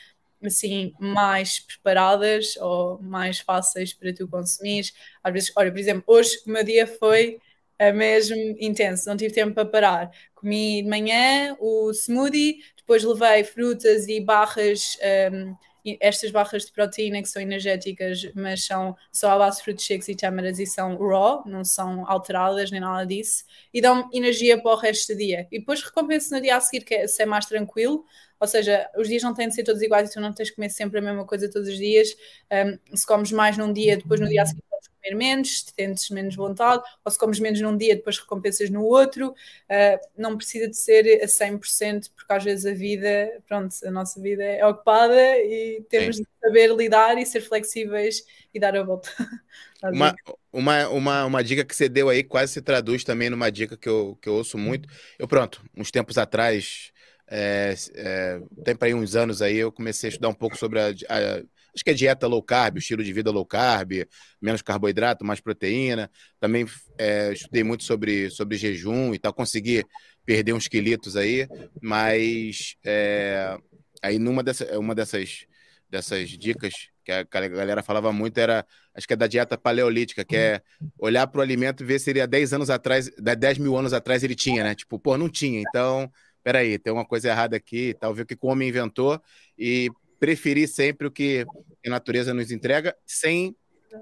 assim 0.48 0.92
mais 0.98 1.60
preparadas 1.60 2.56
ou 2.58 3.00
mais 3.02 3.40
fáceis 3.40 3.92
para 3.92 4.12
tu 4.14 4.28
consumir. 4.28 4.90
Às 5.22 5.32
vezes, 5.32 5.52
olha, 5.56 5.70
por 5.70 5.78
exemplo, 5.78 6.04
hoje 6.06 6.38
o 6.46 6.50
meu 6.50 6.64
dia 6.64 6.86
foi 6.86 7.38
é 7.78 7.92
mesmo 7.92 8.34
intenso, 8.58 9.08
não 9.08 9.16
tive 9.16 9.34
tempo 9.34 9.54
para 9.54 9.66
parar. 9.68 10.10
Comi 10.34 10.82
de 10.82 10.88
manhã 10.88 11.56
o 11.60 11.90
smoothie, 11.92 12.58
depois 12.76 13.04
levei 13.04 13.44
frutas 13.44 14.08
e 14.08 14.20
barras, 14.20 14.96
um, 15.32 15.54
estas 16.00 16.30
barras 16.30 16.64
de 16.64 16.72
proteína 16.72 17.22
que 17.22 17.28
são 17.28 17.40
energéticas, 17.40 18.30
mas 18.34 18.64
são 18.64 18.96
só 19.12 19.30
à 19.30 19.38
base 19.38 19.58
de 19.58 19.64
frutos 19.64 19.86
secos 19.86 20.08
e 20.08 20.14
tâmaras 20.14 20.58
e 20.58 20.66
são 20.66 20.96
raw, 20.96 21.42
não 21.46 21.64
são 21.64 22.08
alteradas 22.08 22.70
nem 22.70 22.80
nada 22.80 23.06
disso, 23.06 23.44
e 23.72 23.80
dão 23.80 24.08
energia 24.12 24.60
para 24.60 24.72
o 24.72 24.76
resto 24.76 25.12
do 25.12 25.18
dia. 25.18 25.46
E 25.52 25.58
depois 25.58 25.82
recompenso 25.82 26.34
no 26.34 26.40
dia 26.40 26.56
a 26.56 26.60
seguir, 26.60 26.84
que 26.84 26.94
é 26.94 27.06
ser 27.06 27.26
mais 27.26 27.46
tranquilo, 27.46 28.04
ou 28.38 28.46
seja, 28.46 28.90
os 28.96 29.08
dias 29.08 29.22
não 29.22 29.32
têm 29.32 29.48
de 29.48 29.54
ser 29.54 29.64
todos 29.64 29.80
iguais 29.80 30.10
e 30.10 30.12
tu 30.12 30.20
não 30.20 30.32
tens 30.32 30.48
de 30.48 30.54
comer 30.54 30.68
sempre 30.70 30.98
a 30.98 31.02
mesma 31.02 31.24
coisa 31.24 31.50
todos 31.50 31.68
os 31.68 31.76
dias. 31.76 32.08
Um, 32.52 32.96
se 32.96 33.06
comes 33.06 33.32
mais 33.32 33.56
num 33.56 33.72
dia, 33.72 33.96
depois 33.96 34.20
no 34.20 34.28
dia 34.28 34.42
a 34.42 34.46
seguir 34.46 34.62
comer 35.06 35.14
menos, 35.14 35.62
tentes 35.62 36.10
menos 36.10 36.34
vontade, 36.34 36.82
ou 37.04 37.12
se 37.12 37.18
comes 37.18 37.38
menos 37.38 37.60
num 37.60 37.76
dia, 37.76 37.94
depois 37.94 38.18
recompensas 38.18 38.70
no 38.70 38.82
outro. 38.82 39.28
Uh, 39.30 39.98
não 40.16 40.36
precisa 40.36 40.68
de 40.68 40.76
ser 40.76 41.22
a 41.22 41.26
100%, 41.26 42.10
porque 42.14 42.32
às 42.32 42.44
vezes 42.44 42.66
a 42.66 42.74
vida, 42.74 43.30
pronto, 43.46 43.74
a 43.84 43.90
nossa 43.90 44.20
vida 44.20 44.42
é 44.42 44.66
ocupada 44.66 45.38
e 45.38 45.84
temos 45.88 46.16
Sim. 46.16 46.22
de 46.22 46.28
saber 46.40 46.74
lidar 46.74 47.18
e 47.18 47.26
ser 47.26 47.40
flexíveis 47.40 48.24
e 48.52 48.58
dar 48.58 48.76
a 48.76 48.82
volta. 48.82 49.08
uma, 49.82 50.14
uma, 50.52 50.88
uma, 50.88 51.24
uma 51.26 51.44
dica 51.44 51.64
que 51.64 51.74
você 51.74 51.88
deu 51.88 52.08
aí 52.08 52.22
quase 52.22 52.54
se 52.54 52.62
traduz 52.62 53.04
também 53.04 53.30
numa 53.30 53.50
dica 53.50 53.76
que 53.76 53.88
eu, 53.88 54.18
que 54.20 54.28
eu 54.28 54.34
ouço 54.34 54.58
muito. 54.58 54.88
Eu, 55.18 55.28
pronto, 55.28 55.62
uns 55.76 55.90
tempos 55.90 56.18
atrás, 56.18 56.92
é, 57.28 57.74
é, 57.94 58.40
tem 58.64 58.76
para 58.76 58.88
aí 58.88 58.94
uns 58.94 59.16
anos 59.16 59.42
aí, 59.42 59.56
eu 59.56 59.72
comecei 59.72 60.08
a 60.08 60.10
estudar 60.10 60.28
um 60.28 60.34
pouco 60.34 60.56
sobre 60.56 60.80
a, 60.80 60.88
a 60.88 61.42
acho 61.76 61.84
que 61.84 61.90
é 61.90 61.94
dieta 61.94 62.26
low 62.26 62.42
carb, 62.42 62.78
estilo 62.78 63.04
de 63.04 63.12
vida 63.12 63.30
low 63.30 63.44
carb, 63.44 64.06
menos 64.40 64.62
carboidrato, 64.62 65.24
mais 65.24 65.40
proteína. 65.40 66.10
Também 66.40 66.66
é, 66.98 67.32
estudei 67.32 67.62
muito 67.62 67.84
sobre, 67.84 68.30
sobre 68.30 68.56
jejum 68.56 69.12
e 69.12 69.18
tal, 69.18 69.32
consegui 69.34 69.84
perder 70.24 70.54
uns 70.54 70.66
quilitos 70.66 71.16
aí, 71.16 71.46
mas 71.80 72.76
é, 72.82 73.56
aí 74.02 74.18
numa 74.18 74.42
dessa, 74.42 74.78
uma 74.78 74.94
dessas, 74.94 75.46
dessas 75.88 76.30
dicas 76.30 76.72
que 77.04 77.12
a 77.12 77.22
galera 77.22 77.82
falava 77.84 78.12
muito 78.12 78.36
era, 78.38 78.66
acho 78.92 79.06
que 79.06 79.12
é 79.12 79.16
da 79.16 79.28
dieta 79.28 79.56
paleolítica, 79.56 80.24
que 80.24 80.36
é 80.36 80.62
olhar 80.98 81.26
para 81.28 81.38
o 81.38 81.42
alimento 81.42 81.84
e 81.84 81.86
ver 81.86 82.00
se 82.00 82.10
ele 82.10 82.20
há 82.20 82.26
10 82.26 82.54
anos 82.54 82.70
atrás, 82.70 83.08
10 83.16 83.58
mil 83.58 83.76
anos 83.76 83.92
atrás 83.92 84.24
ele 84.24 84.34
tinha, 84.34 84.64
né? 84.64 84.74
Tipo, 84.74 84.98
pô, 84.98 85.16
não 85.16 85.28
tinha, 85.28 85.60
então 85.60 86.10
peraí, 86.42 86.78
tem 86.78 86.92
uma 86.92 87.04
coisa 87.04 87.28
errada 87.28 87.56
aqui, 87.56 87.94
tal, 87.98 88.14
ver 88.14 88.22
o 88.22 88.26
que 88.26 88.36
o 88.40 88.48
homem 88.48 88.68
inventou 88.68 89.20
e 89.58 89.90
preferir 90.18 90.68
sempre 90.68 91.06
o 91.06 91.10
que 91.10 91.46
a 91.84 91.90
natureza 91.90 92.32
nos 92.32 92.50
entrega, 92.50 92.96
sem 93.06 93.54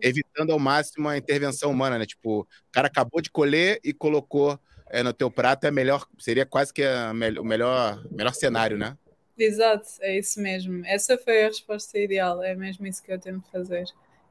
evitando 0.02 0.50
ao 0.50 0.58
máximo 0.58 1.08
a 1.08 1.16
intervenção 1.16 1.70
humana, 1.70 1.98
né? 1.98 2.06
Tipo, 2.06 2.40
o 2.40 2.46
cara 2.72 2.88
acabou 2.88 3.20
de 3.20 3.30
colher 3.30 3.80
e 3.84 3.92
colocou 3.92 4.58
é, 4.90 5.02
no 5.02 5.12
teu 5.12 5.30
prato, 5.30 5.66
é 5.66 5.70
melhor, 5.70 6.06
seria 6.18 6.46
quase 6.46 6.72
que 6.72 6.82
a, 6.82 7.10
o 7.12 7.44
melhor, 7.44 8.02
melhor 8.10 8.34
cenário, 8.34 8.76
né? 8.76 8.96
Exato, 9.36 9.88
é 10.00 10.18
isso 10.18 10.40
mesmo. 10.40 10.84
Essa 10.86 11.18
foi 11.18 11.44
a 11.44 11.48
resposta 11.48 11.98
ideal, 11.98 12.42
é 12.42 12.54
mesmo 12.54 12.86
isso 12.86 13.02
que 13.02 13.12
eu 13.12 13.18
tenho 13.18 13.40
que 13.40 13.50
fazer. 13.50 13.84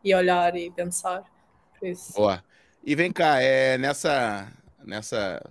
E 0.03 0.13
olhar 0.13 0.55
e 0.55 0.71
pensar. 0.71 1.23
Por 1.77 1.87
isso. 1.87 2.13
Boa. 2.13 2.43
E 2.83 2.95
vem 2.95 3.11
cá, 3.11 3.41
é 3.41 3.77
nessa, 3.77 4.51
nessa 4.83 5.41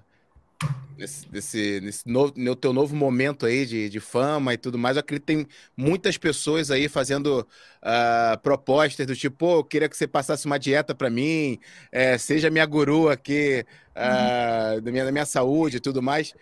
nesse, 0.96 1.26
nesse, 1.30 1.80
nesse 1.80 2.08
novo, 2.08 2.32
no 2.36 2.54
teu 2.54 2.72
novo 2.72 2.94
momento 2.94 3.46
aí 3.46 3.66
de, 3.66 3.88
de 3.88 4.00
fama 4.00 4.54
e 4.54 4.56
tudo 4.56 4.78
mais, 4.78 4.96
eu 4.96 5.00
acredito 5.00 5.26
que 5.26 5.34
tem 5.34 5.46
muitas 5.76 6.16
pessoas 6.16 6.70
aí 6.70 6.88
fazendo 6.88 7.46
uh, 7.82 8.38
propostas 8.42 9.06
do 9.06 9.16
tipo, 9.16 9.36
pô, 9.36 9.58
eu 9.58 9.64
queria 9.64 9.88
que 9.88 9.96
você 9.96 10.06
passasse 10.06 10.46
uma 10.46 10.58
dieta 10.58 10.94
para 10.94 11.10
mim, 11.10 11.58
é, 11.90 12.16
seja 12.18 12.50
minha 12.50 12.66
guru 12.66 13.08
aqui 13.08 13.64
uh, 13.90 14.80
da, 14.80 14.90
minha, 14.90 15.04
da 15.04 15.12
minha 15.12 15.26
saúde 15.26 15.76
e 15.76 15.80
tudo 15.80 16.02
mais. 16.02 16.34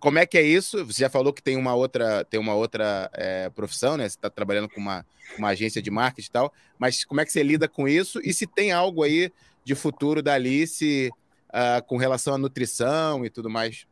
Como 0.00 0.18
é 0.18 0.26
que 0.26 0.36
é 0.36 0.42
isso? 0.42 0.84
Você 0.84 1.00
já 1.00 1.08
falou 1.08 1.32
que 1.32 1.42
tem 1.42 1.56
uma 1.56 1.74
outra, 1.74 2.24
tem 2.24 2.40
uma 2.40 2.54
outra 2.54 3.08
é, 3.14 3.48
profissão, 3.50 3.96
né? 3.96 4.08
Você 4.08 4.16
está 4.16 4.28
trabalhando 4.28 4.68
com 4.68 4.80
uma, 4.80 5.06
uma 5.38 5.48
agência 5.48 5.80
de 5.80 5.90
marketing 5.90 6.28
e 6.28 6.32
tal, 6.32 6.52
mas 6.78 7.04
como 7.04 7.20
é 7.20 7.24
que 7.24 7.32
você 7.32 7.42
lida 7.42 7.68
com 7.68 7.86
isso? 7.86 8.20
E 8.24 8.34
se 8.34 8.46
tem 8.46 8.72
algo 8.72 9.04
aí 9.04 9.32
de 9.64 9.76
futuro 9.76 10.20
da 10.20 10.34
Alice 10.34 11.10
uh, 11.52 11.84
com 11.86 11.96
relação 11.96 12.34
à 12.34 12.38
nutrição 12.38 13.24
e 13.24 13.30
tudo 13.30 13.50
mais? 13.50 13.86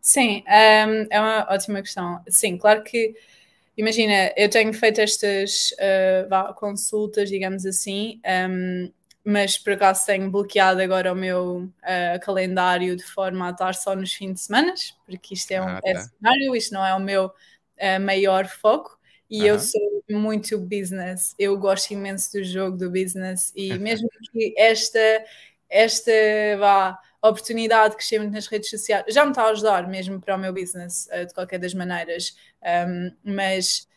Sim, 0.00 0.42
um, 0.48 1.06
é 1.10 1.20
uma 1.20 1.46
ótima 1.48 1.80
questão. 1.80 2.20
Sim, 2.28 2.58
claro 2.58 2.82
que, 2.82 3.14
imagina, 3.76 4.32
eu 4.36 4.50
tenho 4.50 4.74
feito 4.74 5.00
estas 5.00 5.70
uh, 5.72 6.54
consultas, 6.54 7.28
digamos 7.28 7.64
assim, 7.64 8.20
um, 8.50 8.92
mas 9.24 9.56
por 9.56 9.74
acaso 9.74 10.04
tenho 10.04 10.28
bloqueado 10.28 10.80
agora 10.80 11.12
o 11.12 11.16
meu 11.16 11.70
uh, 11.82 12.20
calendário 12.22 12.96
de 12.96 13.04
forma 13.04 13.46
a 13.46 13.50
estar 13.52 13.74
só 13.74 13.94
nos 13.94 14.12
fins 14.12 14.34
de 14.34 14.40
semana, 14.40 14.74
porque 15.06 15.34
isto 15.34 15.52
é 15.52 15.62
um 15.62 15.68
ah, 15.68 15.80
é 15.84 15.92
tá. 15.92 16.00
é 16.00 16.02
cenário, 16.02 16.56
isto 16.56 16.74
não 16.74 16.84
é 16.84 16.94
o 16.94 17.00
meu 17.00 17.26
uh, 17.26 18.00
maior 18.00 18.46
foco. 18.48 18.98
E 19.30 19.46
eu 19.46 19.58
sou 19.58 19.80
muito 20.10 20.58
business, 20.58 21.34
eu 21.38 21.56
gosto 21.56 21.90
imenso 21.92 22.32
do 22.32 22.44
jogo 22.44 22.76
do 22.76 22.90
business, 22.90 23.50
e 23.56 23.72
mesmo 23.78 24.06
que 24.30 24.52
esta 24.58 24.98
esta 25.72 26.12
vá, 26.58 26.98
oportunidade 27.22 27.96
que 27.96 28.04
chamo 28.04 28.28
nas 28.30 28.46
redes 28.46 28.68
sociais 28.68 29.04
já 29.08 29.24
me 29.24 29.30
está 29.30 29.44
a 29.44 29.50
ajudar 29.50 29.88
mesmo 29.88 30.20
para 30.20 30.36
o 30.36 30.38
meu 30.38 30.52
business, 30.52 31.08
uh, 31.12 31.26
de 31.26 31.32
qualquer 31.32 31.58
das 31.58 31.72
maneiras. 31.72 32.36
Um, 32.62 33.10
mas 33.24 33.88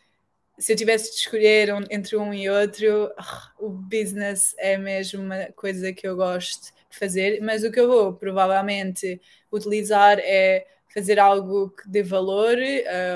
se 0.58 0.72
eu 0.72 0.76
tivesse 0.76 1.10
de 1.10 1.18
escolher 1.18 1.74
um, 1.74 1.84
entre 1.90 2.16
um 2.16 2.32
e 2.32 2.48
outro, 2.48 3.12
o 3.60 3.68
business 3.68 4.54
é 4.58 4.78
mesmo 4.78 5.22
uma 5.22 5.46
coisa 5.54 5.92
que 5.92 6.08
eu 6.08 6.16
gosto 6.16 6.72
de 6.90 6.98
fazer. 6.98 7.40
Mas 7.42 7.62
o 7.62 7.70
que 7.70 7.78
eu 7.78 7.88
vou 7.88 8.14
provavelmente 8.14 9.20
utilizar 9.52 10.18
é 10.20 10.66
fazer 10.92 11.18
algo 11.18 11.70
que 11.70 11.86
dê 11.88 12.02
valor, 12.02 12.56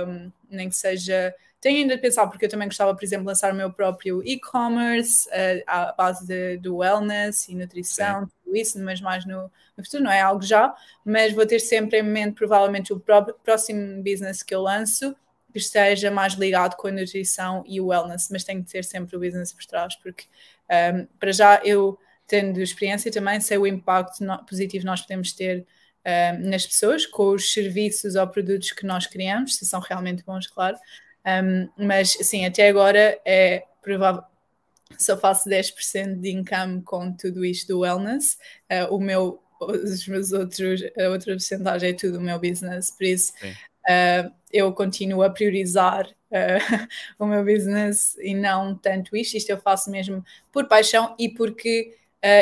um, 0.07 0.31
nem 0.51 0.69
que 0.69 0.77
seja 0.77 1.35
tenho 1.61 1.79
ainda 1.79 1.95
de 1.95 2.01
pensar, 2.01 2.27
porque 2.27 2.47
eu 2.47 2.49
também 2.49 2.69
gostava, 2.69 2.95
por 2.95 3.05
exemplo, 3.05 3.27
lançar 3.27 3.53
o 3.53 3.57
meu 3.57 3.71
próprio 3.71 4.23
e-commerce 4.25 5.29
uh, 5.29 5.63
à 5.67 5.93
base 5.93 6.27
de, 6.27 6.57
do 6.57 6.79
wellness 6.79 7.49
e 7.49 7.55
nutrição, 7.55 8.25
Sim. 8.25 8.31
Isso, 8.57 8.79
mas 8.83 9.01
mais 9.01 9.25
no, 9.25 9.51
no, 9.77 9.85
futuro, 9.85 10.05
não 10.05 10.11
é 10.11 10.21
algo 10.21 10.43
já, 10.43 10.75
mas 11.05 11.33
vou 11.33 11.47
ter 11.47 11.59
sempre 11.61 11.99
em 11.99 12.03
mente, 12.03 12.35
provavelmente, 12.35 12.93
o 12.93 13.01
próprio, 13.01 13.35
próximo 13.43 14.03
business 14.03 14.43
que 14.43 14.55
eu 14.55 14.63
lanço 14.63 15.15
que 15.53 15.59
esteja 15.59 16.11
mais 16.11 16.35
ligado 16.35 16.77
com 16.77 16.89
a 16.89 16.93
nutrição 16.93 17.65
e 17.67 17.81
o 17.81 17.87
wellness, 17.87 18.29
mas 18.31 18.45
tem 18.45 18.63
que 18.63 18.71
ter 18.71 18.85
sempre 18.85 19.17
o 19.17 19.21
business 19.21 19.53
por 19.53 19.65
trás, 19.65 19.97
porque 19.97 20.25
um, 20.95 21.07
para 21.19 21.33
já 21.33 21.61
eu, 21.65 21.99
tendo 22.27 22.61
experiência 22.61 23.11
também, 23.11 23.41
sei 23.41 23.59
o 23.59 23.67
impacto 23.67 24.25
positivo 24.49 24.87
nós 24.87 25.01
podemos 25.01 25.33
ter 25.33 25.67
um, 26.07 26.49
nas 26.49 26.67
pessoas 26.67 27.05
com 27.07 27.31
os 27.31 27.53
serviços 27.53 28.15
ou 28.15 28.27
produtos 28.27 28.71
que 28.73 28.87
nós 28.87 29.07
criamos, 29.07 29.57
se 29.57 29.67
são 29.67 29.81
realmente 29.81 30.25
bons, 30.25 30.47
claro. 30.47 30.77
Um, 31.27 31.69
mas, 31.77 32.17
assim, 32.21 32.47
até 32.47 32.69
agora 32.69 33.21
é 33.25 33.65
provável. 33.83 34.23
Só 34.99 35.17
faço 35.17 35.49
10% 35.49 36.21
de 36.21 36.31
income 36.31 36.83
com 36.83 37.13
tudo 37.13 37.45
isto 37.45 37.69
do 37.69 37.81
wellness. 37.81 38.39
Uh, 38.71 38.95
o 38.95 39.01
meu, 39.01 39.43
os 39.61 40.07
meus 40.07 40.33
outros, 40.33 40.83
a 40.99 41.09
outra 41.09 41.33
porcentagem 41.33 41.91
é 41.91 41.93
tudo 41.93 42.19
o 42.19 42.21
meu 42.21 42.39
business, 42.39 42.91
por 42.91 43.05
isso 43.05 43.33
uh, 43.43 44.31
eu 44.53 44.73
continuo 44.73 45.23
a 45.23 45.31
priorizar 45.31 46.07
uh, 46.09 46.89
o 47.19 47.27
meu 47.27 47.45
business 47.45 48.17
e 48.19 48.35
não 48.35 48.75
tanto 48.77 49.17
isto. 49.17 49.37
Isto 49.37 49.51
eu 49.51 49.59
faço 49.59 49.91
mesmo 49.91 50.25
por 50.53 50.67
paixão 50.67 51.15
e 51.19 51.29
porque 51.29 51.97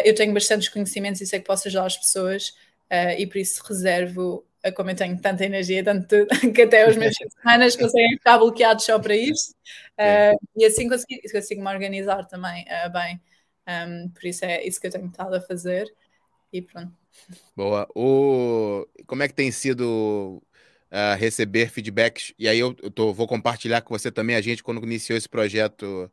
eu 0.04 0.12
tenho 0.12 0.34
bastantes 0.34 0.68
conhecimentos 0.68 1.20
e 1.20 1.26
sei 1.26 1.38
que 1.38 1.46
posso 1.46 1.68
ajudar 1.68 1.87
as 1.87 1.96
pessoas 1.96 2.52
e 3.16 3.24
por 3.28 3.38
isso 3.38 3.62
reservo 3.64 4.44
como 4.74 4.90
eu 4.90 4.96
tenho 4.96 5.20
tanta 5.20 5.44
energia, 5.44 5.84
tanto 5.84 6.26
que 6.54 6.62
até 6.62 6.88
os 6.88 6.96
meus 6.96 7.14
semanas 7.16 7.76
conseguem 7.76 8.16
ficar 8.16 8.38
bloqueados 8.38 8.84
só 8.84 8.98
para 8.98 9.16
isso. 9.16 9.54
Uh, 9.92 10.38
e 10.56 10.64
assim 10.64 10.88
consigo, 10.88 11.20
consigo 11.32 11.62
me 11.62 11.70
organizar 11.70 12.24
também 12.24 12.64
uh, 12.64 12.90
bem. 12.92 13.20
Um, 13.68 14.09
por 14.09 14.24
isso 14.24 14.44
é 14.44 14.64
isso 14.66 14.80
que 14.80 14.86
eu 14.86 14.90
tenho 14.90 15.06
estado 15.06 15.34
a 15.34 15.40
fazer. 15.40 15.86
E 16.52 16.62
pronto. 16.62 16.92
Boa. 17.56 17.88
O... 17.94 18.86
Como 19.06 19.22
é 19.22 19.28
que 19.28 19.34
tem 19.34 19.50
sido 19.50 20.42
uh, 20.90 21.16
receber 21.18 21.70
feedbacks? 21.70 22.32
E 22.38 22.48
aí 22.48 22.59
eu, 22.59 22.74
eu 22.82 22.90
tô, 22.90 23.12
vou 23.12 23.26
compartilhar 23.26 23.82
com 23.82 23.96
você 23.96 24.11
também. 24.11 24.36
A 24.36 24.40
gente, 24.40 24.62
quando 24.62 24.82
iniciou 24.82 25.16
esse 25.16 25.28
projeto, 25.28 26.11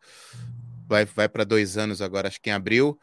vai, 0.88 1.06
vai 1.06 1.30
para 1.30 1.44
dois 1.44 1.78
anos 1.78 2.02
agora, 2.02 2.28
acho 2.28 2.42
que 2.42 2.50
em 2.50 2.54
abril, 2.54 3.00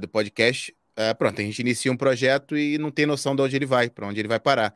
do 0.00 0.08
podcast 0.08 0.74
é, 0.96 1.14
pronto, 1.14 1.40
a 1.40 1.44
gente 1.44 1.58
inicia 1.58 1.92
um 1.92 1.96
projeto 1.96 2.56
e 2.56 2.78
não 2.78 2.90
tem 2.90 3.06
noção 3.06 3.36
de 3.36 3.42
onde 3.42 3.54
ele 3.54 3.66
vai, 3.66 3.90
para 3.90 4.06
onde 4.06 4.18
ele 4.18 4.28
vai 4.28 4.40
parar. 4.40 4.74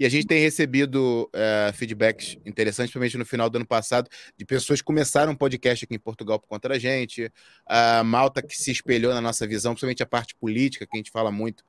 E 0.00 0.06
a 0.06 0.08
gente 0.08 0.26
tem 0.26 0.40
recebido 0.40 1.28
uh, 1.34 1.72
feedbacks 1.74 2.38
interessantes, 2.46 2.90
principalmente 2.90 3.18
no 3.18 3.26
final 3.26 3.50
do 3.50 3.56
ano 3.56 3.66
passado, 3.66 4.08
de 4.34 4.46
pessoas 4.46 4.80
que 4.80 4.86
começaram 4.86 5.32
um 5.32 5.36
podcast 5.36 5.84
aqui 5.84 5.94
em 5.94 5.98
Portugal 5.98 6.40
por 6.40 6.48
conta 6.48 6.70
da 6.70 6.78
gente, 6.78 7.30
a 7.66 8.02
Malta 8.02 8.40
que 8.40 8.56
se 8.56 8.70
espelhou 8.70 9.12
na 9.12 9.20
nossa 9.20 9.46
visão, 9.46 9.72
principalmente 9.72 10.02
a 10.02 10.06
parte 10.06 10.34
política, 10.34 10.86
que 10.86 10.96
a 10.96 10.98
gente 10.98 11.10
fala 11.10 11.30
muito. 11.30 11.62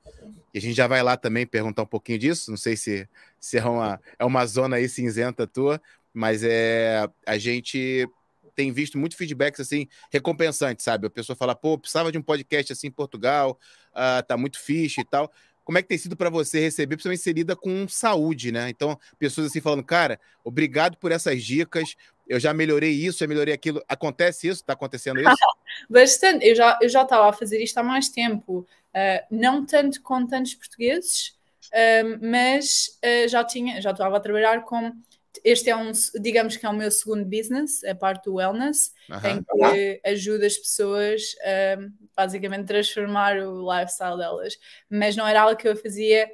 E 0.53 0.59
a 0.59 0.61
gente 0.61 0.75
já 0.75 0.87
vai 0.87 1.03
lá 1.03 1.17
também 1.17 1.45
perguntar 1.45 1.83
um 1.83 1.85
pouquinho 1.87 2.17
disso. 2.17 2.49
Não 2.49 2.57
sei 2.57 2.77
se, 2.77 3.05
se 3.37 3.57
é, 3.57 3.65
uma, 3.65 3.99
é 4.17 4.23
uma 4.23 4.45
zona 4.45 4.77
aí 4.77 4.87
cinzenta 4.87 5.45
tua, 5.45 5.81
mas 6.13 6.41
é 6.41 7.05
a 7.27 7.37
gente 7.37 8.07
tem 8.55 8.71
visto 8.71 8.97
muito 8.97 9.17
feedbacks 9.17 9.59
assim 9.59 9.87
recompensantes, 10.09 10.85
sabe? 10.85 11.07
A 11.07 11.09
pessoa 11.09 11.35
fala, 11.35 11.55
pô, 11.55 11.77
precisava 11.77 12.11
de 12.11 12.17
um 12.17 12.21
podcast 12.21 12.71
assim 12.71 12.87
em 12.87 12.91
Portugal, 12.91 13.59
uh, 13.91 14.23
tá 14.25 14.37
muito 14.37 14.59
fixe 14.59 15.01
e 15.01 15.05
tal. 15.05 15.31
Como 15.63 15.77
é 15.77 15.81
que 15.81 15.87
tem 15.87 15.97
sido 15.97 16.17
para 16.17 16.29
você 16.29 16.59
receber, 16.59 16.95
principalmente 16.95 17.19
inserida 17.19 17.55
com 17.55 17.87
saúde, 17.87 18.51
né? 18.51 18.69
Então, 18.69 18.99
pessoas 19.19 19.47
assim 19.47 19.61
falando, 19.61 19.83
cara, 19.83 20.19
obrigado 20.43 20.97
por 20.97 21.11
essas 21.11 21.43
dicas, 21.43 21.95
eu 22.27 22.39
já 22.39 22.53
melhorei 22.53 22.91
isso, 22.91 23.19
já 23.19 23.27
melhorei 23.27 23.53
aquilo. 23.53 23.83
Acontece 23.87 24.47
isso? 24.47 24.61
Está 24.61 24.73
acontecendo 24.73 25.19
isso? 25.19 25.35
Bastante. 25.89 26.47
Eu 26.47 26.55
já 26.55 26.79
eu 26.81 26.89
já 26.89 27.01
estava 27.03 27.29
a 27.29 27.33
fazer 27.33 27.61
isto 27.61 27.77
há 27.77 27.83
mais 27.83 28.09
tempo. 28.09 28.59
Uh, 28.95 29.25
não 29.29 29.65
tanto 29.65 30.01
com 30.01 30.25
tantos 30.25 30.53
portugueses, 30.55 31.37
uh, 31.67 32.19
mas 32.21 32.97
uh, 33.03 33.27
já 33.27 33.43
tinha, 33.43 33.81
já 33.81 33.91
estava 33.91 34.17
a 34.17 34.19
trabalhar 34.19 34.63
com 34.63 34.93
este 35.43 35.69
é 35.69 35.75
um, 35.75 35.91
digamos 36.19 36.57
que 36.57 36.65
é 36.65 36.69
o 36.69 36.73
meu 36.73 36.91
segundo 36.91 37.25
business, 37.25 37.83
a 37.83 37.95
parte 37.95 38.25
do 38.25 38.35
wellness, 38.35 38.91
em 39.23 39.43
que 39.43 40.01
ajuda 40.05 40.45
as 40.45 40.57
pessoas 40.57 41.21
a 41.43 41.77
basicamente 42.15 42.67
transformar 42.67 43.37
o 43.37 43.61
lifestyle 43.71 44.17
delas. 44.17 44.57
Mas 44.89 45.15
não 45.15 45.27
era 45.27 45.41
algo 45.41 45.55
que 45.55 45.67
eu 45.67 45.75
fazia 45.75 46.29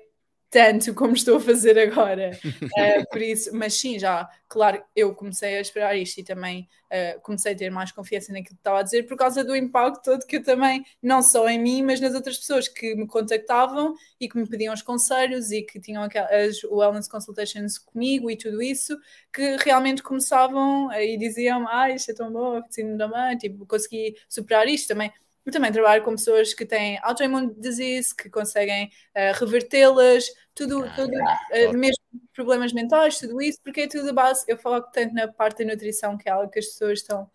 tanto 0.49 0.93
como 0.93 1.13
estou 1.13 1.37
a 1.37 1.41
fazer 1.41 1.77
agora. 1.77 2.31
Uh, 2.45 3.09
por 3.11 3.21
isso, 3.21 3.49
mas 3.53 3.73
sim, 3.73 3.99
já, 3.99 4.29
claro, 4.47 4.81
eu 4.95 5.13
comecei 5.13 5.57
a 5.57 5.61
esperar 5.61 5.95
isto 5.97 6.19
e 6.19 6.23
também 6.23 6.67
uh, 6.85 7.19
comecei 7.21 7.53
a 7.53 7.55
ter 7.55 7.69
mais 7.69 7.91
confiança 7.91 8.31
naquilo 8.31 8.55
que 8.55 8.61
estava 8.61 8.79
a 8.79 8.83
dizer 8.83 9.03
por 9.03 9.17
causa 9.17 9.43
do 9.43 9.55
impacto 9.55 10.01
todo 10.03 10.25
que 10.25 10.37
eu 10.37 10.43
também, 10.43 10.85
não 11.01 11.21
só 11.21 11.49
em 11.49 11.59
mim, 11.59 11.83
mas 11.83 11.99
nas 11.99 12.13
outras 12.13 12.37
pessoas 12.37 12.67
que 12.67 12.95
me 12.95 13.07
contactavam 13.07 13.93
e 14.19 14.29
que 14.29 14.37
me 14.37 14.47
pediam 14.47 14.73
os 14.73 14.81
conselhos 14.81 15.51
e 15.51 15.61
que 15.61 15.79
tinham 15.79 16.03
as 16.03 16.63
wellness 16.63 17.09
consultations 17.09 17.77
comigo 17.77 18.31
e 18.31 18.37
tudo 18.37 18.61
isso, 18.61 18.97
que 19.33 19.57
realmente 19.57 20.01
começavam 20.01 20.91
e 20.93 21.17
diziam, 21.17 21.67
ah, 21.67 21.89
isto 21.89 22.11
é 22.11 22.13
tão 22.13 22.31
bom, 22.31 22.61
sinto 22.69 22.97
também, 22.97 23.37
tipo, 23.37 23.65
consegui 23.65 24.15
superar 24.29 24.67
isto 24.67 24.87
também 24.87 25.11
eu 25.47 25.53
também 25.53 25.71
trabalho 25.71 26.03
com 26.03 26.11
pessoas 26.11 26.53
que 26.53 26.65
têm 26.65 26.99
autoimmune 27.01 27.53
disease, 27.57 28.13
que 28.13 28.29
conseguem 28.29 28.87
uh, 29.15 29.39
revertê-las, 29.39 30.25
tudo, 30.53 30.83
ah, 30.83 30.93
tudo 30.93 31.13
uh, 31.13 31.77
mesmo 31.77 32.03
problemas 32.33 32.73
mentais, 32.73 33.17
tudo 33.17 33.41
isso, 33.41 33.57
porque 33.63 33.81
é 33.81 33.87
tudo 33.87 34.09
a 34.09 34.13
base. 34.13 34.43
Eu 34.45 34.57
falo 34.57 34.81
tanto 34.81 35.13
na 35.13 35.25
parte 35.27 35.63
da 35.63 35.71
nutrição, 35.71 36.17
que 36.17 36.27
é 36.27 36.33
algo 36.33 36.51
que 36.51 36.59
as 36.59 36.65
pessoas 36.65 36.99
estão 36.99 37.31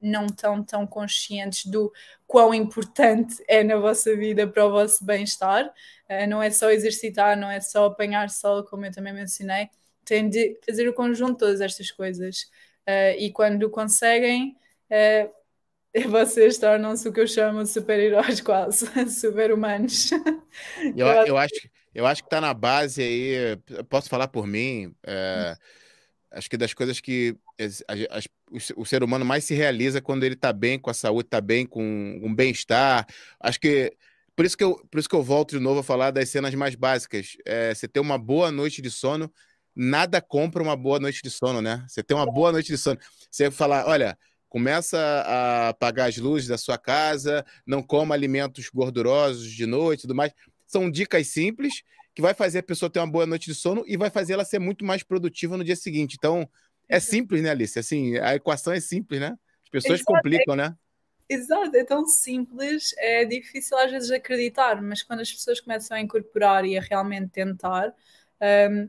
não 0.00 0.26
estão 0.26 0.62
tão 0.62 0.86
conscientes 0.86 1.66
do 1.66 1.90
quão 2.26 2.54
importante 2.54 3.42
é 3.48 3.64
na 3.64 3.76
vossa 3.76 4.14
vida 4.14 4.46
para 4.46 4.64
o 4.66 4.70
vosso 4.70 5.04
bem-estar. 5.04 5.66
Uh, 6.08 6.26
não 6.28 6.40
é 6.40 6.50
só 6.50 6.70
exercitar, 6.70 7.36
não 7.36 7.50
é 7.50 7.60
só 7.60 7.86
apanhar 7.86 8.30
sol, 8.30 8.62
como 8.62 8.86
eu 8.86 8.92
também 8.92 9.12
mencionei. 9.12 9.68
Tem 10.04 10.28
de 10.28 10.56
fazer 10.64 10.88
o 10.88 10.94
conjunto 10.94 11.32
de 11.32 11.38
todas 11.38 11.60
estas 11.60 11.90
coisas. 11.90 12.42
Uh, 12.86 13.18
e 13.18 13.32
quando 13.32 13.68
conseguem, 13.70 14.56
uh, 14.90 15.35
vocês 16.04 16.58
tornam-se 16.58 17.08
o 17.08 17.12
que 17.12 17.20
eu 17.20 17.26
chamo 17.26 17.62
de 17.62 17.68
super-heróis 17.68 18.40
quase, 18.42 18.86
super-humanos. 19.08 20.10
Eu, 20.94 21.06
eu, 21.06 21.38
acho, 21.38 21.54
eu 21.94 22.06
acho 22.06 22.22
que 22.22 22.26
está 22.26 22.40
na 22.40 22.52
base 22.52 23.02
aí, 23.02 23.58
posso 23.88 24.08
falar 24.08 24.28
por 24.28 24.46
mim, 24.46 24.94
é, 25.04 25.56
acho 26.30 26.50
que 26.50 26.56
das 26.56 26.74
coisas 26.74 27.00
que 27.00 27.36
as, 27.58 27.82
as, 28.10 28.28
o, 28.76 28.84
ser 28.84 29.02
humano 29.02 29.24
mais 29.24 29.44
se 29.44 29.54
realiza 29.54 30.00
quando 30.00 30.24
ele 30.24 30.34
está 30.34 30.52
bem 30.52 30.78
com 30.78 30.90
a 30.90 30.94
saúde, 30.94 31.26
está 31.26 31.40
bem 31.40 31.66
com 31.66 32.20
um 32.22 32.34
bem-estar. 32.34 33.06
Acho 33.40 33.58
que 33.58 33.96
por 34.34 34.44
isso 34.44 34.56
que, 34.56 34.64
eu, 34.64 34.76
por 34.90 34.98
isso 34.98 35.08
que 35.08 35.16
eu 35.16 35.22
volto 35.22 35.52
de 35.52 35.58
novo 35.58 35.80
a 35.80 35.82
falar 35.82 36.10
das 36.10 36.28
cenas 36.28 36.54
mais 36.54 36.74
básicas. 36.74 37.36
É, 37.46 37.74
você 37.74 37.88
ter 37.88 38.00
uma 38.00 38.18
boa 38.18 38.52
noite 38.52 38.82
de 38.82 38.90
sono, 38.90 39.32
nada 39.74 40.20
compra 40.20 40.62
uma 40.62 40.76
boa 40.76 41.00
noite 41.00 41.22
de 41.22 41.30
sono, 41.30 41.62
né? 41.62 41.84
Você 41.88 42.02
ter 42.02 42.12
uma 42.12 42.30
boa 42.30 42.52
noite 42.52 42.68
de 42.68 42.76
sono. 42.76 42.98
Você 43.30 43.50
falar, 43.50 43.86
olha, 43.86 44.16
Começa 44.48 44.98
a 44.98 45.68
apagar 45.70 46.08
as 46.08 46.16
luzes 46.16 46.48
da 46.48 46.56
sua 46.56 46.78
casa, 46.78 47.44
não 47.66 47.82
coma 47.82 48.14
alimentos 48.14 48.68
gordurosos 48.68 49.50
de 49.50 49.66
noite 49.66 50.00
e 50.00 50.02
tudo 50.02 50.14
mais. 50.14 50.32
São 50.66 50.90
dicas 50.90 51.26
simples 51.28 51.82
que 52.14 52.22
vai 52.22 52.32
fazer 52.32 52.60
a 52.60 52.62
pessoa 52.62 52.90
ter 52.90 52.98
uma 52.98 53.10
boa 53.10 53.26
noite 53.26 53.46
de 53.46 53.54
sono 53.54 53.84
e 53.86 53.96
vai 53.96 54.08
fazer 54.08 54.32
ela 54.32 54.44
ser 54.44 54.58
muito 54.58 54.84
mais 54.84 55.02
produtiva 55.02 55.56
no 55.56 55.64
dia 55.64 55.76
seguinte. 55.76 56.16
Então, 56.18 56.48
é 56.88 56.98
simples, 56.98 57.42
né, 57.42 57.50
Alice? 57.50 57.78
Assim, 57.78 58.16
a 58.18 58.34
equação 58.34 58.72
é 58.72 58.80
simples, 58.80 59.20
né? 59.20 59.36
As 59.64 59.70
pessoas 59.70 60.00
Exato. 60.00 60.14
complicam, 60.14 60.56
né? 60.56 60.74
Exato, 61.28 61.76
é 61.76 61.84
tão 61.84 62.06
simples, 62.06 62.94
é 62.98 63.24
difícil 63.24 63.76
às 63.76 63.90
vezes 63.90 64.10
acreditar, 64.12 64.80
mas 64.80 65.02
quando 65.02 65.20
as 65.20 65.32
pessoas 65.32 65.60
começam 65.60 65.96
a 65.96 66.00
incorporar 66.00 66.64
e 66.64 66.78
a 66.78 66.80
realmente 66.80 67.30
tentar, 67.30 67.92
um, 68.70 68.88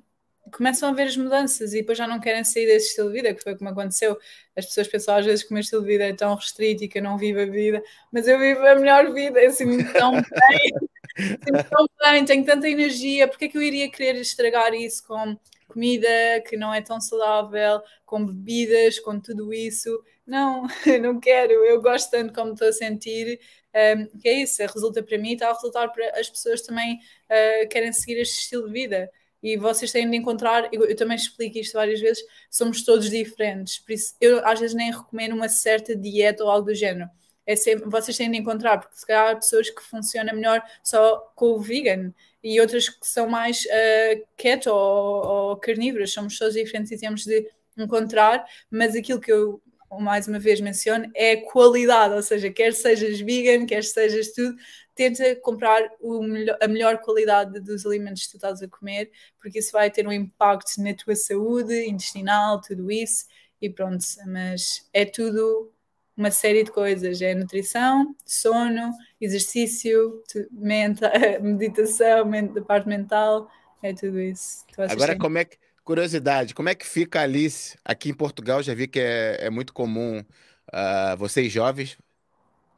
começam 0.52 0.89
a 0.89 0.93
ver 0.93 1.04
as 1.04 1.18
mudanças 1.18 1.74
e 1.74 1.78
depois 1.78 1.98
já 1.98 2.08
não 2.08 2.20
querem 2.20 2.43
sair 2.43 2.66
desse 2.66 2.89
estilo 2.89 3.10
de 3.10 3.16
vida, 3.16 3.34
que 3.34 3.43
foi 3.43 3.56
como 3.58 3.70
aconteceu. 3.70 4.18
As 4.56 4.66
pessoas 4.66 4.88
pensam 4.88 5.16
às 5.16 5.26
vezes 5.26 5.43
que 5.43 5.52
o 5.52 5.54
meu 5.54 5.62
estilo 5.62 5.82
de 5.82 5.88
vida 5.88 6.06
é 6.06 6.14
tão 6.14 6.36
restrito 6.36 6.84
e 6.84 6.88
que 6.88 7.00
eu 7.00 7.04
não 7.04 7.18
vivo 7.18 7.39
a 7.39 7.45
vida, 7.45 7.82
mas 8.12 8.28
eu 8.28 8.39
vivo 8.39 8.66
a 8.66 8.76
melhor 8.76 9.14
vida, 9.14 9.39
assim, 9.41 9.84
tão 9.93 10.12
bem, 10.14 10.74
assim, 11.18 11.70
tão 11.70 11.88
bem, 12.04 12.26
tenho 12.26 12.45
tanta 12.45 12.70
energia, 12.70 13.28
porque 13.28 13.45
é 13.45 13.48
que 13.48 13.58
eu 13.58 13.62
iria 13.62 13.89
querer 13.89 14.16
estragar 14.20 14.74
isso 14.74 15.06
com 15.06 15.38
comida 15.68 16.08
que 16.48 16.58
não 16.58 16.74
é 16.74 16.82
tão 16.82 17.00
saudável, 17.00 17.82
com 18.06 18.26
bebidas, 18.26 19.00
com 19.00 19.20
tudo 19.20 19.54
isso? 19.54 20.04
Não, 20.26 20.66
eu 20.86 21.02
não 21.02 21.20
quero, 21.20 21.54
eu 21.54 21.82
gosto 21.82 22.12
tanto 22.12 22.34
como 22.34 22.54
estou 22.54 22.70
a 22.70 22.74
sentir. 22.74 23.39
Um, 23.76 24.20
que 24.20 24.28
é 24.28 24.41
isso, 24.41 24.60
resulta 24.62 25.04
para 25.04 25.20
mim, 25.20 25.34
está 25.34 25.50
a 25.50 25.54
resultar 25.54 25.89
para 25.89 26.20
as 26.20 26.28
pessoas 26.28 26.64
também 26.64 26.95
uh, 26.95 27.68
querem 27.70 27.93
seguir 27.93 28.20
este 28.20 28.39
estilo 28.39 28.66
de 28.66 28.74
vida 28.74 29.12
e 29.42 29.58
vocês 29.58 29.92
têm 29.92 30.10
de 30.10 30.18
encontrar, 30.18 30.70
eu, 30.72 30.86
eu, 30.86 30.96
também 30.96 31.16
explico 31.16 31.58
isto 31.58 31.74
várias 31.74 32.00
vezes, 32.00 32.24
somos 32.50 32.84
todos 32.84 33.10
diferentes, 33.10 33.80
por 33.80 33.92
isso 33.92 34.16
eu 34.20 34.46
às 34.46 34.60
vezes 34.60 34.76
nem 34.76 34.92
recomendo 34.92 35.34
uma 35.34 35.50
certa 35.50 35.96
dieta 35.96 36.44
ou 36.44 36.50
algo 36.50 36.68
do 36.68 36.76
género. 36.76 37.10
É 37.46 37.56
sempre, 37.56 37.90
vocês 37.90 38.18
têm 38.18 38.30
de 38.30 38.38
encontrar, 38.38 38.78
porque 38.78 38.98
se 38.98 39.06
calhar 39.06 39.32
há 39.32 39.36
pessoas 39.36 39.70
que 39.70 39.82
funcionam 39.82 40.36
melhor 40.36 40.62
só 40.84 41.18
com 41.34 41.52
o 41.54 41.60
vegan 41.62 42.14
e 42.44 42.60
outras 42.60 42.90
que 42.90 43.08
são 43.08 43.30
mais 43.30 43.64
uh, 43.64 44.28
keto 44.36 44.70
ou, 44.70 45.26
ou 45.26 45.58
carnívoras, 45.58 46.12
somos 46.12 46.38
todos 46.38 46.56
diferentes 46.56 46.92
e 46.92 47.00
temos 47.00 47.24
de 47.24 47.50
encontrar, 47.78 48.46
mas 48.70 48.96
aquilo 48.96 49.22
que 49.22 49.32
eu 49.32 49.62
mais 50.00 50.28
uma 50.28 50.40
vez 50.40 50.60
menciono, 50.60 51.10
é 51.16 51.38
qualidade, 51.38 52.14
ou 52.14 52.22
seja, 52.22 52.52
quer 52.52 52.74
sejas 52.74 53.20
vegan, 53.20 53.66
quer 53.66 53.84
sejas 53.84 54.34
tudo, 54.34 54.58
tenta 54.98 55.36
comprar 55.38 55.82
melhor, 56.02 56.58
a 56.60 56.68
melhor 56.68 56.98
qualidade 56.98 57.60
dos 57.60 57.86
alimentos 57.86 58.26
que 58.26 58.32
tu 58.32 58.38
estás 58.38 58.62
a 58.64 58.68
comer, 58.68 59.12
porque 59.39 59.60
isso 59.60 59.72
vai 59.72 59.91
ter 59.91 60.08
um 60.08 60.12
impacto 60.12 60.82
na 60.82 60.93
tua 60.95 61.16
saúde 61.16 61.88
intestinal, 61.88 62.60
tudo 62.60 62.91
isso, 62.91 63.26
e 63.62 63.70
pronto, 63.70 64.04
mas 64.26 64.89
é 64.91 65.06
tudo 65.06 65.72
uma 66.18 66.32
série 66.32 66.64
de 66.64 66.72
coisas, 66.72 67.22
é 67.22 67.36
nutrição, 67.36 68.16
sono, 68.26 68.91
exercício, 69.22 70.24
menta, 70.52 71.12
meditação, 71.39 72.30
parte 72.66 72.88
mental, 72.88 73.48
é 73.84 73.93
tudo 73.93 74.20
isso. 74.20 74.66
Agora, 74.89 75.16
como 75.16 75.38
é 75.38 75.45
que, 75.45 75.58
curiosidade, 75.84 76.56
como 76.56 76.70
é 76.70 76.76
que 76.76 76.88
fica 76.88 77.20
a 77.20 77.24
Alice 77.24 77.78
aqui 77.86 78.10
em 78.10 78.16
Portugal? 78.16 78.64
Já 78.64 78.74
vi 78.74 78.88
que 78.88 79.00
é, 79.00 79.45
é 79.45 79.50
muito 79.52 79.72
comum 79.74 80.20
uh, 80.20 81.18
vocês 81.18 81.52
jovens 81.52 82.00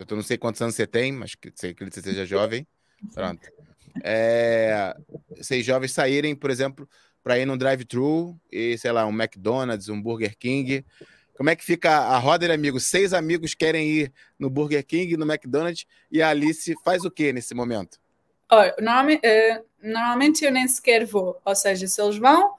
eu 0.08 0.16
não 0.16 0.24
sei 0.24 0.38
quantos 0.38 0.62
anos 0.62 0.76
você 0.76 0.88
tem, 0.88 1.12
mas 1.12 1.36
sei 1.56 1.74
que 1.74 1.84
você 1.84 2.02
seja 2.02 2.26
jovem. 2.26 2.66
Pronto. 3.14 3.42
É, 4.04 4.96
seis 5.42 5.66
jovens 5.66 5.92
saírem, 5.92 6.36
por 6.36 6.50
exemplo, 6.50 6.88
para 7.24 7.38
ir 7.38 7.46
num 7.46 7.58
drive-thru 7.58 8.40
e, 8.52 8.78
sei 8.78 8.92
lá, 8.92 9.06
um 9.06 9.14
McDonald's, 9.14 9.90
um 9.90 10.02
Burger 10.02 10.38
King. 10.38 10.86
Como 11.36 11.50
é 11.50 11.56
que 11.56 11.64
fica 11.64 11.92
a 11.92 12.18
roda 12.18 12.48
de 12.48 12.54
amigos? 12.54 12.88
Seis 12.88 13.14
amigos 13.14 13.54
querem 13.54 13.88
ir 13.88 14.14
no 14.38 14.50
Burger 14.50 14.86
King, 14.86 15.18
no 15.18 15.30
McDonald's, 15.30 15.86
e 16.12 16.22
a 16.22 16.30
Alice 16.30 16.76
faz 16.84 17.04
o 17.04 17.12
que 17.12 17.34
nesse 17.34 17.54
momento? 17.54 18.00
Olha, 18.52 18.76
normalmente, 18.80 19.22
uh, 19.26 19.66
normalmente 19.82 20.46
eu 20.46 20.52
nem 20.52 20.68
sequer 20.68 21.06
vou. 21.06 21.40
Ou 21.44 21.56
seja, 21.56 21.88
se 21.88 22.02
eles 22.02 22.18
vão, 22.18 22.56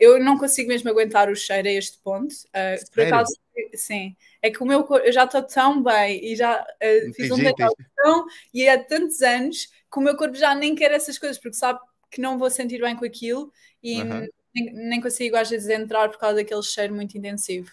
eu 0.00 0.18
não 0.22 0.38
consigo 0.38 0.68
mesmo 0.68 0.90
aguentar 0.90 1.28
o 1.28 1.36
cheiro 1.36 1.68
a 1.68 1.72
este 1.72 1.98
ponto. 1.98 2.32
Uh, 2.32 2.90
por 2.92 3.04
acaso, 3.04 3.34
sim 3.74 4.16
é 4.44 4.50
que 4.50 4.62
o 4.62 4.66
meu 4.66 4.84
corpo, 4.84 5.06
eu 5.06 5.12
já 5.12 5.24
estou 5.24 5.42
tão 5.42 5.82
bem 5.82 6.22
e 6.22 6.36
já 6.36 6.60
uh, 6.60 7.14
fiz 7.14 7.30
um 7.30 7.36
decalção 7.36 8.26
e 8.52 8.68
há 8.68 8.78
tantos 8.78 9.22
anos 9.22 9.68
que 9.90 9.98
o 9.98 10.02
meu 10.02 10.14
corpo 10.18 10.36
já 10.36 10.54
nem 10.54 10.74
quer 10.74 10.92
essas 10.92 11.18
coisas 11.18 11.38
porque 11.38 11.56
sabe 11.56 11.80
que 12.10 12.20
não 12.20 12.36
vou 12.36 12.50
sentir 12.50 12.78
bem 12.78 12.94
com 12.94 13.06
aquilo 13.06 13.50
e 13.82 14.02
uhum. 14.02 14.28
nem, 14.54 14.74
nem, 14.74 15.00
consigo 15.00 15.34
às 15.34 15.48
vezes 15.48 15.70
entrar 15.70 16.10
por 16.10 16.18
causa 16.18 16.36
daquele 16.36 16.62
cheiro 16.62 16.94
muito 16.94 17.16
intensivo. 17.16 17.70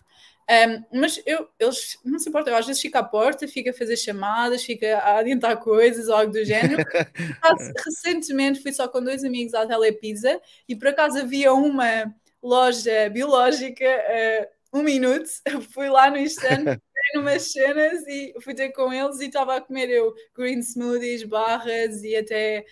Um, 0.49 0.99
mas 0.99 1.22
eu, 1.26 1.49
eles 1.59 1.99
não 2.05 2.17
se 2.19 2.30
importam, 2.30 2.53
eu 2.53 2.59
às 2.59 2.65
vezes 2.65 2.82
fico 2.82 2.97
à 2.97 3.03
porta, 3.03 3.49
fico 3.49 3.69
a 3.69 3.74
fazer 3.74 3.97
chamadas, 3.97 4.63
fico 4.63 4.86
a 4.86 5.17
adiantar 5.17 5.57
coisas 5.57 6.07
ou 6.07 6.15
algo 6.15 6.32
do 6.32 6.45
género. 6.45 6.86
Recentemente 7.86 8.61
fui 8.61 8.72
só 8.72 8.88
com 8.88 9.03
dois 9.03 9.26
amigos 9.26 9.53
à 9.53 9.67
Telepizza 9.67 10.39
e 10.69 10.76
por 10.76 10.88
acaso 10.88 11.19
havia 11.19 11.53
uma 11.53 12.15
loja 12.41 13.09
biológica, 13.09 13.86
uh, 13.86 14.61
um 14.74 14.84
minuto, 14.84 15.30
fui 15.74 15.89
lá 15.89 16.09
no 16.09 16.17
instante 16.17 16.82
numas 17.15 17.51
cenas 17.51 18.05
e 18.07 18.34
fui 18.41 18.53
ter 18.53 18.69
com 18.72 18.93
eles 18.93 19.19
e 19.19 19.26
estava 19.26 19.57
a 19.57 19.61
comer 19.61 19.89
eu 19.89 20.13
green 20.36 20.59
smoothies, 20.59 21.24
barras 21.24 22.03
e 22.03 22.15
até 22.15 22.65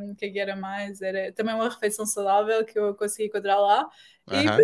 um, 0.00 0.12
o 0.12 0.16
que, 0.16 0.26
é 0.26 0.30
que 0.30 0.38
era 0.38 0.56
mais? 0.56 1.02
Era 1.02 1.32
também 1.32 1.54
uma 1.54 1.68
refeição 1.68 2.06
saudável 2.06 2.64
que 2.64 2.78
eu 2.78 2.94
consegui 2.94 3.28
encontrar 3.28 3.58
lá. 3.58 3.88
Uhum. 4.30 4.60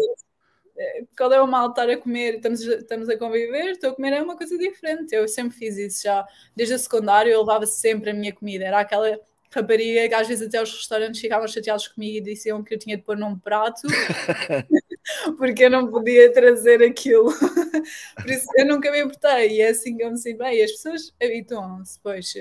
E 0.79 1.07
qual 1.17 1.33
é 1.33 1.41
o 1.41 1.47
mal 1.47 1.69
estar 1.71 1.89
a 1.91 1.97
comer? 1.97 2.37
Estamos, 2.37 2.61
estamos 2.63 3.09
a 3.09 3.19
conviver, 3.19 3.73
estou 3.73 3.91
a 3.91 3.95
comer 3.95 4.15
é 4.15 4.23
uma 4.23 4.37
coisa 4.37 4.57
diferente. 4.57 5.15
Eu 5.15 5.29
sempre 5.29 5.57
fiz 5.57 5.77
isso 5.77 6.05
já. 6.05 6.27
Desde 6.57 6.75
a 6.75 6.79
secundária 6.79 7.31
eu 7.31 7.41
levava 7.41 7.67
sempre 7.67 8.11
a 8.11 8.15
minha 8.15 8.33
comida. 8.33 8.65
Era 8.65 8.81
aquela 8.81 9.21
rapariga 9.51 10.09
que 10.09 10.15
às 10.15 10.29
vezes 10.29 10.49
até 10.49 10.63
os 10.63 10.73
restaurantes 10.73 11.21
ficavam 11.21 11.47
chateados 11.47 11.87
comigo 11.89 12.17
e 12.17 12.21
diziam 12.21 12.63
que 12.63 12.73
eu 12.73 12.79
tinha 12.79 12.97
de 12.97 13.03
pôr 13.03 13.17
num 13.17 13.39
prato 13.39 13.83
porque 15.39 15.65
eu 15.65 15.71
não 15.71 15.91
podia 15.91 16.33
trazer 16.33 16.83
aquilo. 16.83 17.33
Por 18.17 18.31
isso 18.31 18.47
eu 18.57 18.67
nunca 18.67 18.91
me 18.91 19.01
importei 19.01 19.57
e 19.57 19.61
é 19.61 19.69
assim 19.69 19.97
que 19.97 20.03
eu 20.03 20.11
me 20.11 20.19
sinto 20.19 20.39
bem. 20.39 20.59
E 20.59 20.63
as 20.63 20.73
pessoas 20.73 21.13
habituam-se, 21.23 21.99
pois. 22.03 22.33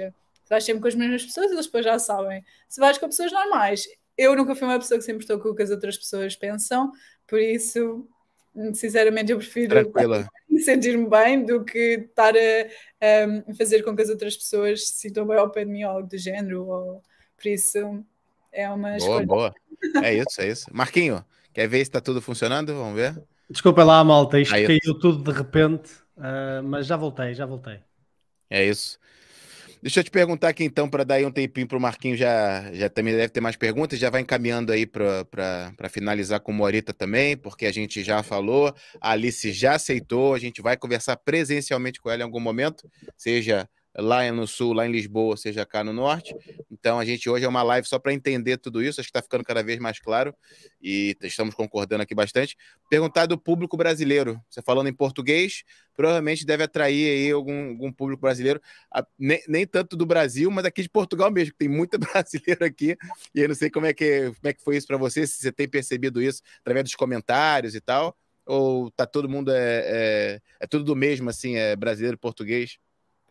Vais 0.49 0.64
sempre 0.66 0.82
com 0.82 0.88
as 0.89 0.95
mesmas 0.95 1.24
pessoas, 1.24 1.49
eles 1.51 1.66
depois 1.66 1.86
já 1.86 1.97
sabem. 1.97 2.43
Se 2.68 2.80
vais 2.80 2.97
com 2.97 3.07
pessoas 3.07 3.32
normais, 3.32 3.88
eu 4.18 4.36
nunca 4.36 4.53
fui 4.53 4.68
uma 4.68 4.80
pessoa 4.80 4.99
que 4.99 5.05
sempre 5.05 5.24
estou 5.24 5.39
com 5.39 5.49
o 5.49 5.55
que 5.55 5.64
as 5.64 5.70
outras 5.70 5.97
pessoas 5.97 6.36
pensam, 6.36 6.91
por 7.26 7.39
isso, 7.39 8.05
sinceramente, 8.74 9.32
eu 9.32 9.38
prefiro 9.38 9.74
sentir-me 10.64 11.09
bem 11.09 11.45
do 11.45 11.64
que 11.64 12.05
estar 12.09 12.34
a, 12.36 13.49
a, 13.49 13.53
fazer 13.55 13.82
com 13.84 13.95
que 13.95 14.01
as 14.01 14.09
outras 14.09 14.36
pessoas 14.36 14.89
se 14.89 14.95
sintam 14.95 15.26
bem 15.26 15.38
ao 15.38 15.49
pé 15.49 15.64
de 15.64 15.72
mim 15.72 15.86
ou 15.86 15.91
algo 15.91 16.07
do 16.09 16.18
género. 16.18 16.68
Ou, 16.68 17.01
por 17.38 17.47
isso, 17.47 18.03
é 18.51 18.70
uma 18.70 18.89
boa, 18.89 18.97
escolha. 18.97 19.26
Boa, 19.26 19.55
É 20.03 20.14
isso, 20.14 20.41
é 20.41 20.49
isso. 20.49 20.66
Marquinho, 20.72 21.24
quer 21.54 21.68
ver 21.68 21.78
se 21.78 21.84
está 21.84 22.02
tudo 22.02 22.22
funcionando? 22.22 22.74
Vamos 22.74 22.95
ver. 22.95 23.22
Desculpa 23.49 23.84
lá, 23.84 24.04
malta, 24.04 24.39
isto 24.39 24.56
Aí 24.56 24.66
caiu 24.66 24.97
tudo 24.97 25.24
de 25.24 25.38
repente, 25.38 25.91
uh, 26.18 26.64
mas 26.64 26.88
já 26.88 26.95
voltei, 26.95 27.34
já 27.34 27.45
voltei. 27.45 27.80
É 28.49 28.66
isso. 28.66 28.97
Deixa 29.82 29.99
eu 29.99 30.04
te 30.04 30.12
perguntar 30.12 30.49
aqui 30.49 30.64
então, 30.64 30.88
para 30.88 31.04
dar 31.04 31.20
um 31.26 31.32
tempinho 31.32 31.68
para 31.68 31.78
o 31.78 31.82
Marquinho, 31.82 32.16
já, 32.16 32.72
já 32.72 32.88
também 32.88 33.16
deve 33.16 33.30
ter 33.30 33.41
mais 33.41 33.56
perguntas, 33.56 33.97
já 33.97 34.12
vai 34.12 34.22
encaminhando 34.22 34.72
aí 34.72 34.86
para 34.86 35.89
finalizar 35.89 36.39
com 36.39 36.52
o 36.52 36.56
Morita 36.56 36.93
também, 36.93 37.36
porque 37.36 37.66
a 37.66 37.72
gente 37.72 38.04
já 38.04 38.22
falou, 38.22 38.74
a 39.02 39.12
Alice 39.12 39.52
já 39.52 39.74
aceitou, 39.74 40.36
a 40.36 40.39
gente 40.39 40.62
vai 40.62 40.78
conversar 40.78 41.18
presencialmente 41.18 41.99
com 41.99 42.12
ela 42.12 42.22
em 42.22 42.26
algum 42.26 42.39
momento, 42.39 42.88
seja 43.18 43.68
lá 43.95 44.29
no 44.31 44.47
sul, 44.47 44.73
lá 44.73 44.87
em 44.87 44.91
Lisboa, 44.91 45.35
seja 45.35 45.65
cá 45.65 45.83
no 45.83 45.91
norte. 45.91 46.35
Então 46.69 46.99
a 46.99 47.05
gente 47.05 47.29
hoje 47.29 47.45
é 47.45 47.47
uma 47.47 47.63
live 47.63 47.87
só 47.87 47.99
para 47.99 48.13
entender 48.13 48.57
tudo 48.57 48.81
isso, 48.81 48.99
acho 48.99 49.07
que 49.07 49.17
está 49.17 49.21
ficando 49.21 49.43
cada 49.43 49.61
vez 49.61 49.79
mais 49.79 49.99
claro 49.99 50.33
e 50.81 51.15
estamos 51.21 51.53
concordando 51.53 52.03
aqui 52.03 52.15
bastante. 52.15 52.55
Perguntar 52.89 53.25
do 53.25 53.37
público 53.37 53.75
brasileiro, 53.75 54.41
você 54.49 54.61
falando 54.61 54.87
em 54.87 54.93
português, 54.93 55.63
provavelmente 55.95 56.45
deve 56.45 56.63
atrair 56.63 57.09
aí 57.09 57.31
algum, 57.31 57.69
algum 57.69 57.91
público 57.91 58.21
brasileiro, 58.21 58.61
nem, 59.19 59.41
nem, 59.47 59.67
tanto 59.67 59.95
do 59.95 60.05
Brasil, 60.05 60.49
mas 60.49 60.65
aqui 60.65 60.81
de 60.81 60.89
Portugal 60.89 61.29
mesmo, 61.29 61.51
que 61.51 61.59
tem 61.59 61.69
muita 61.69 61.97
brasileira 61.99 62.65
aqui, 62.65 62.97
e 63.35 63.41
eu 63.41 63.47
não 63.47 63.55
sei 63.55 63.69
como 63.69 63.85
é 63.85 63.93
que, 63.93 64.31
como 64.33 64.47
é 64.47 64.53
que 64.53 64.63
foi 64.63 64.77
isso 64.77 64.87
para 64.87 64.97
você, 64.97 65.27
se 65.27 65.41
você 65.41 65.51
tem 65.51 65.67
percebido 65.67 66.21
isso 66.21 66.41
através 66.61 66.85
dos 66.85 66.95
comentários 66.95 67.75
e 67.75 67.81
tal, 67.81 68.15
ou 68.45 68.89
tá 68.91 69.05
todo 69.05 69.29
mundo 69.29 69.51
é, 69.51 69.83
é, 69.85 70.41
é 70.61 70.67
tudo 70.67 70.83
do 70.83 70.95
mesmo, 70.95 71.29
assim, 71.29 71.55
é 71.55 71.75
brasileiro, 71.75 72.17
português? 72.17 72.79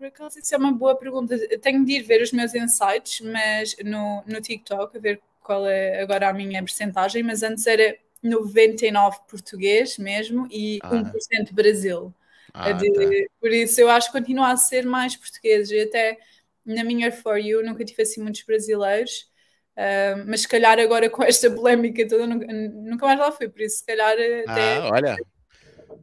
Por 0.01 0.07
acaso, 0.07 0.39
isso 0.39 0.55
é 0.55 0.57
uma 0.57 0.73
boa 0.73 0.97
pergunta. 0.97 1.35
Eu 1.35 1.61
tenho 1.61 1.85
de 1.85 1.93
ir 1.93 2.03
ver 2.03 2.23
os 2.23 2.33
meus 2.33 2.55
insights, 2.55 3.21
mas 3.21 3.77
no, 3.85 4.25
no 4.27 4.41
TikTok, 4.41 4.97
a 4.97 4.99
ver 4.99 5.21
qual 5.43 5.67
é 5.67 6.01
agora 6.01 6.31
a 6.31 6.33
minha 6.33 6.63
percentagem, 6.63 7.23
mas 7.23 7.43
antes 7.43 7.67
era 7.67 7.95
99 8.23 9.19
português 9.29 9.99
mesmo 9.99 10.49
e 10.51 10.79
ah. 10.83 10.89
1% 10.89 11.53
Brasil. 11.53 12.15
Ah, 12.55 12.73
de, 12.73 12.91
tá. 12.91 13.01
Por 13.39 13.51
isso 13.51 13.79
eu 13.79 13.91
acho 13.91 14.11
que 14.11 14.19
continua 14.19 14.53
a 14.53 14.57
ser 14.57 14.87
mais 14.87 15.15
português. 15.17 15.71
E 15.71 15.81
até 15.81 16.17
na 16.65 16.83
minha 16.83 17.13
For 17.13 17.37
You 17.37 17.63
nunca 17.63 17.85
tive 17.85 18.01
assim 18.03 18.23
muitos 18.23 18.43
brasileiros. 18.45 19.29
Uh, 19.77 20.25
mas 20.27 20.41
se 20.41 20.49
calhar 20.49 20.79
agora 20.79 21.11
com 21.11 21.23
esta 21.23 21.51
polémica 21.55 22.09
toda 22.09 22.27
nunca, 22.27 22.47
nunca 22.47 23.05
mais 23.05 23.19
lá 23.19 23.31
fui, 23.31 23.51
por 23.51 23.61
isso 23.61 23.79
se 23.79 23.87
calhar 23.87 24.13
até 24.13 24.77
ah, 24.77 24.91
olha 24.93 25.17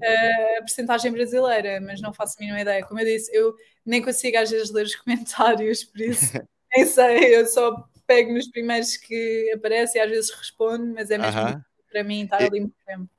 a 0.02 0.62
percentagem 0.62 1.12
brasileira, 1.12 1.80
mas 1.82 2.02
não 2.02 2.14
faço 2.14 2.36
a 2.38 2.42
mínima 2.42 2.62
ideia. 2.62 2.86
Como 2.86 3.00
eu 3.00 3.06
disse, 3.06 3.34
eu 3.36 3.54
nem 3.86 4.02
consigo 4.02 4.38
às 4.38 4.50
vezes 4.50 4.72
ler 4.72 4.86
os 4.86 4.96
comentários, 4.96 5.84
por 5.84 6.02
isso 6.02 6.34
nem 6.76 6.86
sei, 6.86 7.36
eu 7.36 7.46
só 7.46 7.88
pego 8.06 8.34
nos 8.34 8.48
primeiros 8.50 8.98
que 8.98 9.52
aparecem 9.54 10.02
e 10.02 10.04
às 10.04 10.10
vezes 10.10 10.32
respondo, 10.32 10.94
mas 10.94 11.10
é 11.10 11.18
mesmo 11.18 11.40
uh 11.40 11.46
-huh. 11.46 11.62
para 11.92 12.04
mim 12.04 12.24
estar 12.24 12.42
ali 12.42 12.62
muito 12.62 12.76
tempo. 12.86 13.10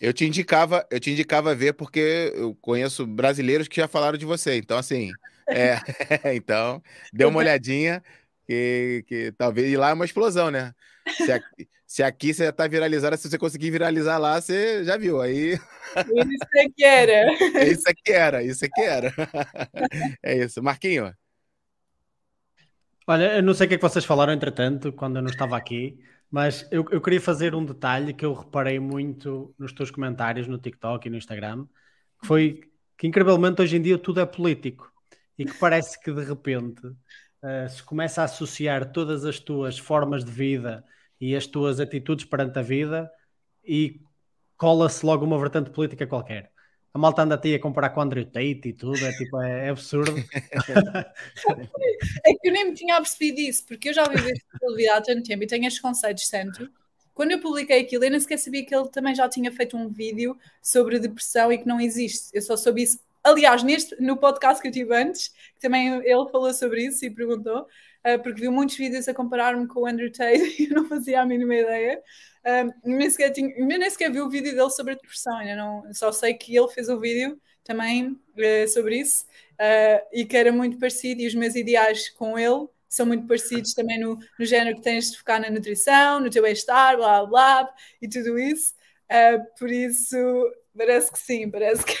Eu 0.00 0.12
te 0.12 0.24
indicava, 0.24 0.86
eu 0.90 0.98
te 0.98 1.10
indicava 1.10 1.54
ver 1.54 1.74
porque 1.74 2.32
eu 2.34 2.54
conheço 2.56 3.06
brasileiros 3.06 3.68
que 3.68 3.76
já 3.76 3.86
falaram 3.86 4.16
de 4.16 4.24
você. 4.24 4.56
Então, 4.56 4.78
assim, 4.78 5.10
é, 5.48 5.76
então, 6.34 6.82
dê 7.12 7.24
uma 7.24 7.38
olhadinha 7.38 8.02
que, 8.46 9.04
que 9.06 9.32
talvez 9.32 9.70
ir 9.70 9.76
lá 9.76 9.90
é 9.90 9.94
uma 9.94 10.04
explosão, 10.04 10.50
né? 10.50 10.72
Se 11.10 11.30
se 11.86 12.02
aqui 12.02 12.34
você 12.34 12.46
já 12.46 12.52
tá 12.52 12.66
viralizada, 12.66 13.16
se 13.16 13.28
você 13.28 13.38
conseguir 13.38 13.70
viralizar 13.70 14.18
lá, 14.18 14.40
você 14.40 14.84
já 14.84 14.96
viu. 14.96 15.20
Aí. 15.20 15.52
Isso 15.52 16.48
é 16.56 16.68
que 16.68 16.84
era. 16.84 17.32
Isso 17.64 17.88
é 17.88 17.94
que 17.94 18.12
era, 18.12 18.42
isso 18.42 18.64
é 18.64 18.68
que 18.68 18.80
era. 18.80 19.14
É 20.22 20.36
isso. 20.36 20.62
Marquinho. 20.62 21.14
Olha, 23.06 23.36
eu 23.36 23.42
não 23.42 23.54
sei 23.54 23.66
o 23.66 23.68
que 23.68 23.74
é 23.74 23.78
que 23.78 23.82
vocês 23.82 24.04
falaram, 24.04 24.32
entretanto, 24.32 24.92
quando 24.92 25.16
eu 25.16 25.22
não 25.22 25.30
estava 25.30 25.56
aqui, 25.56 25.96
mas 26.28 26.66
eu, 26.72 26.84
eu 26.90 27.00
queria 27.00 27.20
fazer 27.20 27.54
um 27.54 27.64
detalhe 27.64 28.12
que 28.12 28.26
eu 28.26 28.34
reparei 28.34 28.80
muito 28.80 29.54
nos 29.56 29.72
teus 29.72 29.92
comentários 29.92 30.48
no 30.48 30.58
TikTok 30.58 31.06
e 31.06 31.10
no 31.10 31.16
Instagram, 31.16 31.66
que 32.20 32.26
foi 32.26 32.60
que 32.98 33.06
incrivelmente 33.06 33.62
hoje 33.62 33.76
em 33.76 33.82
dia 33.82 33.98
tudo 33.98 34.20
é 34.20 34.26
político 34.26 34.90
e 35.38 35.44
que 35.44 35.54
parece 35.54 36.00
que 36.00 36.12
de 36.12 36.24
repente 36.24 36.84
uh, 36.86 37.68
se 37.68 37.82
começa 37.82 38.22
a 38.22 38.24
associar 38.24 38.90
todas 38.90 39.24
as 39.24 39.38
tuas 39.38 39.78
formas 39.78 40.24
de 40.24 40.32
vida 40.32 40.84
e 41.20 41.34
as 41.34 41.46
tuas 41.46 41.80
atitudes 41.80 42.24
perante 42.24 42.58
a 42.58 42.62
vida 42.62 43.10
e 43.64 44.00
cola-se 44.56 45.04
logo 45.04 45.24
uma 45.24 45.38
vertente 45.38 45.70
política 45.70 46.06
qualquer. 46.06 46.50
A 46.92 46.98
malta 46.98 47.22
anda 47.22 47.34
a 47.34 47.58
comparar 47.58 47.90
com 47.90 48.00
o 48.00 48.02
Andrew 48.02 48.24
Tate 48.24 48.60
e 48.64 48.72
tudo, 48.72 49.04
é 49.04 49.12
tipo, 49.12 49.40
é, 49.42 49.66
é 49.66 49.68
absurdo. 49.68 50.14
é 52.24 52.34
que 52.34 52.48
eu 52.48 52.52
nem 52.52 52.70
me 52.70 52.74
tinha 52.74 52.96
percebido 52.96 53.38
isso, 53.38 53.66
porque 53.66 53.90
eu 53.90 53.92
já 53.92 54.08
vivi 54.08 54.88
há 54.88 55.00
tanto 55.02 55.22
tempo 55.22 55.42
e 55.42 55.46
tenho 55.46 55.66
estes 55.66 55.82
conceitos 55.82 56.26
tanto. 56.28 56.70
Quando 57.12 57.32
eu 57.32 57.40
publiquei 57.40 57.80
aquilo, 57.80 58.04
eu 58.04 58.10
nem 58.10 58.20
sequer 58.20 58.38
sabia 58.38 58.64
que 58.64 58.74
ele 58.74 58.88
também 58.88 59.14
já 59.14 59.28
tinha 59.28 59.52
feito 59.52 59.76
um 59.76 59.90
vídeo 59.90 60.38
sobre 60.62 60.98
depressão 60.98 61.52
e 61.52 61.58
que 61.58 61.66
não 61.66 61.78
existe. 61.78 62.30
Eu 62.32 62.40
só 62.40 62.56
soube 62.56 62.82
isso, 62.82 62.98
aliás, 63.22 63.62
neste, 63.62 63.94
no 64.00 64.16
podcast 64.16 64.62
que 64.62 64.68
eu 64.68 64.72
tive 64.72 64.96
antes, 64.96 65.30
também 65.60 65.96
ele 65.96 66.30
falou 66.30 66.52
sobre 66.54 66.86
isso 66.86 67.04
e 67.04 67.10
perguntou 67.10 67.66
porque 68.22 68.40
viu 68.40 68.52
muitos 68.52 68.76
vídeos 68.76 69.08
a 69.08 69.14
comparar-me 69.14 69.66
com 69.66 69.80
o 69.80 69.86
Andrew 69.86 70.10
Tate 70.10 70.56
e 70.62 70.68
eu 70.70 70.74
não 70.74 70.88
fazia 70.88 71.20
a 71.20 71.26
mínima 71.26 71.54
ideia. 71.54 72.02
Uh, 72.44 72.72
nem, 72.84 73.10
sequer 73.10 73.30
tinha, 73.30 73.48
nem 73.58 73.90
sequer 73.90 74.10
vi 74.10 74.20
o 74.20 74.28
vídeo 74.30 74.54
dele 74.54 74.70
sobre 74.70 74.92
a 74.92 74.96
depressão, 74.96 75.36
ainda 75.36 75.56
não, 75.56 75.92
só 75.92 76.12
sei 76.12 76.34
que 76.34 76.56
ele 76.56 76.68
fez 76.68 76.88
um 76.88 77.00
vídeo 77.00 77.40
também 77.64 78.10
uh, 78.12 78.68
sobre 78.68 78.98
isso 78.98 79.26
e 80.12 80.26
que 80.26 80.36
era 80.36 80.52
muito 80.52 80.78
parecido 80.78 81.22
e 81.22 81.26
os 81.26 81.34
meus 81.34 81.54
ideais 81.54 82.10
com 82.10 82.38
ele 82.38 82.68
são 82.88 83.06
muito 83.06 83.26
parecidos 83.26 83.74
também 83.74 83.98
no, 83.98 84.18
no 84.38 84.46
género 84.46 84.76
que 84.76 84.82
tens 84.82 85.10
de 85.10 85.18
focar 85.18 85.40
na 85.40 85.50
nutrição, 85.50 86.20
no 86.20 86.30
teu 86.30 86.42
bem-estar, 86.42 86.96
blá 86.96 87.24
blá 87.26 87.68
e 88.00 88.08
tudo 88.08 88.38
isso. 88.38 88.74
Uh, 89.10 89.58
por 89.58 89.70
isso, 89.70 90.16
Parece 90.76 91.10
que 91.10 91.18
sim, 91.18 91.50
parece 91.50 91.84
que. 91.84 91.94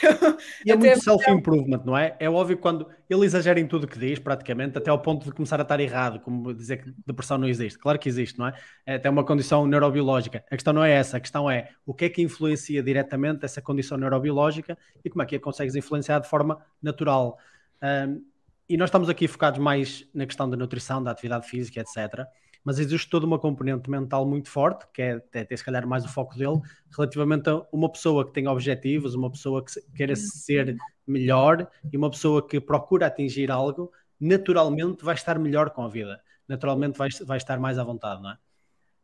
E 0.64 0.70
é 0.70 0.76
muito 0.76 1.02
self-improvement, 1.02 1.82
não 1.84 1.96
é? 1.96 2.14
É 2.18 2.28
óbvio 2.28 2.58
quando 2.58 2.86
ele 3.08 3.24
exagera 3.24 3.58
em 3.58 3.66
tudo 3.66 3.84
o 3.84 3.88
que 3.88 3.98
diz, 3.98 4.18
praticamente, 4.18 4.76
até 4.76 4.90
ao 4.90 5.00
ponto 5.00 5.24
de 5.24 5.32
começar 5.32 5.58
a 5.58 5.62
estar 5.62 5.80
errado, 5.80 6.20
como 6.20 6.52
dizer 6.52 6.82
que 6.82 6.92
depressão 7.06 7.38
não 7.38 7.48
existe. 7.48 7.78
Claro 7.78 7.98
que 7.98 8.08
existe, 8.08 8.38
não 8.38 8.48
é? 8.48 8.54
É 8.84 8.94
até 8.96 9.08
uma 9.08 9.24
condição 9.24 9.66
neurobiológica. 9.66 10.44
A 10.50 10.56
questão 10.56 10.72
não 10.72 10.84
é 10.84 10.92
essa, 10.92 11.16
a 11.16 11.20
questão 11.20 11.50
é 11.50 11.70
o 11.86 11.94
que 11.94 12.04
é 12.04 12.08
que 12.10 12.20
influencia 12.20 12.82
diretamente 12.82 13.44
essa 13.44 13.62
condição 13.62 13.96
neurobiológica 13.96 14.76
e 15.04 15.08
como 15.08 15.22
é 15.22 15.26
que 15.26 15.36
a 15.36 15.40
consegues 15.40 15.74
influenciar 15.74 16.18
de 16.18 16.28
forma 16.28 16.58
natural. 16.82 17.38
Um, 17.82 18.22
e 18.68 18.76
nós 18.76 18.88
estamos 18.88 19.08
aqui 19.08 19.28
focados 19.28 19.60
mais 19.60 20.06
na 20.12 20.26
questão 20.26 20.50
da 20.50 20.56
nutrição, 20.56 21.02
da 21.02 21.12
atividade 21.12 21.48
física, 21.48 21.80
etc 21.80 22.26
mas 22.66 22.80
existe 22.80 23.08
toda 23.08 23.24
uma 23.24 23.38
componente 23.38 23.88
mental 23.88 24.26
muito 24.26 24.50
forte, 24.50 24.88
que 24.92 25.00
é 25.00 25.12
até 25.12 25.56
se 25.56 25.64
calhar 25.64 25.86
mais 25.86 26.04
o 26.04 26.08
foco 26.08 26.36
dele, 26.36 26.60
relativamente 26.90 27.48
a 27.48 27.64
uma 27.72 27.88
pessoa 27.88 28.26
que 28.26 28.32
tem 28.32 28.48
objetivos, 28.48 29.14
uma 29.14 29.30
pessoa 29.30 29.64
que 29.64 29.80
queira 29.96 30.16
ser 30.16 30.76
melhor 31.06 31.70
e 31.92 31.96
uma 31.96 32.10
pessoa 32.10 32.44
que 32.44 32.60
procura 32.60 33.06
atingir 33.06 33.52
algo, 33.52 33.92
naturalmente 34.18 35.04
vai 35.04 35.14
estar 35.14 35.38
melhor 35.38 35.70
com 35.70 35.82
a 35.84 35.88
vida, 35.88 36.20
naturalmente 36.48 36.98
vai, 36.98 37.08
vai 37.24 37.36
estar 37.36 37.60
mais 37.60 37.78
à 37.78 37.84
vontade, 37.84 38.20
não 38.20 38.32
é? 38.32 38.38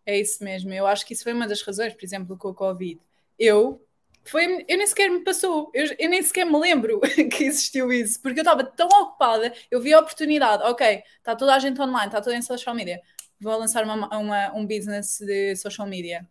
É 0.07 0.19
isso 0.19 0.43
mesmo, 0.43 0.73
eu 0.73 0.85
acho 0.85 1.07
que 1.07 1.13
isso 1.13 1.23
foi 1.23 1.33
uma 1.33 1.47
das 1.47 1.63
razões, 1.63 1.95
por 1.95 2.05
exemplo, 2.05 2.37
com 2.37 2.49
o 2.49 2.55
Covid. 2.55 3.01
Eu 3.39 3.81
foi, 4.25 4.65
eu 4.69 4.77
nem 4.77 4.87
sequer 4.89 5.09
me 5.09 5.21
passou, 5.21 5.71
eu, 5.73 5.87
eu 6.01 6.11
nem 6.11 6.21
sequer 6.21 6.45
me 6.45 6.59
lembro 6.59 7.01
que 7.31 7.45
existiu 7.45 7.93
isso, 7.93 8.21
porque 8.21 8.41
eu 8.41 8.43
estava 8.43 8.65
tão 8.65 8.89
ocupada, 8.89 9.53
eu 9.71 9.81
vi 9.81 9.95
a 9.95 10.01
oportunidade, 10.01 10.65
ok, 10.65 11.05
está 11.19 11.37
toda 11.37 11.55
a 11.55 11.61
gente 11.61 11.81
online, 11.81 12.07
está 12.07 12.21
toda 12.21 12.37
em 12.37 12.43
social 12.43 12.75
media, 12.75 13.01
vou 13.43 13.59
lançar 13.59 13.85
uma, 13.85 14.09
uma, 14.17 14.55
um 14.55 14.67
business 14.67 15.19
de 15.19 15.57
social 15.57 15.87
media. 15.87 16.27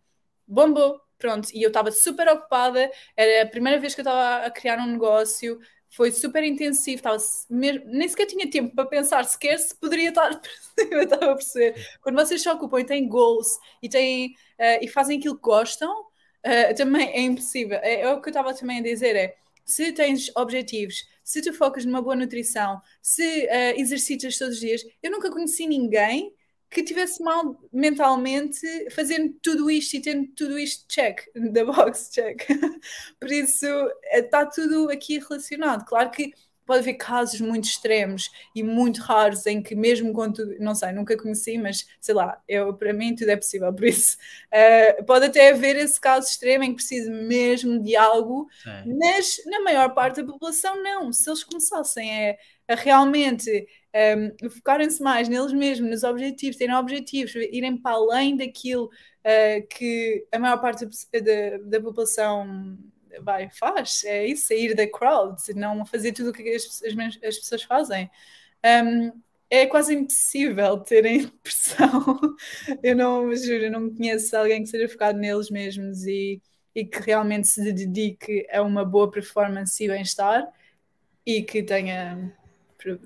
Bombou, 0.46 1.00
pronto, 1.18 1.48
e 1.52 1.62
eu 1.62 1.68
estava 1.68 1.92
super 1.92 2.26
ocupada, 2.28 2.90
era 3.16 3.44
a 3.44 3.46
primeira 3.46 3.78
vez 3.78 3.94
que 3.94 4.00
eu 4.00 4.04
estava 4.04 4.46
a 4.46 4.50
criar 4.50 4.78
um 4.78 4.92
negócio, 4.92 5.60
foi 5.90 6.10
super 6.10 6.42
intensivo, 6.42 6.96
estava 6.96 7.18
nem 7.50 8.08
sequer 8.08 8.26
tinha 8.26 8.50
tempo 8.50 8.74
para 8.74 8.86
pensar 8.86 9.24
sequer 9.24 9.58
se 9.58 9.78
poderia 9.78 10.08
estar 10.08 10.40
eu 10.90 11.02
estava 11.02 11.32
a 11.32 11.34
perceber. 11.34 11.74
Quando 12.00 12.16
vocês 12.16 12.42
se 12.42 12.48
ocupam 12.48 12.80
e 12.80 12.84
têm 12.84 13.06
goals 13.06 13.58
e, 13.82 13.88
têm, 13.88 14.28
uh, 14.58 14.78
e 14.80 14.88
fazem 14.88 15.18
aquilo 15.18 15.36
que 15.36 15.42
gostam, 15.42 15.92
uh, 16.00 16.74
também 16.76 17.10
é 17.10 17.20
impossível. 17.20 17.78
É, 17.82 18.00
é, 18.00 18.12
o 18.12 18.22
que 18.22 18.28
eu 18.28 18.32
estava 18.32 18.54
também 18.54 18.78
a 18.78 18.82
dizer, 18.82 19.14
é 19.14 19.36
se 19.64 19.92
tens 19.92 20.30
objetivos, 20.34 21.06
se 21.22 21.42
tu 21.42 21.52
focas 21.52 21.84
numa 21.84 22.00
boa 22.00 22.16
nutrição, 22.16 22.80
se 23.02 23.44
uh, 23.44 23.78
exercitas 23.78 24.38
todos 24.38 24.54
os 24.54 24.60
dias, 24.60 24.82
eu 25.02 25.10
nunca 25.10 25.30
conheci 25.30 25.66
ninguém 25.66 26.34
que 26.72 26.82
tivesse 26.82 27.22
mal 27.22 27.56
mentalmente 27.72 28.60
fazendo 28.90 29.34
tudo 29.42 29.70
isto 29.70 29.94
e 29.94 30.00
tendo 30.00 30.26
tudo 30.28 30.58
isto 30.58 30.86
check, 30.88 31.20
da 31.52 31.64
box 31.64 32.10
check. 32.10 32.46
Por 33.20 33.30
isso 33.30 33.66
está 34.10 34.46
tudo 34.46 34.90
aqui 34.90 35.18
relacionado. 35.18 35.84
Claro 35.84 36.10
que 36.10 36.32
pode 36.64 36.80
haver 36.80 36.94
casos 36.94 37.40
muito 37.40 37.64
extremos 37.64 38.30
e 38.54 38.62
muito 38.62 39.02
raros 39.02 39.46
em 39.46 39.60
que 39.62 39.74
mesmo 39.74 40.12
quando 40.12 40.58
não 40.58 40.74
sei, 40.74 40.92
nunca 40.92 41.16
conheci, 41.16 41.58
mas 41.58 41.86
sei 42.00 42.14
lá, 42.14 42.40
eu, 42.48 42.72
para 42.74 42.92
mim 42.92 43.14
tudo 43.14 43.30
é 43.30 43.36
possível, 43.36 43.72
por 43.74 43.84
isso 43.84 44.16
uh, 44.46 45.02
pode 45.04 45.26
até 45.26 45.50
haver 45.50 45.76
esse 45.76 46.00
caso 46.00 46.28
extremo 46.28 46.64
em 46.64 46.70
que 46.70 46.76
precisa 46.76 47.10
mesmo 47.10 47.82
de 47.82 47.96
algo, 47.96 48.48
Sim. 48.62 48.96
mas 48.98 49.42
na 49.46 49.60
maior 49.60 49.92
parte 49.92 50.22
da 50.22 50.32
população 50.32 50.82
não, 50.82 51.12
se 51.12 51.28
eles 51.28 51.44
começassem 51.44 52.30
a, 52.30 52.36
a 52.68 52.74
realmente 52.76 53.66
um, 53.94 54.50
focarem-se 54.50 55.02
mais 55.02 55.28
neles 55.28 55.52
mesmos, 55.52 55.90
nos 55.90 56.02
objetivos, 56.02 56.56
terem 56.56 56.74
objetivos, 56.74 57.34
irem 57.34 57.76
para 57.76 57.96
além 57.96 58.36
daquilo 58.36 58.86
uh, 58.86 59.66
que 59.68 60.26
a 60.32 60.38
maior 60.38 60.60
parte 60.60 60.86
da, 60.86 61.58
da, 61.64 61.80
população 61.80 62.78
vai, 63.20 63.50
faz, 63.50 64.02
é 64.04 64.26
isso, 64.26 64.48
sair 64.48 64.74
da 64.74 64.86
crowd, 64.86 65.36
não 65.54 65.84
fazer 65.84 66.12
tudo 66.12 66.30
o 66.30 66.32
que 66.32 66.48
as, 66.48 66.64
as, 66.64 67.24
as 67.24 67.38
pessoas 67.38 67.62
fazem. 67.62 68.10
Um, 68.64 69.12
é 69.50 69.66
quase 69.66 69.94
impossível 69.94 70.78
terem 70.78 71.28
pressão. 71.42 72.18
eu 72.82 72.96
não, 72.96 73.34
juro, 73.34 73.64
eu 73.64 73.70
não 73.70 73.94
conheço 73.94 74.34
alguém 74.34 74.62
que 74.62 74.70
seja 74.70 74.88
focado 74.88 75.18
neles 75.18 75.50
mesmos 75.50 76.04
e, 76.06 76.40
e 76.74 76.86
que 76.86 77.00
realmente 77.00 77.48
se 77.48 77.70
dedique 77.70 78.46
a 78.50 78.62
uma 78.62 78.84
boa 78.84 79.10
performance 79.10 79.84
e 79.84 79.88
bem-estar 79.88 80.50
e 81.26 81.42
que 81.42 81.62
tenha 81.62 82.34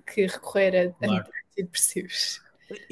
que 0.06 0.26
recorrer 0.26 0.92
a 1.00 1.06
claro. 1.06 1.24
antidepressivos. 1.50 2.40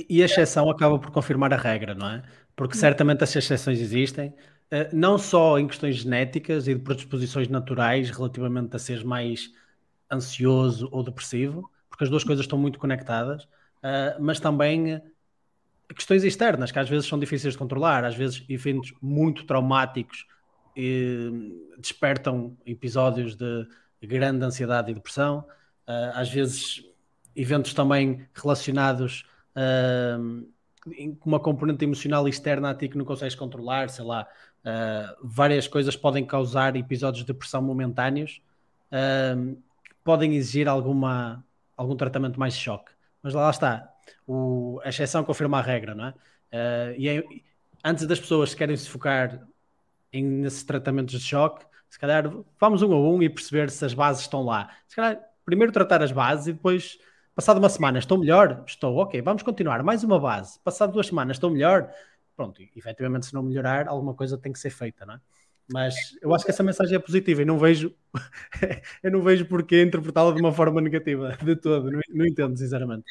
E 0.09 0.23
a 0.23 0.27
exceção 0.27 0.71
acaba 0.71 0.99
por 0.99 1.11
confirmar 1.11 1.53
a 1.53 1.57
regra, 1.57 1.95
não 1.95 2.09
é? 2.09 2.23
Porque 2.55 2.77
certamente 2.77 3.25
as 3.25 3.35
exceções 3.35 3.81
existem, 3.81 4.33
eh, 4.71 4.89
não 4.93 5.19
só 5.19 5.59
em 5.59 5.67
questões 5.67 5.97
genéticas 5.97 6.69
e 6.69 6.75
de 6.75 6.81
predisposições 6.81 7.49
naturais 7.49 8.11
relativamente 8.11 8.77
a 8.77 8.79
seres 8.79 9.03
mais 9.03 9.51
ansioso 10.11 10.89
ou 10.93 11.03
depressivo, 11.03 11.69
porque 11.89 12.05
as 12.05 12.11
duas 12.11 12.23
coisas 12.23 12.45
estão 12.45 12.59
muito 12.59 12.79
conectadas, 12.79 13.49
eh, 13.83 14.17
mas 14.21 14.39
também 14.39 15.03
questões 15.95 16.25
externas 16.25 16.71
que 16.71 16.79
às 16.79 16.89
vezes 16.89 17.07
são 17.07 17.19
difíceis 17.19 17.55
de 17.55 17.59
controlar, 17.59 18.05
às 18.05 18.15
vezes 18.15 18.45
eventos 18.49 18.93
muito 19.03 19.45
traumáticos 19.45 20.27
despertam 21.79 22.57
episódios 22.67 23.37
de 23.37 23.67
grande 24.03 24.45
ansiedade 24.45 24.91
e 24.91 24.95
depressão. 24.95 25.47
Uh, 25.87 26.13
às 26.15 26.31
vezes 26.31 26.83
eventos 27.37 27.75
também 27.75 28.27
relacionados 28.35 29.27
uh, 29.55 30.47
com 31.19 31.29
uma 31.29 31.41
componente 31.41 31.85
emocional 31.85 32.27
externa 32.27 32.71
a 32.71 32.75
ti 32.75 32.89
que 32.89 32.97
não 32.97 33.05
consegues 33.05 33.35
controlar, 33.35 33.91
sei 33.91 34.05
lá, 34.05 34.27
uh, 34.65 35.17
várias 35.23 35.69
coisas 35.69 35.97
podem 35.97 36.25
causar 36.25 36.77
episódios 36.77 37.25
de 37.25 37.33
depressão 37.33 37.63
momentâneos 37.63 38.41
que 39.85 39.95
podem 40.05 40.37
exigir 40.37 40.69
alguma, 40.69 41.45
algum 41.77 41.97
tratamento 41.97 42.39
mais 42.39 42.55
de 42.55 42.61
choque. 42.61 42.93
Mas 43.21 43.35
lá 43.35 43.51
está, 43.51 43.93
o, 44.25 44.81
a 44.85 44.89
exceção 44.89 45.25
confirma 45.25 45.59
a 45.59 45.63
regra, 45.63 45.97
não 45.97 46.07
é? 46.07 46.15
e 46.97 47.09
é, 47.09 47.25
antes 47.83 48.07
das 48.07 48.21
pessoas 48.21 48.55
querem 48.55 48.77
se 48.77 48.89
focar 48.89 49.45
em, 50.13 50.23
nesses 50.23 50.63
tratamentos 50.63 51.21
de 51.21 51.27
choque, 51.27 51.67
se 51.91 51.99
calhar 51.99 52.33
vamos 52.61 52.83
um 52.83 52.93
a 52.93 53.01
um 53.01 53.21
e 53.21 53.29
perceber 53.29 53.69
se 53.71 53.85
as 53.85 53.95
bases 53.95 54.23
estão 54.23 54.45
lá. 54.45 54.71
Se 54.87 54.95
calhar 54.95 55.21
primeiro 55.45 55.73
tratar 55.73 56.03
as 56.03 56.13
bases 56.13 56.49
e 56.49 56.53
depois, 56.53 56.99
passado 57.35 57.59
uma 57.59 57.69
semana, 57.69 57.99
estou 57.99 58.19
melhor? 58.19 58.65
Estou, 58.67 58.97
ok, 58.97 59.21
vamos 59.23 59.43
continuar. 59.43 59.83
Mais 59.83 60.03
uma 60.03 60.19
base. 60.19 60.59
Passado 60.61 60.93
duas 60.93 61.07
semanas, 61.07 61.37
estou 61.37 61.51
melhor? 61.51 61.91
Pronto, 62.37 62.61
e, 62.61 62.71
efetivamente, 62.77 63.27
se 63.27 63.35
não 63.35 63.43
melhorar, 63.43 63.89
alguma 63.89 64.15
coisa 64.15 64.37
tem 64.39 64.53
que 64.53 64.59
ser 64.59 64.71
feita, 64.71 65.07
não 65.07 65.15
é? 65.15 65.21
Mas 65.73 65.95
eu 66.21 66.35
acho 66.35 66.45
que 66.45 66.51
essa 66.51 66.63
mensagem 66.63 66.95
é 66.95 66.99
positiva 66.99 67.41
e 67.41 67.45
não 67.45 67.59
vejo, 67.59 67.95
eu 69.03 69.11
não 69.11 69.23
vejo 69.23 69.47
porque 69.47 69.83
interpretá-la 69.83 70.33
de 70.33 70.41
uma 70.41 70.53
forma 70.53 70.81
negativa, 70.81 71.39
de 71.43 71.57
todo, 71.57 71.91
não, 71.91 72.01
não 72.11 72.27
entendo, 72.27 72.57
sinceramente. 72.59 73.05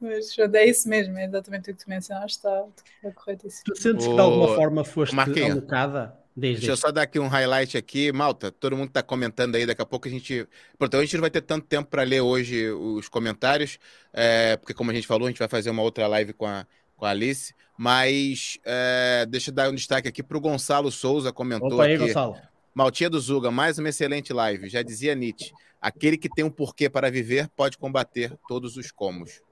Mas 0.00 0.36
é 0.38 0.64
isso 0.64 0.88
mesmo, 0.88 1.16
é 1.18 1.24
exatamente 1.26 1.70
o 1.70 1.76
que 1.76 1.84
tu 1.84 1.88
mencionaste, 1.88 2.38
está, 2.38 2.64
está 2.96 3.12
corretíssimo. 3.12 3.64
Tu 3.64 3.80
sentes 3.80 4.06
que 4.06 4.14
de 4.14 4.20
alguma 4.20 4.54
forma 4.54 4.84
foste 4.84 5.14
Marquinhos. 5.14 5.52
alocada 5.52 6.21
Desde 6.34 6.60
Deixa 6.60 6.72
eu 6.72 6.76
só 6.76 6.90
dar 6.90 7.02
aqui 7.02 7.18
um 7.18 7.28
highlight 7.28 7.76
aqui, 7.76 8.10
Malta. 8.10 8.50
Todo 8.50 8.76
mundo 8.76 8.88
está 8.88 9.02
comentando 9.02 9.54
aí, 9.54 9.66
daqui 9.66 9.82
a 9.82 9.86
pouco 9.86 10.08
a 10.08 10.10
gente. 10.10 10.48
Portanto, 10.78 11.00
a 11.00 11.04
gente 11.04 11.14
não 11.14 11.20
vai 11.20 11.30
ter 11.30 11.42
tanto 11.42 11.66
tempo 11.66 11.90
para 11.90 12.02
ler 12.02 12.22
hoje 12.22 12.70
os 12.70 13.06
comentários, 13.08 13.78
é, 14.12 14.56
porque, 14.56 14.72
como 14.72 14.90
a 14.90 14.94
gente 14.94 15.06
falou, 15.06 15.26
a 15.26 15.30
gente 15.30 15.38
vai 15.38 15.48
fazer 15.48 15.68
uma 15.68 15.82
outra 15.82 16.06
live 16.06 16.32
com 16.32 16.46
a, 16.46 16.66
com 16.96 17.04
a 17.04 17.10
Alice. 17.10 17.54
Mas 17.76 18.58
é, 18.64 19.26
deixa 19.28 19.50
eu 19.50 19.54
dar 19.54 19.70
um 19.70 19.74
destaque 19.74 20.08
aqui 20.08 20.22
para 20.22 20.36
o 20.36 20.40
Gonçalo 20.40 20.90
Souza, 20.90 21.32
comentou 21.32 21.74
Opa 21.74 21.84
aí, 21.84 21.94
aqui. 21.94 22.06
Gonçalo. 22.06 22.36
Maltinha 22.74 23.10
do 23.10 23.20
Zuga, 23.20 23.50
mais 23.50 23.78
uma 23.78 23.90
excelente 23.90 24.32
live. 24.32 24.70
Já 24.70 24.80
dizia 24.80 25.14
Nietzsche: 25.14 25.52
aquele 25.80 26.16
que 26.16 26.30
tem 26.30 26.44
um 26.44 26.50
porquê 26.50 26.88
para 26.88 27.10
viver 27.10 27.46
pode 27.54 27.76
combater 27.76 28.32
todos 28.48 28.78
os 28.78 28.90
comos. 28.90 29.42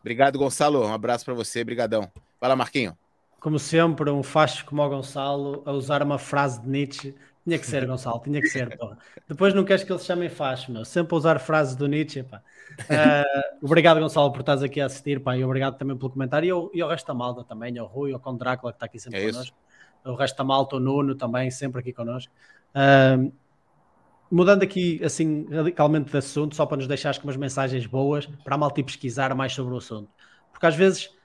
Obrigado, 0.00 0.38
Gonçalo. 0.38 0.84
Um 0.84 0.92
abraço 0.92 1.24
para 1.24 1.32
você. 1.32 1.64
Brigadão. 1.64 2.12
Fala, 2.38 2.54
Marquinho 2.54 2.96
como 3.40 3.58
sempre, 3.58 4.10
um 4.10 4.22
facho 4.22 4.64
como 4.64 4.82
o 4.82 4.88
Gonçalo 4.88 5.62
a 5.64 5.72
usar 5.72 6.02
uma 6.02 6.18
frase 6.18 6.60
de 6.60 6.68
Nietzsche. 6.68 7.14
Tinha 7.44 7.58
que 7.58 7.66
ser, 7.66 7.84
Gonçalo, 7.86 8.20
tinha 8.20 8.40
que 8.40 8.48
ser. 8.48 8.76
Porra. 8.76 8.98
Depois 9.28 9.54
não 9.54 9.64
queres 9.64 9.84
que 9.84 9.92
eles 9.92 10.04
chamem 10.04 10.28
facho, 10.28 10.72
meu. 10.72 10.84
Sempre 10.84 11.14
a 11.14 11.18
usar 11.18 11.38
frases 11.38 11.76
do 11.76 11.86
Nietzsche. 11.86 12.22
Pá. 12.22 12.42
Uh, 12.80 13.64
obrigado, 13.64 14.00
Gonçalo, 14.00 14.32
por 14.32 14.40
estás 14.40 14.62
aqui 14.62 14.80
a 14.80 14.86
assistir. 14.86 15.20
Pá, 15.20 15.36
e 15.36 15.44
obrigado 15.44 15.76
também 15.76 15.96
pelo 15.96 16.10
comentário. 16.10 16.46
E, 16.46 16.50
ao, 16.50 16.70
e 16.74 16.80
ao 16.80 16.88
resto 16.88 17.06
da 17.06 17.14
malta 17.14 17.44
também, 17.44 17.78
ao 17.78 17.86
Rui, 17.86 18.12
ao 18.12 18.20
Condrácula, 18.20 18.72
que 18.72 18.76
está 18.76 18.86
aqui 18.86 18.98
sempre 18.98 19.22
é 19.22 19.30
connosco. 19.30 19.56
O 20.04 20.14
resto 20.14 20.36
da 20.36 20.44
malta, 20.44 20.76
o 20.76 20.80
Nuno 20.80 21.14
também, 21.14 21.50
sempre 21.50 21.80
aqui 21.80 21.92
connosco. 21.92 22.32
Uh, 22.74 23.32
mudando 24.30 24.62
aqui, 24.62 25.00
assim, 25.04 25.46
radicalmente 25.50 26.10
de 26.10 26.16
assunto, 26.16 26.54
só 26.54 26.66
para 26.66 26.76
nos 26.76 26.86
deixar 26.86 27.16
com 27.18 27.24
umas 27.26 27.36
mensagens 27.36 27.86
boas, 27.86 28.26
para 28.26 28.54
a 28.54 28.58
malta 28.58 28.82
pesquisar 28.82 29.34
mais 29.34 29.52
sobre 29.52 29.74
o 29.74 29.76
assunto. 29.76 30.10
Porque 30.52 30.66
às 30.66 30.74
vezes 30.74 31.15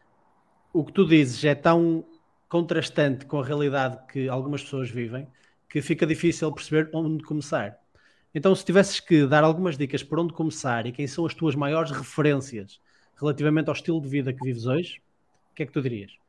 o 0.73 0.83
que 0.85 0.91
tu 0.91 1.05
dizes 1.05 1.43
é 1.43 1.55
tão 1.55 2.05
contrastante 2.47 3.25
com 3.25 3.39
a 3.39 3.45
realidade 3.45 3.97
que 4.11 4.27
algumas 4.27 4.63
pessoas 4.63 4.89
vivem 4.89 5.27
que 5.69 5.81
fica 5.81 6.05
difícil 6.05 6.51
perceber 6.51 6.89
onde 6.93 7.23
começar. 7.23 7.77
Então, 8.33 8.53
se 8.55 8.65
tivesses 8.65 8.99
que 8.99 9.25
dar 9.25 9.43
algumas 9.43 9.77
dicas 9.77 10.03
por 10.03 10.19
onde 10.19 10.33
começar 10.33 10.85
e 10.85 10.91
quem 10.91 11.07
são 11.07 11.25
as 11.25 11.33
tuas 11.33 11.55
maiores 11.55 11.91
referências 11.91 12.79
relativamente 13.19 13.69
ao 13.69 13.73
estilo 13.73 14.01
de 14.01 14.07
vida 14.07 14.33
que 14.33 14.43
vives 14.43 14.65
hoje, 14.65 15.01
o 15.51 15.55
que 15.55 15.63
é 15.63 15.65
que 15.65 15.71
tu 15.71 15.81
dirias? 15.81 16.20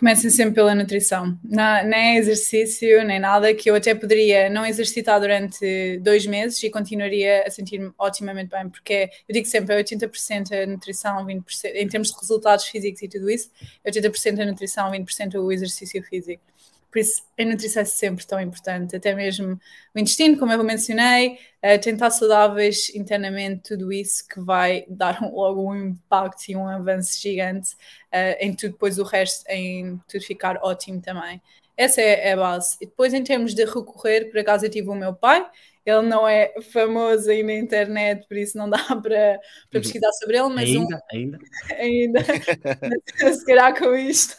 Comecem 0.00 0.30
sempre 0.30 0.54
pela 0.54 0.74
nutrição. 0.74 1.38
Nem 1.44 2.16
exercício, 2.16 3.04
nem 3.04 3.20
nada, 3.20 3.52
que 3.54 3.68
eu 3.68 3.74
até 3.74 3.94
poderia 3.94 4.48
não 4.48 4.64
exercitar 4.64 5.20
durante 5.20 5.98
dois 5.98 6.24
meses 6.24 6.62
e 6.62 6.70
continuaria 6.70 7.44
a 7.46 7.50
sentir-me 7.50 7.92
otimamente 7.98 8.48
bem, 8.48 8.66
porque 8.70 9.10
eu 9.28 9.34
digo 9.34 9.46
sempre, 9.46 9.74
é 9.74 9.82
80% 9.84 10.52
a 10.52 10.66
nutrição, 10.66 11.26
20%, 11.26 11.42
em 11.74 11.86
termos 11.86 12.08
de 12.08 12.16
resultados 12.18 12.64
físicos 12.64 13.02
e 13.02 13.08
tudo 13.08 13.28
isso, 13.28 13.50
80% 13.86 14.40
a 14.40 14.46
nutrição, 14.46 14.90
20% 14.90 15.34
o 15.34 15.52
exercício 15.52 16.02
físico. 16.02 16.42
Por 16.90 16.98
isso, 16.98 17.22
a 17.38 17.44
nutrição 17.44 17.82
é 17.82 17.84
sempre 17.84 18.26
tão 18.26 18.40
importante, 18.40 18.96
até 18.96 19.14
mesmo 19.14 19.58
o 19.94 19.98
intestino, 19.98 20.38
como 20.38 20.52
eu 20.52 20.64
mencionei, 20.64 21.38
uh, 21.64 21.80
tentar 21.80 22.10
saudáveis 22.10 22.92
internamente, 22.94 23.62
tudo 23.68 23.92
isso 23.92 24.26
que 24.28 24.40
vai 24.40 24.84
dar 24.88 25.22
um, 25.22 25.34
logo 25.34 25.70
um 25.70 25.76
impacto 25.76 26.48
e 26.48 26.56
um 26.56 26.66
avanço 26.66 27.20
gigante 27.20 27.74
uh, 28.12 28.36
em 28.40 28.54
tudo, 28.54 28.72
depois 28.72 28.98
o 28.98 29.04
resto, 29.04 29.44
em 29.48 30.00
tudo 30.08 30.24
ficar 30.24 30.58
ótimo 30.62 31.00
também. 31.00 31.40
Essa 31.76 32.00
é, 32.00 32.28
é 32.28 32.32
a 32.32 32.36
base. 32.36 32.76
E 32.80 32.86
depois, 32.86 33.14
em 33.14 33.22
termos 33.22 33.54
de 33.54 33.64
recorrer, 33.64 34.30
por 34.30 34.38
acaso 34.38 34.66
eu 34.66 34.70
tive 34.70 34.88
o 34.88 34.94
meu 34.94 35.14
pai, 35.14 35.46
ele 35.84 36.02
não 36.02 36.28
é 36.28 36.52
famoso 36.72 37.30
aí 37.30 37.42
na 37.42 37.54
internet, 37.54 38.26
por 38.28 38.36
isso 38.36 38.56
não 38.56 38.68
dá 38.70 38.78
para, 38.78 39.00
para 39.00 39.38
uhum. 39.74 39.80
pesquisar 39.82 40.12
sobre 40.12 40.38
ele, 40.38 40.48
mas 40.48 40.68
ainda, 40.68 40.96
um... 40.96 41.16
ainda, 41.16 41.38
ainda, 41.76 42.20
se 43.32 43.44
calhar 43.44 43.78
com 43.78 43.94
isto. 43.94 44.36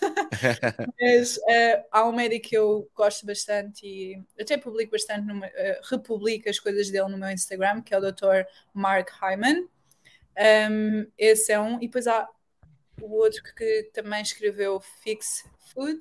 mas 1.00 1.38
uh, 1.38 1.84
há 1.92 2.08
um 2.08 2.14
médico 2.14 2.50
que 2.50 2.58
eu 2.58 2.90
gosto 2.96 3.26
bastante 3.26 3.86
e 3.86 4.22
até 4.40 4.58
publico 4.58 4.92
bastante, 4.92 5.26
numa, 5.26 5.48
uh, 5.48 5.90
republico 5.90 6.50
as 6.50 6.60
coisas 6.60 6.90
dele 6.90 7.10
no 7.10 7.18
meu 7.18 7.30
Instagram, 7.30 7.82
que 7.82 7.94
é 7.94 7.98
o 7.98 8.02
Dr. 8.02 8.46
Mark 8.74 9.10
Hyman. 9.22 9.68
Um, 10.72 11.08
esse 11.18 11.52
é 11.52 11.60
um, 11.60 11.76
e 11.76 11.88
depois 11.88 12.08
há 12.08 12.28
o 13.02 13.16
outro 13.16 13.44
que 13.56 13.90
também 13.94 14.22
escreveu 14.22 14.80
Fix 14.80 15.44
Food, 15.74 16.00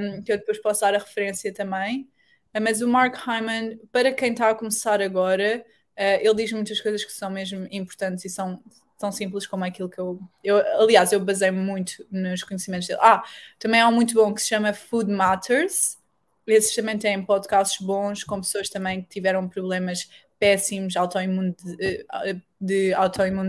um, 0.00 0.22
que 0.22 0.32
eu 0.32 0.38
depois 0.38 0.60
posso 0.60 0.80
dar 0.80 0.94
a 0.94 0.98
referência 0.98 1.52
também. 1.52 2.10
Uh, 2.54 2.60
mas 2.60 2.82
o 2.82 2.88
Mark 2.88 3.16
Hyman, 3.16 3.78
para 3.92 4.12
quem 4.12 4.32
está 4.32 4.50
a 4.50 4.54
começar 4.54 5.00
agora, 5.00 5.64
uh, 5.98 6.02
ele 6.20 6.34
diz 6.34 6.52
muitas 6.52 6.80
coisas 6.80 7.04
que 7.04 7.12
são 7.12 7.30
mesmo 7.30 7.66
importantes 7.70 8.24
e 8.24 8.28
são 8.28 8.62
tão 9.00 9.10
simples 9.10 9.46
como 9.46 9.64
aquilo 9.64 9.88
que 9.88 9.98
eu, 9.98 10.20
eu 10.44 10.58
aliás, 10.82 11.10
eu 11.10 11.20
basei 11.20 11.50
muito 11.50 12.06
nos 12.10 12.44
conhecimentos 12.44 12.86
dele. 12.86 13.00
Ah, 13.02 13.24
também 13.58 13.80
há 13.80 13.88
um 13.88 13.92
muito 13.92 14.12
bom 14.14 14.32
que 14.34 14.42
se 14.42 14.48
chama 14.48 14.74
Food 14.74 15.10
Matters. 15.10 15.98
Esses 16.46 16.74
também 16.74 16.98
têm 16.98 17.24
podcasts 17.24 17.84
bons 17.84 18.22
com 18.22 18.40
pessoas 18.40 18.68
também 18.68 19.00
que 19.00 19.08
tiveram 19.08 19.48
problemas 19.48 20.08
péssimos 20.38 20.96
autoimune 20.96 21.54
de, 21.64 22.06
eh, 22.24 22.36
de 22.60 22.94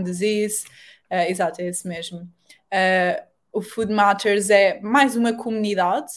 disease. 0.04 0.64
Uh, 1.10 1.28
exato, 1.28 1.60
é 1.60 1.66
esse 1.66 1.86
mesmo. 1.86 2.20
Uh, 2.20 3.22
o 3.52 3.60
Food 3.60 3.92
Matters 3.92 4.48
é 4.48 4.80
mais 4.80 5.16
uma 5.16 5.34
comunidade, 5.34 6.12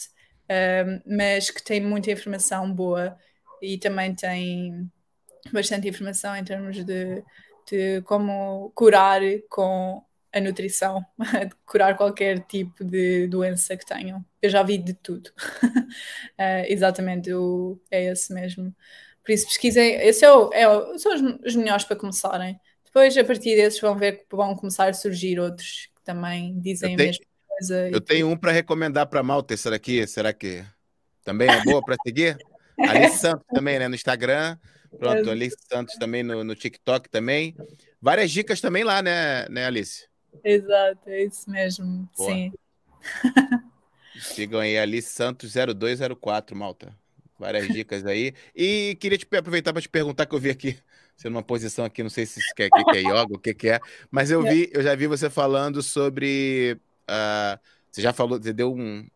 mas 1.06 1.50
que 1.50 1.62
tem 1.62 1.80
muita 1.80 2.10
informação 2.10 2.72
boa 2.72 3.16
e 3.60 3.78
também 3.78 4.14
tem 4.14 4.90
bastante 5.52 5.88
informação 5.88 6.36
em 6.36 6.44
termos 6.44 6.84
de, 6.84 7.22
de 7.70 8.02
como 8.02 8.70
curar 8.74 9.20
com 9.48 10.02
a 10.32 10.40
nutrição, 10.40 11.04
curar 11.64 11.96
qualquer 11.96 12.40
tipo 12.40 12.84
de 12.84 13.26
doença 13.26 13.76
que 13.76 13.86
tenham. 13.86 14.24
Eu 14.42 14.50
já 14.50 14.62
vi 14.62 14.78
de 14.78 14.94
tudo. 14.94 15.28
uh, 15.64 16.64
exatamente, 16.68 17.32
o, 17.32 17.80
é 17.90 18.04
esse 18.06 18.32
mesmo. 18.32 18.74
Por 19.24 19.32
isso, 19.32 19.46
pesquisem. 19.46 19.94
Esse 19.94 20.24
é 20.24 20.32
o, 20.32 20.52
é 20.52 20.68
o, 20.68 20.98
são 20.98 21.14
os, 21.14 21.20
os 21.44 21.56
melhores 21.56 21.84
para 21.84 21.96
começarem. 21.96 22.60
Depois, 22.84 23.16
a 23.16 23.24
partir 23.24 23.56
desses, 23.56 23.80
vão 23.80 23.96
ver 23.96 24.26
que 24.28 24.36
vão 24.36 24.54
começar 24.54 24.88
a 24.88 24.92
surgir 24.92 25.40
outros 25.40 25.88
que 25.94 26.02
também 26.04 26.58
dizem 26.60 26.94
a 26.94 26.96
mesma 26.96 27.24
coisa. 27.58 27.88
Eu 27.90 28.00
tenho 28.00 28.28
um 28.28 28.36
para 28.36 28.52
recomendar 28.52 29.06
para 29.06 29.22
Malta. 29.22 29.56
Será 29.56 29.78
que, 29.78 30.06
será 30.06 30.32
que 30.32 30.64
também 31.24 31.48
é 31.48 31.62
boa 31.64 31.82
para 31.82 31.96
seguir? 32.04 32.36
Alice 32.78 33.18
Santos 33.18 33.46
também, 33.52 33.78
né? 33.78 33.88
No 33.88 33.94
Instagram. 33.94 34.56
Pronto, 34.98 35.28
é. 35.28 35.32
Alice 35.32 35.56
Santos 35.68 35.94
também 35.96 36.22
no, 36.22 36.44
no 36.44 36.54
TikTok 36.54 37.08
também. 37.08 37.56
Várias 38.00 38.30
dicas 38.30 38.60
também 38.60 38.84
lá, 38.84 39.02
né, 39.02 39.46
né 39.48 39.66
Alice? 39.66 40.06
Exato, 40.44 41.08
é 41.08 41.24
isso 41.24 41.50
mesmo. 41.50 42.08
Boa. 42.16 42.30
Sim. 42.30 42.52
Sigam 44.20 44.60
aí 44.60 44.78
Alice 44.78 45.08
Santos 45.08 45.52
0204, 45.54 46.56
Malta. 46.56 46.94
Várias 47.38 47.68
dicas 47.68 48.06
aí. 48.06 48.32
E 48.54 48.96
queria 48.98 49.18
te 49.18 49.26
aproveitar 49.36 49.72
para 49.72 49.82
te 49.82 49.88
perguntar 49.88 50.24
que 50.24 50.34
eu 50.34 50.38
vi 50.38 50.50
aqui 50.50 50.78
você 51.16 51.30
numa 51.30 51.42
posição 51.42 51.84
aqui, 51.84 52.02
não 52.02 52.10
sei 52.10 52.26
se 52.26 52.40
isso 52.40 52.52
quer, 52.54 52.68
que, 52.68 52.84
que 52.84 52.98
é 52.98 53.00
yoga, 53.00 53.34
o 53.34 53.38
que, 53.38 53.54
que 53.54 53.68
é, 53.70 53.80
mas 54.10 54.30
eu 54.30 54.42
vi, 54.42 54.70
eu 54.72 54.82
já 54.82 54.94
vi 54.94 55.06
você 55.06 55.30
falando 55.30 55.82
sobre. 55.82 56.78
Uh, 57.08 57.58
você 57.90 58.02
já 58.02 58.12
falou, 58.12 58.40
você 58.40 58.52
deu 58.52 58.74
um, 58.74 59.06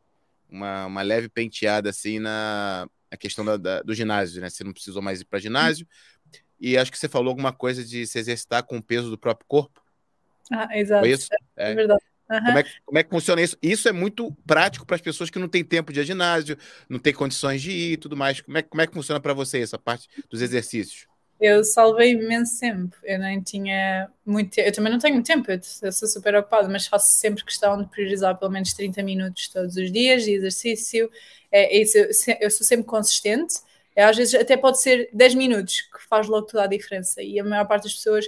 uma, 0.48 0.86
uma 0.86 1.02
leve 1.02 1.28
penteada 1.28 1.90
assim 1.90 2.18
na, 2.18 2.88
na 3.10 3.16
questão 3.16 3.44
da, 3.44 3.56
da, 3.56 3.82
do 3.82 3.94
ginásio, 3.94 4.40
né? 4.40 4.48
Você 4.48 4.64
não 4.64 4.72
precisou 4.72 5.02
mais 5.02 5.20
ir 5.20 5.24
para 5.24 5.38
ginásio. 5.38 5.86
E 6.60 6.76
acho 6.76 6.90
que 6.90 6.98
você 6.98 7.08
falou 7.08 7.30
alguma 7.30 7.52
coisa 7.52 7.84
de 7.84 8.06
se 8.06 8.18
exercitar 8.18 8.62
com 8.62 8.78
o 8.78 8.82
peso 8.82 9.10
do 9.10 9.18
próprio 9.18 9.46
corpo. 9.48 9.82
Ah, 10.52 10.68
exato. 10.76 11.00
Foi 11.00 11.10
isso? 11.10 11.28
É, 11.56 11.72
é 11.72 11.74
verdade. 11.74 12.02
Uhum. 12.30 12.38
Como, 12.38 12.58
é, 12.58 12.64
como, 12.84 12.98
é, 12.98 13.02
que 13.02 13.10
funciona 13.10 13.42
isso? 13.42 13.56
Isso 13.60 13.88
é 13.88 13.92
muito 13.92 14.30
prático 14.46 14.86
para 14.86 14.94
as 14.94 15.02
pessoas 15.02 15.30
que 15.30 15.38
não 15.38 15.48
têm 15.48 15.64
tempo 15.64 15.92
de 15.92 16.00
ir 16.00 16.04
ginásio, 16.04 16.56
não 16.88 16.98
têm 16.98 17.12
condições 17.12 17.60
de 17.60 17.72
ir 17.72 17.92
e 17.92 17.96
tudo 17.96 18.16
mais. 18.16 18.40
Como 18.40 18.56
é, 18.56 18.62
como 18.62 18.80
é 18.80 18.86
que 18.86 18.94
funciona 18.94 19.18
para 19.18 19.34
você 19.34 19.60
essa 19.60 19.78
parte 19.78 20.08
dos 20.28 20.40
exercícios? 20.40 21.09
Eu 21.40 21.64
salvei 21.64 22.12
imenso 22.12 22.60
tempo. 22.60 22.94
Eu 23.02 23.18
nem 23.18 23.40
tinha 23.40 24.10
muito 24.26 24.50
tempo. 24.50 24.68
Eu 24.68 24.72
também 24.72 24.92
não 24.92 24.98
tenho 24.98 25.14
muito 25.14 25.26
tempo, 25.26 25.50
eu 25.50 25.92
sou 25.92 26.06
super 26.06 26.34
ocupada, 26.34 26.68
mas 26.68 26.86
faço 26.86 27.18
sempre 27.18 27.42
questão 27.42 27.80
de 27.80 27.88
priorizar 27.88 28.38
pelo 28.38 28.50
menos 28.50 28.74
30 28.74 29.02
minutos 29.02 29.48
todos 29.48 29.74
os 29.76 29.90
dias 29.90 30.24
de 30.24 30.32
exercício. 30.32 31.10
É, 31.50 31.76
é 31.76 31.82
isso, 31.82 31.96
eu 32.40 32.50
sou 32.50 32.66
sempre 32.66 32.84
consistente. 32.84 33.54
É, 33.96 34.04
às 34.04 34.16
vezes 34.16 34.34
até 34.34 34.56
pode 34.56 34.80
ser 34.80 35.08
10 35.12 35.34
minutos 35.34 35.80
que 35.80 36.06
faz 36.08 36.28
logo 36.28 36.46
toda 36.46 36.64
a 36.64 36.66
diferença. 36.66 37.22
E 37.22 37.40
a 37.40 37.44
maior 37.44 37.66
parte 37.66 37.84
das 37.84 37.94
pessoas, 37.94 38.26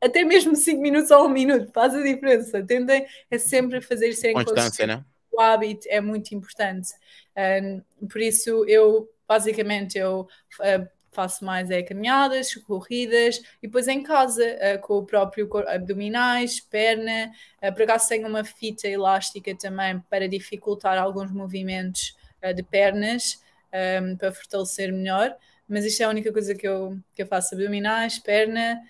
até 0.00 0.22
mesmo 0.22 0.54
5 0.54 0.80
minutos 0.80 1.10
ou 1.10 1.26
1 1.26 1.28
minuto, 1.30 1.72
faz 1.72 1.94
a 1.94 2.02
diferença. 2.02 2.62
Tendem 2.62 3.06
é 3.30 3.38
sempre 3.38 3.80
fazer 3.80 4.12
serem 4.12 4.36
Constância, 4.36 4.86
né? 4.86 5.02
O 5.32 5.40
hábito 5.40 5.86
é 5.88 6.00
muito 6.00 6.34
importante. 6.34 6.90
Um, 7.36 8.06
por 8.06 8.20
isso, 8.20 8.64
eu 8.66 9.08
basicamente 9.26 9.96
eu 9.96 10.28
uh, 10.60 10.99
faço 11.20 11.44
mais 11.44 11.70
é 11.70 11.82
caminhadas, 11.82 12.54
corridas 12.54 13.42
e 13.62 13.66
depois 13.66 13.86
em 13.88 14.02
casa 14.02 14.42
uh, 14.42 14.80
com 14.80 14.94
o 14.94 15.04
próprio 15.04 15.48
abdominais, 15.68 16.60
perna. 16.60 17.30
Uh, 17.62 17.72
por 17.74 17.82
acaso 17.82 18.08
tenho 18.08 18.26
uma 18.26 18.42
fita 18.42 18.88
elástica 18.88 19.54
também 19.54 20.00
para 20.08 20.26
dificultar 20.26 20.96
alguns 20.96 21.30
movimentos 21.30 22.16
uh, 22.42 22.54
de 22.54 22.62
pernas 22.62 23.42
um, 23.72 23.76
ehm, 23.76 24.16
para 24.16 24.32
fortalecer 24.32 24.90
melhor. 24.92 25.36
Mas 25.68 25.84
isto 25.84 26.00
é 26.00 26.04
a 26.06 26.08
única 26.08 26.32
coisa 26.32 26.54
que 26.54 26.66
eu, 26.66 26.98
que 27.14 27.22
eu 27.22 27.26
faço: 27.26 27.54
abdominais, 27.54 28.18
perna, 28.18 28.80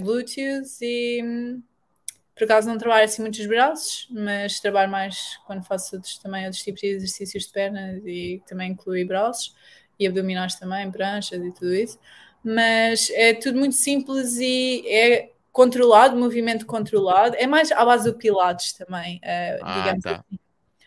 glúteos 0.00 0.80
e. 0.80 1.20
Um, 1.22 1.62
por 2.34 2.44
acaso 2.44 2.68
não 2.68 2.76
trabalho 2.76 3.04
assim 3.04 3.22
muitos 3.22 3.46
braços, 3.46 4.08
mas 4.10 4.58
trabalho 4.58 4.90
mais 4.90 5.36
quando 5.46 5.62
faço 5.62 5.94
outros, 5.94 6.18
também 6.18 6.44
outros 6.44 6.64
tipos 6.64 6.80
de 6.80 6.88
exercícios 6.88 7.44
de 7.44 7.52
pernas 7.52 8.02
e 8.04 8.42
também 8.44 8.72
inclui 8.72 9.04
braços 9.04 9.54
e 9.98 10.06
abdominais 10.06 10.54
também, 10.56 10.90
pranchas 10.90 11.44
e 11.44 11.50
tudo 11.52 11.74
isso. 11.74 11.98
Mas 12.42 13.10
é 13.10 13.32
tudo 13.32 13.58
muito 13.58 13.74
simples 13.74 14.36
e 14.36 14.84
é 14.86 15.30
controlado, 15.52 16.16
movimento 16.16 16.66
controlado. 16.66 17.36
É 17.36 17.46
mais 17.46 17.70
à 17.72 17.84
base 17.84 18.10
do 18.10 18.18
Pilates 18.18 18.72
também, 18.72 19.16
uh, 19.18 19.62
ah, 19.62 19.78
digamos 19.78 20.02
tá. 20.02 20.10
assim. 20.12 20.38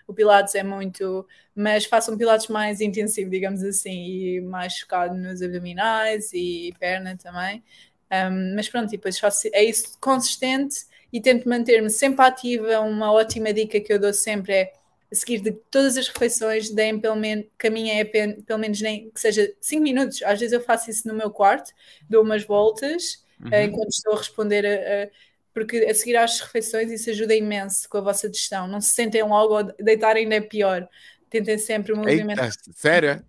O 0.08 0.14
Pilates 0.14 0.56
é 0.56 0.64
muito, 0.64 1.28
mas 1.54 1.86
faço 1.86 2.14
um 2.14 2.18
Pilates 2.18 2.48
mais 2.48 2.80
intensivo, 2.80 3.30
digamos 3.30 3.62
assim, 3.64 4.06
e 4.06 4.42
mais 4.42 4.80
focado 4.80 5.16
nos 5.16 5.42
abdominais 5.42 6.32
e 6.34 6.74
perna 6.80 7.18
também. 7.18 7.64
Um, 8.12 8.56
mas 8.56 8.70
pronto, 8.70 8.90
depois 8.90 9.20
faço, 9.20 9.50
é 9.52 9.64
isso 9.64 9.98
consistente 10.00 10.86
e 11.12 11.20
tento 11.20 11.48
manter-me 11.48 11.90
sempre 11.90 12.26
ativa. 12.26 12.80
Uma 12.80 13.12
ótima 13.12 13.52
dica 13.52 13.80
que 13.80 13.92
eu 13.92 14.00
dou 14.00 14.14
sempre 14.14 14.54
é 14.54 14.74
a 15.12 15.16
seguir 15.16 15.40
de 15.40 15.52
todas 15.52 15.98
as 15.98 16.08
refeições, 16.08 16.70
deem 16.70 17.00
pelo 17.00 17.16
menos, 17.16 17.46
caminhem 17.58 18.06
pelo 18.46 18.60
menos 18.60 18.82
nem 18.82 19.10
que 19.10 19.20
seja 19.20 19.54
5 19.62 19.82
minutos. 19.82 20.22
Às 20.24 20.40
vezes 20.40 20.54
eu 20.54 20.62
faço 20.62 20.90
isso 20.90 21.08
no 21.08 21.14
meu 21.14 21.32
quarto, 21.32 21.72
dou 22.10 22.24
umas 22.24 22.44
voltas 22.44 23.24
uhum. 23.40 23.50
uh, 23.50 23.62
enquanto 23.64 23.90
estou 23.90 24.14
a 24.14 24.18
responder 24.18 24.66
a, 24.66 25.04
a, 25.04 25.10
porque 25.54 25.78
a 25.78 25.94
seguir 25.94 26.18
às 26.18 26.40
refeições 26.40 26.92
isso 26.92 27.10
ajuda 27.10 27.34
imenso 27.34 27.90
com 27.90 27.98
a 27.98 28.02
vossa 28.02 28.30
digestão. 28.30 28.68
Não 28.68 28.82
se 28.82 28.90
sentem 28.90 29.24
logo 29.24 29.58
ou 29.58 29.64
deitar 29.64 30.16
ainda 30.16 30.36
é 30.36 30.42
pior. 30.42 30.88
Tentem 31.30 31.58
sempre 31.58 31.92
o 31.92 31.98
movimento. 31.98 32.42
Eita, 32.42 32.54
sério? 32.74 33.24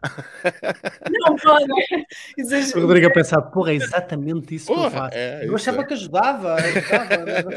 Não, 1.11 1.37
pode. 1.37 1.67
O 2.77 2.81
Rodrigo 2.81 3.09
a 3.09 3.13
pensar, 3.13 3.43
porra, 3.43 3.73
é 3.73 3.75
exatamente 3.75 4.55
isso 4.55 4.67
porra, 4.67 4.81
que 4.81 4.87
eu 4.87 5.01
faço. 5.01 5.15
É, 5.17 5.47
eu 5.47 5.55
achava 5.55 5.85
que 5.85 5.95
ajudava. 5.95 6.55
ajudava 6.55 7.55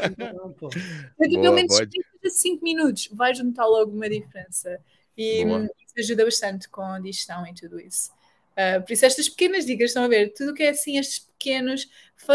assim, 1.20 1.40
pelo 1.40 1.54
menos 1.54 1.80
5 2.26 2.64
minutos, 2.64 3.08
vais 3.12 3.38
notar 3.38 3.66
logo 3.66 3.92
uma 3.92 4.08
diferença. 4.08 4.80
E 5.16 5.44
Boa. 5.44 5.64
isso 5.64 5.94
ajuda 5.98 6.24
bastante 6.24 6.68
com 6.68 6.82
a 6.82 6.98
digestão 6.98 7.46
e 7.46 7.54
tudo 7.54 7.80
isso. 7.80 8.10
Uh, 8.52 8.82
por 8.82 8.92
isso, 8.92 9.06
estas 9.06 9.28
pequenas 9.28 9.64
dicas, 9.64 9.90
estão 9.90 10.04
a 10.04 10.08
ver, 10.08 10.32
tudo 10.32 10.50
o 10.50 10.54
que 10.54 10.64
é 10.64 10.70
assim, 10.70 10.98
estes 10.98 11.20
pequenos, 11.20 11.88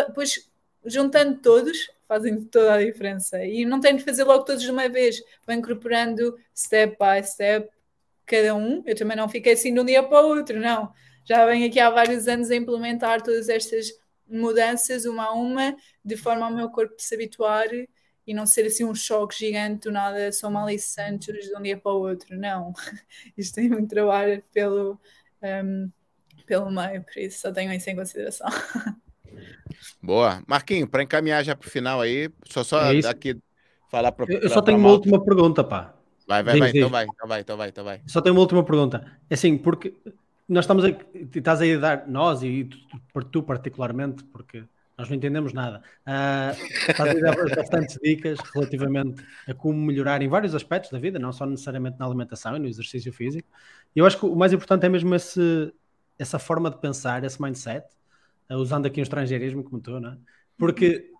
depois 0.08 0.50
juntando 0.86 1.40
todos, 1.40 1.90
fazem 2.08 2.42
toda 2.46 2.76
a 2.76 2.84
diferença. 2.84 3.44
E 3.44 3.66
não 3.66 3.82
tenho 3.82 3.98
de 3.98 4.04
fazer 4.04 4.24
logo 4.24 4.46
todos 4.46 4.64
de 4.64 4.72
uma 4.72 4.88
vez, 4.88 5.22
vou 5.46 5.56
incorporando 5.56 6.38
step 6.56 6.98
by 6.98 7.26
step 7.28 7.70
cada 8.28 8.54
um. 8.54 8.84
Eu 8.86 8.96
também 8.96 9.18
não 9.18 9.28
fiquei 9.28 9.54
assim 9.54 9.74
de 9.74 9.80
um 9.80 9.86
dia 9.86 10.04
para 10.04 10.24
o 10.26 10.30
outro, 10.30 10.60
não. 10.60 10.92
Já 11.26 11.46
venho 11.46 11.68
aqui 11.68 11.80
há 11.80 11.90
vários 11.90 12.28
anos 12.28 12.52
a 12.52 12.56
implementar 12.56 13.22
todas 13.22 13.50
estas 13.50 13.88
mudanças, 14.28 15.06
uma 15.06 15.26
a 15.26 15.34
uma, 15.34 15.76
de 16.04 16.16
forma 16.18 16.46
ao 16.46 16.54
meu 16.54 16.70
corpo 16.70 16.96
se 16.98 17.16
habituar 17.16 17.68
e 18.26 18.34
não 18.34 18.46
ser 18.46 18.66
assim 18.66 18.84
um 18.84 18.94
choque 18.94 19.38
gigante 19.38 19.88
do 19.88 19.92
nada, 19.92 20.32
sou 20.34 20.50
uma 20.50 20.64
Alice 20.64 20.90
Santos 20.90 21.46
de 21.46 21.56
um 21.56 21.62
dia 21.62 21.78
para 21.78 21.94
o 21.94 22.00
outro. 22.00 22.38
Não. 22.38 22.74
Isto 23.38 23.56
tem 23.56 23.70
muito 23.70 23.88
trabalho 23.88 24.44
pelo, 24.54 25.00
um, 25.42 25.90
pelo 26.46 26.70
meio, 26.70 27.04
por 27.04 27.18
isso 27.18 27.40
só 27.40 27.52
tenho 27.52 27.72
isso 27.74 27.90
em 27.90 27.96
consideração. 27.96 28.48
Boa. 30.02 30.44
Marquinho, 30.48 30.88
para 30.88 31.04
encaminhar 31.04 31.44
já 31.44 31.56
para 31.56 31.68
o 31.68 31.70
final 31.70 32.02
aí, 32.02 32.30
só, 32.46 32.64
só 32.64 32.92
é 32.92 33.00
aqui 33.08 33.38
falar 33.90 34.12
para. 34.12 34.34
Eu 34.34 34.50
só 34.50 34.62
tenho 34.62 34.78
uma 34.78 34.92
última 34.92 35.24
pergunta, 35.24 35.64
pá. 35.64 35.97
Vai, 36.28 36.44
vai, 36.44 36.60
vai, 36.60 36.70
então 36.70 36.90
vai, 36.90 37.06
então 37.06 37.28
vai, 37.28 37.40
então 37.40 37.58
vai, 37.58 37.70
então 37.70 37.86
vai. 37.86 38.02
Só 38.06 38.22
tenho 38.22 38.36
uma 38.36 38.42
última 38.42 38.64
pergunta. 38.64 39.18
É 39.30 39.34
assim, 39.34 39.58
porque 39.58 39.94
nós 40.48 40.66
estamos 40.66 40.84
a, 40.84 40.90
estás 41.34 41.62
a 41.62 41.78
dar, 41.78 42.08
nós 42.08 42.44
e 42.44 42.66
tu, 42.66 43.24
tu 43.24 43.44
particularmente, 43.44 44.24
porque 44.26 44.64
nós 44.98 45.08
não 45.10 45.16
entendemos 45.16 45.54
nada. 45.54 45.82
Uh, 46.06 46.66
estás 46.90 47.16
a 47.16 47.20
dar 47.20 47.56
bastantes 47.56 47.98
dicas 48.04 48.40
relativamente 48.54 49.24
a 49.48 49.54
como 49.54 49.80
melhorar 49.80 50.22
em 50.22 50.28
vários 50.28 50.54
aspectos 50.54 50.92
da 50.92 51.00
vida, 51.00 51.18
não 51.18 51.32
só 51.32 51.46
necessariamente 51.46 51.98
na 52.00 52.06
alimentação 52.06 52.56
e 52.58 52.60
no 52.60 52.68
exercício 52.68 53.14
físico. 53.14 53.48
E 53.96 54.00
eu 54.00 54.06
acho 54.06 54.18
que 54.20 54.26
o 54.26 54.36
mais 54.36 54.52
importante 54.52 54.86
é 54.86 54.90
mesmo 54.90 55.16
esse, 55.16 55.72
essa 56.20 56.40
forma 56.40 56.70
de 56.70 56.78
pensar, 56.78 57.24
esse 57.24 57.42
mindset, 57.42 57.88
uh, 58.50 58.56
usando 58.56 58.86
aqui 58.86 59.00
um 59.00 59.04
estrangeirismo 59.04 59.64
como 59.64 59.80
tu, 59.80 60.00
não 60.00 60.12
é? 60.12 60.18
Porque 60.58 61.12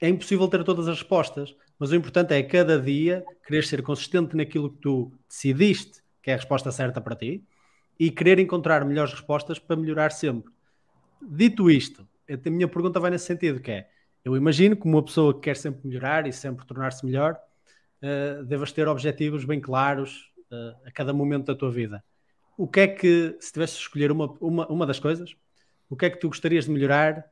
é 0.00 0.08
impossível 0.08 0.48
ter 0.48 0.64
todas 0.64 0.88
as 0.88 0.98
respostas, 0.98 1.54
mas 1.80 1.90
o 1.90 1.96
importante 1.96 2.34
é 2.34 2.42
cada 2.42 2.78
dia 2.78 3.24
querer 3.44 3.64
ser 3.64 3.82
consistente 3.82 4.36
naquilo 4.36 4.70
que 4.70 4.78
tu 4.78 5.10
decidiste 5.28 6.00
que 6.22 6.30
é 6.30 6.34
a 6.34 6.36
resposta 6.36 6.70
certa 6.70 7.00
para 7.00 7.16
ti 7.16 7.44
e 7.98 8.10
querer 8.10 8.38
encontrar 8.38 8.84
melhores 8.84 9.12
respostas 9.12 9.58
para 9.58 9.76
melhorar 9.76 10.10
sempre. 10.10 10.52
Dito 11.20 11.70
isto, 11.70 12.06
a 12.28 12.50
minha 12.50 12.68
pergunta 12.68 12.98
vai 12.98 13.10
nesse 13.10 13.26
sentido, 13.26 13.60
que 13.60 13.70
é, 13.70 13.88
eu 14.24 14.36
imagino 14.36 14.76
que 14.76 14.86
uma 14.86 15.02
pessoa 15.02 15.34
que 15.34 15.40
quer 15.40 15.56
sempre 15.56 15.86
melhorar 15.86 16.26
e 16.26 16.32
sempre 16.32 16.66
tornar-se 16.66 17.04
melhor, 17.04 17.38
uh, 18.02 18.44
devas 18.44 18.72
ter 18.72 18.88
objetivos 18.88 19.44
bem 19.44 19.60
claros 19.60 20.30
uh, 20.50 20.86
a 20.86 20.90
cada 20.92 21.12
momento 21.12 21.46
da 21.46 21.54
tua 21.54 21.70
vida. 21.70 22.02
O 22.56 22.66
que 22.66 22.80
é 22.80 22.88
que, 22.88 23.36
se 23.40 23.52
tivesse 23.52 23.74
de 23.74 23.80
escolher 23.80 24.12
uma, 24.12 24.34
uma, 24.40 24.66
uma 24.68 24.86
das 24.86 24.98
coisas, 24.98 25.34
o 25.88 25.96
que 25.96 26.06
é 26.06 26.10
que 26.10 26.18
tu 26.18 26.28
gostarias 26.28 26.66
de 26.66 26.70
melhorar 26.70 27.24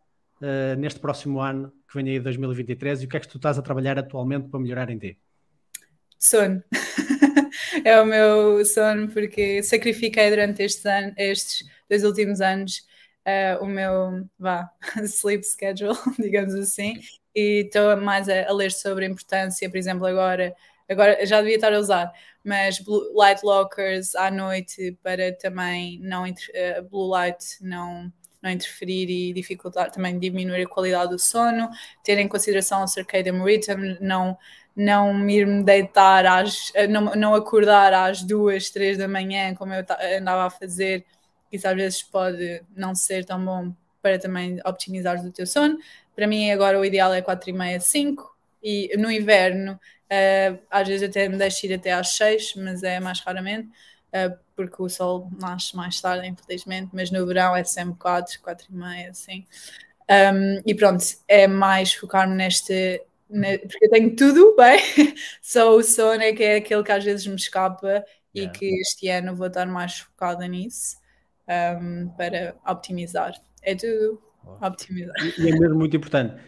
uh, 0.42 0.76
neste 0.78 1.00
próximo 1.00 1.40
ano 1.40 1.72
que 1.90 1.94
vem 1.96 2.14
aí 2.14 2.20
2023 2.20 3.02
e 3.02 3.04
o 3.06 3.08
que 3.08 3.16
é 3.16 3.20
que 3.20 3.28
tu 3.28 3.38
estás 3.38 3.58
a 3.58 3.62
trabalhar 3.62 3.98
atualmente 3.98 4.48
para 4.48 4.60
melhorar 4.60 4.90
em 4.90 4.98
ti? 4.98 5.18
Sono. 6.18 6.62
é 7.84 8.00
o 8.00 8.04
meu 8.04 8.64
sono, 8.64 9.08
porque 9.08 9.62
sacrifiquei 9.62 10.30
durante 10.30 10.62
estes, 10.62 10.84
estes 11.16 11.68
dois 11.88 12.04
últimos 12.04 12.40
anos 12.40 12.86
uh, 13.28 13.62
o 13.62 13.66
meu 13.66 14.26
vá, 14.38 14.70
sleep 15.04 15.44
schedule, 15.44 15.96
digamos 16.18 16.54
assim, 16.54 16.94
e 17.34 17.64
estou 17.66 17.96
mais 17.96 18.28
a, 18.28 18.48
a, 18.48 18.52
ler 18.52 18.72
sobre 18.72 19.04
a 19.04 19.08
importância, 19.08 19.68
por 19.68 19.76
exemplo, 19.76 20.06
agora, 20.06 20.54
agora 20.88 21.24
já 21.26 21.40
devia 21.40 21.56
estar 21.56 21.72
a 21.72 21.78
usar, 21.78 22.12
mas 22.44 22.80
blue, 22.80 23.12
light 23.14 23.42
lockers 23.44 24.14
à 24.14 24.30
noite 24.30 24.96
para 25.02 25.32
também 25.36 26.00
não 26.00 26.24
uh, 26.24 26.82
blue 26.90 27.08
light 27.08 27.44
não 27.60 28.12
não 28.42 28.50
interferir 28.50 29.10
e 29.10 29.32
dificultar 29.32 29.90
também 29.90 30.18
diminuir 30.18 30.62
a 30.64 30.68
qualidade 30.68 31.10
do 31.10 31.18
sono, 31.18 31.68
ter 32.04 32.18
em 32.18 32.28
consideração 32.28 32.82
o 32.84 32.88
circadian 32.88 33.42
rhythm, 33.42 33.96
não 34.00 34.36
não 34.76 35.12
me 35.12 35.38
ir 35.38 35.46
me 35.46 35.64
deitar 35.64 36.24
às, 36.24 36.70
eh, 36.74 36.86
não, 36.86 37.06
não 37.16 37.34
acordar 37.34 37.92
às 37.92 38.22
duas, 38.22 38.70
três 38.70 38.96
da 38.96 39.08
manhã 39.08 39.52
como 39.54 39.74
eu 39.74 39.84
andava 40.16 40.44
a 40.46 40.50
fazer, 40.50 41.04
isso 41.50 41.66
às 41.66 41.74
vezes 41.74 42.02
pode 42.04 42.62
não 42.76 42.94
ser 42.94 43.24
tão 43.24 43.44
bom 43.44 43.74
para 44.00 44.20
também 44.20 44.60
optimizar 44.64 45.18
o 45.24 45.32
teu 45.32 45.46
sono. 45.46 45.78
Para 46.14 46.28
mim 46.28 46.50
agora 46.52 46.78
o 46.78 46.84
ideal 46.84 47.12
é 47.12 47.20
quatro 47.20 47.50
e 47.50 47.52
meia, 47.52 47.80
cinco 47.80 48.36
e 48.62 48.96
no 48.96 49.10
inverno 49.10 49.72
uh, 49.72 50.58
às 50.70 50.86
vezes 50.86 51.08
até 51.08 51.28
me 51.28 51.36
deixo 51.36 51.66
ir 51.66 51.74
até 51.74 51.92
às 51.92 52.10
seis, 52.16 52.54
mas 52.56 52.82
é 52.82 53.00
mais 53.00 53.20
raramente. 53.20 53.68
Uh, 54.08 54.38
porque 54.56 54.82
o 54.82 54.88
sol 54.88 55.30
nasce 55.38 55.76
mais 55.76 56.00
tarde, 56.00 56.26
infelizmente, 56.26 56.90
mas 56.92 57.10
no 57.10 57.24
verão 57.26 57.54
é 57.54 57.62
sempre 57.62 57.98
quatro, 57.98 58.40
quatro 58.40 58.66
e 58.70 58.74
meia, 58.74 59.10
assim. 59.10 59.46
Um, 60.10 60.62
e 60.66 60.74
pronto, 60.74 61.04
é 61.28 61.46
mais 61.46 61.92
focar-me 61.92 62.34
neste, 62.34 63.02
porque 63.28 63.84
eu 63.84 63.90
tenho 63.90 64.16
tudo 64.16 64.56
bem, 64.56 64.80
só 65.42 65.76
o 65.76 65.82
sono 65.82 66.22
é 66.22 66.32
que 66.32 66.42
é 66.42 66.56
aquele 66.56 66.82
que 66.82 66.92
às 66.92 67.04
vezes 67.04 67.26
me 67.26 67.36
escapa 67.36 68.04
e 68.34 68.40
yeah. 68.40 68.58
que 68.58 68.66
este 68.80 69.08
ano 69.08 69.36
vou 69.36 69.48
estar 69.48 69.66
mais 69.66 69.98
focada 69.98 70.46
nisso 70.48 70.96
um, 71.48 72.08
para 72.16 72.56
optimizar. 72.66 73.34
É 73.62 73.74
tudo 73.74 74.22
optimizar. 74.60 75.14
E, 75.20 75.42
e 75.42 75.48
é 75.50 75.58
mesmo 75.58 75.76
muito 75.76 75.96
importante. 75.96 76.42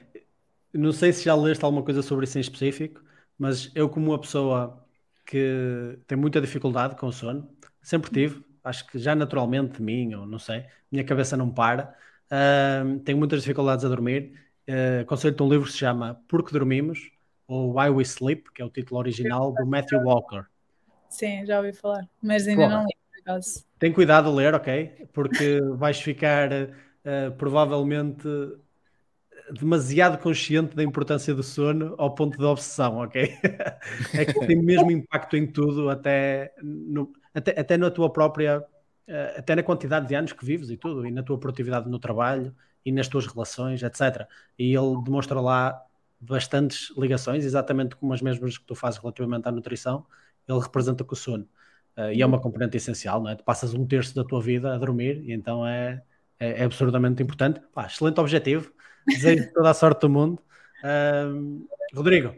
Não 0.72 0.92
sei 0.92 1.12
se 1.12 1.24
já 1.24 1.34
leste 1.34 1.64
alguma 1.64 1.82
coisa 1.82 2.02
sobre 2.02 2.24
isso 2.24 2.38
em 2.38 2.40
específico, 2.40 3.02
mas 3.38 3.70
eu, 3.74 3.88
como 3.88 4.10
uma 4.10 4.20
pessoa 4.20 4.86
que 5.24 5.98
tem 6.06 6.16
muita 6.16 6.40
dificuldade 6.40 6.96
com 6.96 7.06
o 7.06 7.12
sono, 7.12 7.48
sempre 7.82 8.10
tive, 8.10 8.44
acho 8.64 8.86
que 8.86 8.98
já 8.98 9.14
naturalmente 9.14 9.78
de 9.78 9.82
mim, 9.82 10.14
ou 10.14 10.26
não 10.26 10.38
sei, 10.38 10.64
minha 10.90 11.04
cabeça 11.04 11.36
não 11.36 11.50
para, 11.50 11.94
uh, 12.26 12.98
tenho 13.00 13.18
muitas 13.18 13.40
dificuldades 13.40 13.84
a 13.84 13.88
dormir 13.88 14.32
uh, 14.68 15.00
aconselho-te 15.02 15.42
um 15.42 15.48
livro 15.48 15.66
que 15.66 15.72
se 15.72 15.78
chama 15.78 16.20
Porque 16.28 16.52
Dormimos, 16.52 17.10
ou 17.46 17.76
Why 17.76 17.90
We 17.90 18.02
Sleep, 18.04 18.50
que 18.54 18.62
é 18.62 18.64
o 18.64 18.70
título 18.70 19.00
original 19.00 19.52
do 19.52 19.66
Matthew 19.66 20.00
Walker. 20.00 20.44
Sim, 21.08 21.44
já 21.44 21.58
ouvi 21.58 21.72
falar, 21.72 22.08
mas 22.22 22.46
ainda 22.46 22.62
Pô, 22.62 22.68
não 22.68 22.82
li, 22.84 22.96
por 23.10 23.20
acaso. 23.20 23.64
Tem 23.78 23.92
cuidado 23.92 24.28
a 24.28 24.32
ler, 24.32 24.54
ok? 24.54 25.08
Porque 25.12 25.60
vais 25.76 26.00
ficar 26.00 26.52
uh, 26.52 27.32
provavelmente 27.36 28.28
demasiado 29.52 30.18
consciente 30.18 30.74
da 30.76 30.82
importância 30.82 31.34
do 31.34 31.42
sono 31.42 31.94
ao 31.98 32.14
ponto 32.14 32.38
de 32.38 32.44
obsessão, 32.44 32.98
ok? 32.98 33.34
é 34.14 34.24
que 34.24 34.46
tem 34.46 34.56
mesmo 34.56 34.90
impacto 34.90 35.36
em 35.36 35.46
tudo, 35.46 35.88
até, 35.90 36.54
no, 36.62 37.12
até, 37.34 37.58
até 37.58 37.76
na 37.76 37.90
tua 37.90 38.12
própria, 38.12 38.60
uh, 38.60 39.38
até 39.38 39.54
na 39.56 39.62
quantidade 39.62 40.06
de 40.06 40.14
anos 40.14 40.32
que 40.32 40.44
vives 40.44 40.70
e 40.70 40.76
tudo, 40.76 41.06
e 41.06 41.10
na 41.10 41.22
tua 41.22 41.38
produtividade 41.38 41.88
no 41.88 41.98
trabalho, 41.98 42.54
e 42.84 42.92
nas 42.92 43.08
tuas 43.08 43.26
relações, 43.26 43.82
etc. 43.82 44.26
E 44.58 44.74
ele 44.74 45.02
demonstra 45.04 45.40
lá 45.40 45.82
bastantes 46.20 46.92
ligações, 46.96 47.44
exatamente 47.44 47.96
como 47.96 48.12
as 48.12 48.20
mesmas 48.20 48.58
que 48.58 48.64
tu 48.64 48.74
fazes 48.74 49.00
relativamente 49.00 49.48
à 49.48 49.52
nutrição, 49.52 50.06
ele 50.48 50.60
representa 50.60 51.04
com 51.04 51.14
o 51.14 51.16
sono. 51.16 51.48
Uh, 51.96 52.12
e 52.12 52.22
é 52.22 52.26
uma 52.26 52.40
componente 52.40 52.76
essencial, 52.76 53.22
não 53.22 53.30
é? 53.30 53.34
Tu 53.34 53.44
passas 53.44 53.74
um 53.74 53.86
terço 53.86 54.14
da 54.14 54.24
tua 54.24 54.40
vida 54.40 54.74
a 54.74 54.78
dormir 54.78 55.22
e 55.24 55.32
então 55.32 55.66
é, 55.66 56.02
é, 56.38 56.62
é 56.62 56.64
absurdamente 56.64 57.22
importante. 57.22 57.60
Pá, 57.72 57.86
excelente 57.86 58.20
objetivo, 58.20 58.72
desejo 59.06 59.52
toda 59.52 59.70
a 59.70 59.74
sorte 59.74 60.00
do 60.00 60.08
mundo. 60.08 60.40
Uh, 60.82 61.66
Rodrigo, 61.94 62.34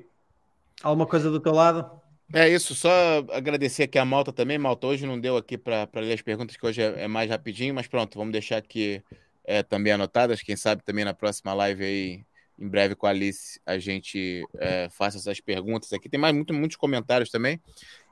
alguma 0.83 1.07
coisa 1.07 1.31
do 1.31 1.41
teu 1.41 1.53
lado? 1.53 2.03
É 2.35 2.49
isso, 2.49 2.75
só 2.75 3.19
agradecer 3.31 3.83
aqui 3.83 3.99
a 3.99 4.05
Malta 4.05 4.33
também. 4.33 4.57
Malta, 4.57 4.87
hoje 4.87 5.07
não 5.07 5.21
deu 5.21 5.37
aqui 5.37 5.59
para 5.59 5.89
ler 5.97 6.15
as 6.15 6.23
perguntas, 6.23 6.57
que 6.57 6.67
hoje 6.67 6.81
é, 6.81 7.05
é 7.05 7.09
mais 7.09 7.29
rapidinho, 7.29 7.75
mas 7.75 7.87
pronto, 7.87 8.17
vamos 8.17 8.33
deixar 8.33 8.57
aqui 8.57 9.03
é, 9.45 9.63
também 9.63 9.93
anotadas. 9.93 10.41
Quem 10.41 10.57
sabe 10.57 10.83
também 10.83 11.05
na 11.05 11.13
próxima 11.13 11.53
live 11.53 11.85
aí, 11.85 12.25
em 12.59 12.69
breve 12.69 12.95
com 12.95 13.07
a 13.07 13.11
Alice, 13.11 13.61
a 13.67 13.79
gente 13.79 14.45
é, 14.59 14.89
faça 14.91 15.19
essas 15.19 15.41
perguntas 15.41 15.93
aqui. 15.93 16.09
Tem 16.09 16.19
mais 16.19 16.35
muito, 16.35 16.55
muitos 16.55 16.77
comentários 16.77 17.31
também. 17.31 17.61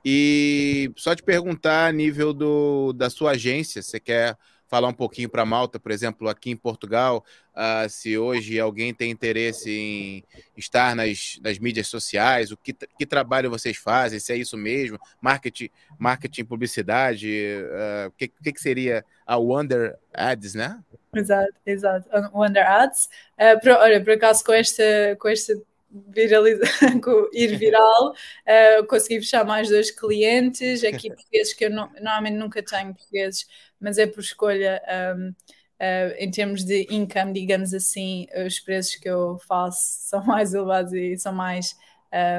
E 0.05 0.91
só 0.95 1.15
te 1.15 1.23
perguntar 1.23 1.87
a 1.87 1.91
nível 1.91 2.31
do, 2.31 2.93
da 2.93 3.09
sua 3.09 3.31
agência, 3.31 3.81
você 3.81 3.99
quer 3.99 4.37
falar 4.71 4.87
um 4.87 4.93
pouquinho 4.93 5.27
para 5.27 5.45
Malta, 5.45 5.77
por 5.77 5.91
exemplo, 5.91 6.29
aqui 6.29 6.49
em 6.49 6.55
Portugal, 6.55 7.25
uh, 7.53 7.89
se 7.89 8.17
hoje 8.17 8.57
alguém 8.57 8.93
tem 8.93 9.11
interesse 9.11 9.69
em 9.69 10.23
estar 10.55 10.95
nas, 10.95 11.37
nas 11.43 11.59
mídias 11.59 11.87
sociais, 11.87 12.53
o 12.53 12.57
que, 12.57 12.71
que 12.71 13.05
trabalho 13.05 13.49
vocês 13.49 13.75
fazem, 13.75 14.17
se 14.17 14.31
é 14.31 14.37
isso 14.37 14.55
mesmo, 14.55 14.97
marketing, 15.19 15.69
marketing 15.99 16.45
publicidade, 16.45 17.27
uh, 17.27 18.07
o 18.07 18.11
que, 18.11 18.29
que, 18.29 18.53
que 18.53 18.61
seria 18.61 19.03
a 19.27 19.35
Wonder 19.35 19.97
Ads, 20.13 20.55
né? 20.55 20.79
Exato, 21.13 21.53
exato. 21.65 22.09
Wonder 22.33 22.65
Ads. 22.65 23.09
Uh, 23.37 23.59
por, 23.59 23.71
olha, 23.71 24.01
por 24.01 24.13
acaso 24.13 24.41
com 24.41 24.53
esta, 24.53 24.83
com 25.19 25.27
esta 25.27 25.53
viraliza, 25.91 26.63
ir 27.33 27.57
viral, 27.57 28.11
uh, 28.11 28.87
consegui 28.87 29.19
fechar 29.19 29.45
mais 29.45 29.69
dois 29.69 29.91
clientes, 29.91 30.83
aqui 30.83 31.09
portugueses 31.09 31.53
que 31.53 31.65
eu 31.65 31.69
não, 31.69 31.89
normalmente 31.99 32.35
nunca 32.35 32.63
tenho 32.63 32.93
portugueses, 32.93 33.45
mas 33.79 33.97
é 33.97 34.07
por 34.07 34.21
escolha 34.21 34.81
um, 35.17 35.29
uh, 35.29 35.35
ah, 35.79 36.13
em 36.17 36.29
termos 36.29 36.63
de 36.63 36.87
income, 36.89 37.33
digamos 37.33 37.73
assim, 37.73 38.27
os 38.45 38.59
preços 38.59 38.95
que 38.95 39.09
eu 39.09 39.39
faço 39.47 39.79
são 40.09 40.23
mais 40.23 40.53
elevados 40.53 40.93
e 40.93 41.17
são 41.17 41.33
mais 41.33 41.75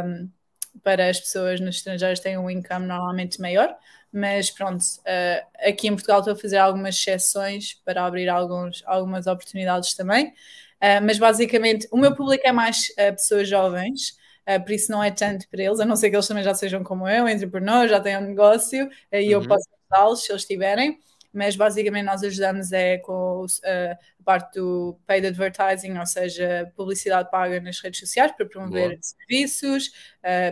um, 0.04 0.30
para 0.82 1.10
as 1.10 1.20
pessoas 1.20 1.60
nos 1.60 1.76
estrangeiros 1.76 2.20
têm 2.20 2.38
um 2.38 2.48
income 2.48 2.86
normalmente 2.86 3.40
maior, 3.40 3.76
mas 4.12 4.50
pronto, 4.50 4.82
uh, 4.82 5.68
aqui 5.68 5.88
em 5.88 5.92
Portugal 5.94 6.20
estou 6.20 6.34
a 6.34 6.36
fazer 6.36 6.58
algumas 6.58 6.94
exceções 6.94 7.74
para 7.84 8.04
abrir 8.04 8.28
alguns, 8.28 8.82
algumas 8.86 9.26
oportunidades 9.26 9.94
também. 9.94 10.32
Uh, 10.82 10.98
mas 11.00 11.16
basicamente 11.16 11.86
o 11.92 11.96
meu 11.96 12.12
público 12.12 12.42
é 12.44 12.50
mais 12.50 12.88
uh, 12.98 13.12
pessoas 13.12 13.48
jovens, 13.48 14.16
uh, 14.48 14.60
por 14.64 14.72
isso 14.72 14.90
não 14.90 15.00
é 15.00 15.12
tanto 15.12 15.48
para 15.48 15.62
eles, 15.62 15.78
a 15.78 15.84
não 15.84 15.94
ser 15.94 16.10
que 16.10 16.16
eles 16.16 16.26
também 16.26 16.42
já 16.42 16.52
sejam 16.54 16.82
como 16.82 17.08
eu, 17.08 17.28
entrepreneurs, 17.28 17.88
já 17.88 18.00
tenham 18.00 18.20
um 18.20 18.26
negócio, 18.26 18.90
e 19.12 19.16
uhum. 19.26 19.42
eu 19.42 19.46
posso 19.46 19.68
ajudá-los 19.92 20.24
se 20.24 20.32
eles 20.32 20.44
tiverem. 20.44 20.98
Mas 21.34 21.56
basicamente 21.56 22.04
nós 22.04 22.22
ajudamos 22.22 22.72
é 22.72 22.98
com 22.98 23.46
a 23.64 24.22
parte 24.22 24.60
do 24.60 25.00
paid 25.06 25.26
advertising, 25.26 25.96
ou 25.96 26.04
seja, 26.04 26.70
publicidade 26.76 27.30
paga 27.30 27.58
nas 27.58 27.80
redes 27.80 28.00
sociais 28.00 28.32
para 28.32 28.44
promover 28.44 28.88
Boa. 28.90 28.98
serviços, 29.00 29.90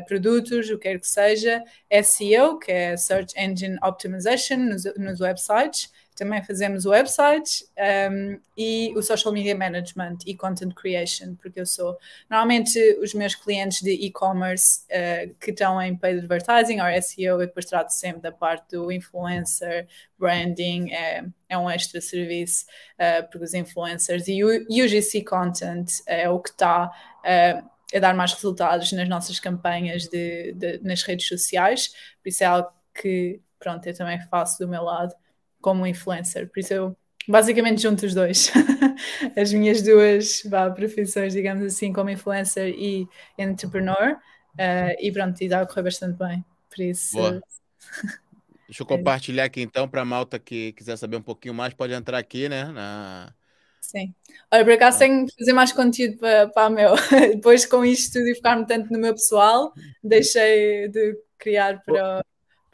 produtos, 0.09 0.71
o 0.71 0.79
que 0.79 0.89
quer 0.89 0.99
que 0.99 1.07
seja, 1.07 1.63
SEO, 2.03 2.59
que 2.59 2.73
é 2.73 2.97
Search 2.97 3.39
Engine 3.39 3.77
Optimization 3.83 4.57
nos, 4.57 4.85
nos 4.97 5.21
websites, 5.21 5.91
também 6.21 6.45
fazemos 6.45 6.85
o 6.85 6.91
website 6.91 7.65
um, 8.13 8.39
e 8.55 8.93
o 8.95 9.03
social 9.03 9.33
media 9.33 9.57
management 9.57 10.19
e 10.27 10.37
content 10.37 10.75
creation, 10.75 11.35
porque 11.37 11.59
eu 11.59 11.65
sou 11.65 11.97
normalmente 12.29 12.79
os 13.03 13.15
meus 13.15 13.35
clientes 13.35 13.81
de 13.81 13.91
e-commerce 13.91 14.83
uh, 14.91 15.35
que 15.41 15.51
estão 15.51 15.81
em 15.81 15.97
paid 15.97 16.19
advertising 16.19 16.79
ou 16.79 17.03
SEO, 17.03 17.41
eu 17.41 17.47
depois 17.47 17.65
trato 17.65 17.89
sempre 17.89 18.21
da 18.21 18.31
parte 18.31 18.77
do 18.77 18.93
influencer, 18.93 19.89
branding, 20.19 20.91
é, 20.91 21.25
é 21.49 21.57
um 21.57 21.71
extra 21.71 22.03
serviço 22.03 22.67
uh, 22.99 23.43
os 23.43 23.55
influencers 23.55 24.29
e 24.29 24.45
o 24.45 24.49
UGC 24.69 25.25
content 25.25 25.89
é 26.07 26.29
o 26.29 26.39
que 26.39 26.51
está 26.51 26.91
uh, 27.25 27.97
a 27.97 27.99
dar 27.99 28.15
mais 28.15 28.35
resultados 28.35 28.93
nas 28.93 29.09
nossas 29.09 29.41
campanhas 29.41 30.07
de, 30.07 30.53
de, 30.53 30.81
nas 30.83 31.03
redes 31.03 31.27
sociais, 31.27 31.95
por 32.23 32.29
isso 32.29 32.45
é 32.45 32.47
algo 32.47 32.71
que 32.95 33.41
pronto, 33.59 33.87
eu 33.87 33.97
também 33.97 34.21
faço 34.29 34.59
do 34.59 34.69
meu 34.69 34.83
lado 34.83 35.15
como 35.61 35.87
influencer, 35.87 36.49
por 36.49 36.61
isso 36.61 36.73
eu 36.73 36.97
basicamente 37.29 37.83
junto 37.83 38.05
os 38.05 38.15
dois, 38.15 38.51
as 39.37 39.53
minhas 39.53 39.83
duas 39.83 40.43
bah, 40.47 40.71
profissões, 40.71 41.33
digamos 41.33 41.65
assim, 41.65 41.93
como 41.93 42.11
influencer 42.11 42.75
e 42.77 43.09
entrepreneur, 43.39 44.17
uh, 44.55 44.97
e 44.99 45.13
pronto, 45.13 45.41
e 45.41 45.49
dá 45.49 45.61
a 45.61 45.67
correr 45.67 45.83
bastante 45.83 46.19
bem, 46.19 46.45
por 46.69 46.83
isso... 46.83 47.17
Boa. 47.17 47.41
Deixa 48.71 48.85
eu 48.85 48.87
compartilhar 48.87 49.43
aqui 49.43 49.61
então 49.63 49.89
para 49.89 50.03
a 50.03 50.05
malta 50.05 50.39
que 50.39 50.73
quiser 50.75 50.97
saber 50.97 51.17
um 51.17 51.23
pouquinho 51.23 51.53
mais, 51.53 51.75
pode 51.75 51.93
entrar 51.93 52.17
aqui, 52.17 52.49
né? 52.49 52.67
Na... 52.67 53.35
Sim. 53.81 54.15
Olha, 54.49 54.63
por 54.63 54.73
acaso 54.73 54.99
ah. 54.99 55.01
tenho 55.01 55.27
que 55.27 55.35
fazer 55.37 55.53
mais 55.53 55.73
conteúdo 55.73 56.19
para, 56.19 56.47
para 56.47 56.69
o 56.69 56.71
meu. 56.71 56.95
Depois 57.35 57.67
com 57.67 57.85
isto 57.85 58.13
tudo 58.13 58.29
e 58.29 58.35
ficar-me 58.37 58.65
tanto 58.65 58.93
no 58.93 59.01
meu 59.01 59.13
pessoal, 59.13 59.73
deixei 60.05 60.87
de 60.89 61.19
criar 61.37 61.83
para, 61.83 62.25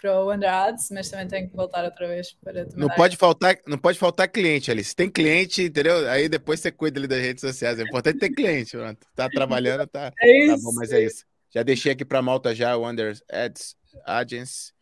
para 0.00 0.20
o 0.20 0.32
Under 0.32 0.52
Ads, 0.52 0.90
mas 0.90 1.08
também 1.08 1.26
tenho 1.26 1.48
que 1.48 1.56
voltar 1.56 1.84
outra 1.84 2.06
vez 2.06 2.32
para 2.32 2.66
Não 2.76 2.88
pode 2.88 3.16
faltar, 3.16 3.58
não 3.66 3.78
pode 3.78 3.98
faltar 3.98 4.28
cliente 4.28 4.70
ali. 4.70 4.84
Se 4.84 4.94
tem 4.94 5.08
cliente, 5.08 5.62
entendeu? 5.62 6.08
Aí 6.08 6.28
depois 6.28 6.60
você 6.60 6.70
cuida 6.70 7.00
ali 7.00 7.08
das 7.08 7.20
redes 7.20 7.40
sociais. 7.40 7.78
É 7.78 7.82
importante 7.82 8.18
ter 8.18 8.30
cliente, 8.30 8.76
pronto. 8.76 9.06
Tá 9.14 9.28
trabalhando, 9.28 9.86
tá. 9.86 10.12
É 10.20 10.44
isso. 10.44 10.56
Tá 10.56 10.62
bom, 10.62 10.74
mas 10.74 10.92
é 10.92 11.02
isso. 11.02 11.24
Já 11.50 11.62
deixei 11.62 11.92
aqui 11.92 12.04
para 12.04 12.22
Malta 12.22 12.54
já 12.54 12.76
o 12.76 12.88
Under 12.88 13.16
Ads 13.30 13.76
Agency. 14.04 14.72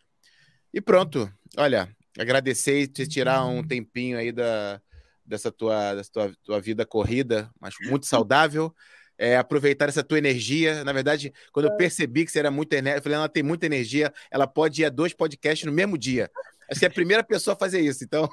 E 0.72 0.80
pronto. 0.80 1.32
Olha, 1.56 1.88
agradecer 2.18 2.80
e 2.80 2.88
te 2.88 3.06
tirar 3.06 3.44
um 3.46 3.62
tempinho 3.62 4.18
aí 4.18 4.32
da 4.32 4.80
dessa 5.26 5.50
tua, 5.50 5.94
dessa 5.94 6.10
tua, 6.12 6.32
tua 6.44 6.60
vida 6.60 6.84
corrida, 6.84 7.50
mas 7.58 7.74
muito 7.88 8.04
saudável 8.04 8.74
é, 9.18 9.36
aproveitar 9.36 9.88
essa 9.88 10.02
tua 10.02 10.18
energia. 10.18 10.84
Na 10.84 10.92
verdade, 10.92 11.32
quando 11.52 11.66
eu 11.66 11.72
é. 11.72 11.76
percebi 11.76 12.24
que 12.24 12.30
você 12.30 12.38
era 12.38 12.50
muito 12.50 12.72
energia, 12.72 12.98
eu 12.98 13.02
falei, 13.02 13.18
ela 13.18 13.28
tem 13.28 13.42
muita 13.42 13.66
energia, 13.66 14.12
ela 14.30 14.46
pode 14.46 14.82
ir 14.82 14.84
a 14.84 14.90
dois 14.90 15.12
podcasts 15.12 15.66
no 15.66 15.72
mesmo 15.72 15.96
dia. 15.96 16.30
Acho 16.70 16.80
que 16.80 16.86
é 16.86 16.88
a 16.88 16.92
primeira 16.92 17.22
pessoa 17.22 17.54
a 17.54 17.58
fazer 17.58 17.80
isso, 17.80 18.04
então. 18.04 18.28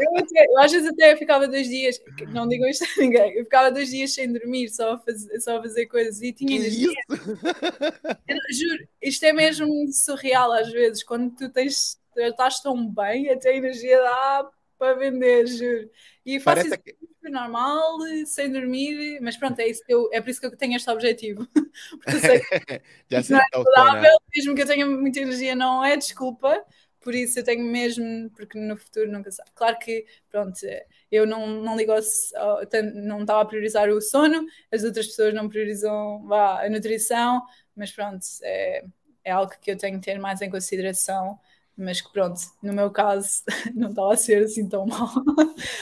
eu, 0.00 0.26
eu 0.34 0.58
às 0.58 0.72
vezes 0.72 0.88
até 0.88 1.14
ficava 1.16 1.46
dois 1.46 1.68
dias, 1.68 2.00
não 2.28 2.48
digo 2.48 2.66
isto 2.66 2.84
a 2.84 3.00
ninguém, 3.00 3.36
eu 3.36 3.44
ficava 3.44 3.70
dois 3.70 3.90
dias 3.90 4.14
sem 4.14 4.32
dormir, 4.32 4.70
só 4.70 4.94
a 4.94 4.98
fazer, 4.98 5.40
só 5.40 5.58
a 5.58 5.62
fazer 5.62 5.86
coisas 5.86 6.22
e 6.22 6.32
tinha 6.32 6.56
energia. 6.56 6.98
Eu, 7.08 8.38
juro, 8.50 8.88
isto 9.02 9.24
é 9.24 9.32
mesmo 9.32 9.68
surreal 9.92 10.52
às 10.52 10.70
vezes, 10.70 11.02
quando 11.02 11.30
tu 11.34 11.50
tens, 11.50 11.98
estás 12.16 12.60
tão 12.60 12.88
bem, 12.88 13.30
até 13.30 13.50
a 13.50 13.56
energia 13.56 14.00
dá 14.00 14.50
para 14.78 14.94
vender, 14.94 15.46
juro. 15.46 15.90
E 16.24 16.40
faço 16.40 16.66
isso 16.66 16.78
que... 16.78 16.96
normal, 17.30 17.98
sem 18.26 18.50
dormir, 18.50 19.20
mas 19.20 19.36
pronto, 19.36 19.58
é, 19.60 19.68
isso 19.68 19.82
eu, 19.88 20.08
é 20.12 20.20
por 20.20 20.30
isso 20.30 20.40
que 20.40 20.46
eu 20.46 20.56
tenho 20.56 20.76
este 20.76 20.90
objetivo. 20.90 21.46
Porque 22.02 22.16
eu 22.16 22.20
sei 22.20 22.40
que 22.40 22.82
Já 23.10 23.22
sei 23.22 23.36
não 23.36 23.42
é 23.42 23.46
saudável, 23.52 24.18
mesmo 24.34 24.54
que 24.54 24.62
eu 24.62 24.66
tenha 24.66 24.86
muita 24.86 25.20
energia, 25.20 25.54
não 25.54 25.84
é 25.84 25.96
desculpa. 25.96 26.64
Por 27.00 27.14
isso 27.14 27.38
eu 27.38 27.44
tenho 27.44 27.64
mesmo, 27.64 28.28
porque 28.30 28.58
no 28.58 28.76
futuro 28.76 29.08
nunca 29.12 29.30
sabe. 29.30 29.48
Claro 29.54 29.78
que, 29.78 30.04
pronto, 30.28 30.58
eu 31.08 31.24
não, 31.24 31.46
não 31.62 31.76
ligo, 31.76 31.92
ao, 31.92 32.00
não 32.96 33.20
estava 33.20 33.42
a 33.42 33.44
priorizar 33.44 33.88
o 33.90 34.00
sono, 34.00 34.44
as 34.72 34.82
outras 34.82 35.06
pessoas 35.06 35.32
não 35.32 35.48
priorizam 35.48 36.26
vá, 36.26 36.64
a 36.64 36.68
nutrição, 36.68 37.46
mas 37.76 37.92
pronto, 37.92 38.26
é, 38.42 38.84
é 39.22 39.30
algo 39.30 39.52
que 39.60 39.70
eu 39.70 39.76
tenho 39.76 40.00
que 40.00 40.06
ter 40.06 40.18
mais 40.18 40.42
em 40.42 40.50
consideração 40.50 41.38
mas 41.76 42.00
que 42.00 42.10
pronto, 42.10 42.40
no 42.62 42.72
meu 42.72 42.90
caso 42.90 43.42
não 43.74 43.90
estava 43.90 44.14
a 44.14 44.16
ser 44.16 44.44
assim 44.44 44.68
tão 44.68 44.86
mal. 44.86 45.10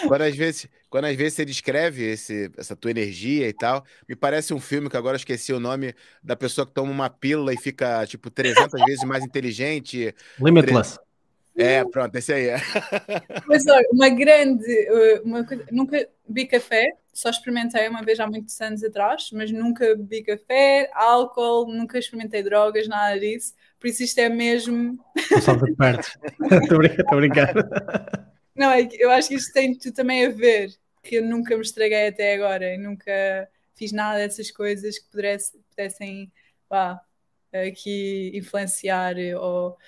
Quando 0.08 0.22
às 0.22 0.34
vezes, 0.34 0.68
quando 0.90 1.04
às 1.04 1.16
vezes 1.16 1.34
você 1.34 1.44
descreve 1.44 2.04
esse, 2.04 2.50
essa 2.56 2.74
tua 2.74 2.90
energia 2.90 3.48
e 3.48 3.52
tal, 3.52 3.84
me 4.08 4.16
parece 4.16 4.52
um 4.52 4.60
filme 4.60 4.90
que 4.90 4.96
agora 4.96 5.16
esqueci 5.16 5.52
o 5.52 5.60
nome 5.60 5.94
da 6.22 6.34
pessoa 6.34 6.66
que 6.66 6.72
toma 6.72 6.90
uma 6.90 7.08
pílula 7.08 7.54
e 7.54 7.56
fica 7.56 8.04
tipo 8.06 8.30
300 8.30 8.80
vezes 8.84 9.04
mais 9.04 9.24
inteligente. 9.24 10.14
Limitless. 10.40 10.98
É, 11.56 11.84
pronto, 11.84 12.14
esse 12.16 12.32
aí 12.32 12.48
é. 12.48 12.56
Mas 13.46 13.64
olha, 13.68 13.86
uma 13.92 14.08
grande, 14.08 14.64
uh, 14.90 15.22
uma 15.24 15.44
coisa, 15.44 15.64
nunca 15.70 16.08
bebi 16.26 16.46
café, 16.46 16.96
só 17.14 17.30
experimentei 17.30 17.88
uma 17.88 18.02
vez 18.02 18.18
há 18.20 18.26
muitos 18.26 18.60
anos 18.60 18.82
atrás, 18.82 19.30
mas 19.32 19.50
nunca 19.50 19.94
bebi 19.96 20.22
café, 20.22 20.90
álcool, 20.92 21.72
nunca 21.72 21.98
experimentei 21.98 22.42
drogas, 22.42 22.88
nada 22.88 23.18
disso. 23.18 23.54
Por 23.78 23.86
isso 23.86 24.02
isto 24.02 24.18
é 24.18 24.28
mesmo. 24.28 24.98
Só 25.40 25.54
de 25.54 25.74
perto. 25.74 26.06
Estou 26.62 26.78
a 26.78 27.16
brincar. 27.16 27.54
Não, 28.54 28.70
é 28.70 28.88
eu 28.92 29.10
acho 29.10 29.28
que 29.28 29.34
isto 29.34 29.52
tem 29.52 29.76
tudo 29.78 29.94
também 29.94 30.26
a 30.26 30.30
ver, 30.30 30.70
que 31.02 31.16
eu 31.16 31.22
nunca 31.22 31.56
me 31.56 31.62
estraguei 31.62 32.08
até 32.08 32.34
agora, 32.34 32.74
e 32.74 32.78
nunca 32.78 33.48
fiz 33.74 33.92
nada 33.92 34.18
dessas 34.18 34.50
coisas 34.50 34.98
que 34.98 35.10
pudesse, 35.10 35.58
pudessem 35.70 36.32
aqui 37.52 38.32
influenciar 38.34 39.14
ou 39.40 39.78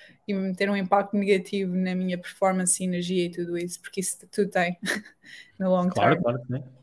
ter 0.55 0.69
um 0.69 0.75
impacto 0.75 1.17
negativo 1.17 1.75
na 1.75 1.93
minha 1.93 2.17
performance, 2.17 2.83
energia 2.83 3.25
e 3.25 3.31
tudo 3.31 3.57
isso, 3.57 3.81
porque 3.81 3.99
isso 3.99 4.17
tudo 4.31 4.49
tem 4.49 4.77
no 5.59 5.69
longo 5.69 5.93
claro, 5.93 6.21
Claro, 6.21 6.41
claro. 6.47 6.76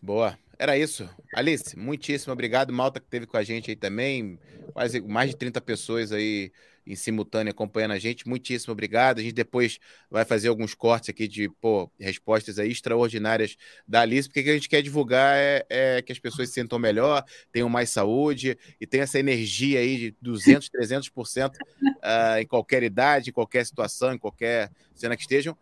Boa. 0.00 0.38
Era 0.58 0.78
isso. 0.78 1.08
Alice, 1.34 1.76
muitíssimo 1.76 2.32
obrigado. 2.32 2.72
Malta 2.72 3.00
que 3.00 3.06
teve 3.06 3.26
com 3.26 3.36
a 3.36 3.42
gente 3.42 3.70
aí 3.70 3.76
também. 3.76 4.38
Quase 4.72 5.00
mais 5.00 5.30
de 5.30 5.36
30 5.36 5.60
pessoas 5.60 6.12
aí 6.12 6.52
em 6.86 6.94
simultâneo 6.94 7.50
acompanhando 7.50 7.92
a 7.92 7.98
gente. 7.98 8.28
Muitíssimo 8.28 8.72
obrigado. 8.72 9.18
A 9.18 9.22
gente 9.22 9.32
depois 9.32 9.78
vai 10.10 10.24
fazer 10.24 10.48
alguns 10.48 10.74
cortes 10.74 11.08
aqui 11.08 11.26
de 11.26 11.48
pô, 11.48 11.90
respostas 11.98 12.58
aí 12.58 12.70
extraordinárias 12.70 13.56
da 13.86 14.02
Alice, 14.02 14.28
porque 14.28 14.40
o 14.40 14.44
que 14.44 14.50
a 14.50 14.54
gente 14.54 14.68
quer 14.68 14.82
divulgar 14.82 15.36
é, 15.36 15.64
é, 15.68 16.02
que 16.02 16.12
as 16.12 16.18
pessoas 16.18 16.48
se 16.48 16.54
sintam 16.54 16.78
melhor, 16.78 17.24
tenham 17.50 17.68
mais 17.68 17.90
saúde 17.90 18.56
e 18.80 18.86
tenham 18.86 19.04
essa 19.04 19.18
energia 19.18 19.80
aí 19.80 19.96
de 19.96 20.16
200, 20.20 20.68
300% 20.70 21.50
uh, 21.50 22.38
em 22.40 22.46
qualquer 22.46 22.82
idade, 22.82 23.30
em 23.30 23.32
qualquer 23.32 23.64
situação, 23.64 24.12
em 24.12 24.18
qualquer 24.18 24.70
cena 24.94 25.16
que 25.16 25.22
estejam. 25.22 25.56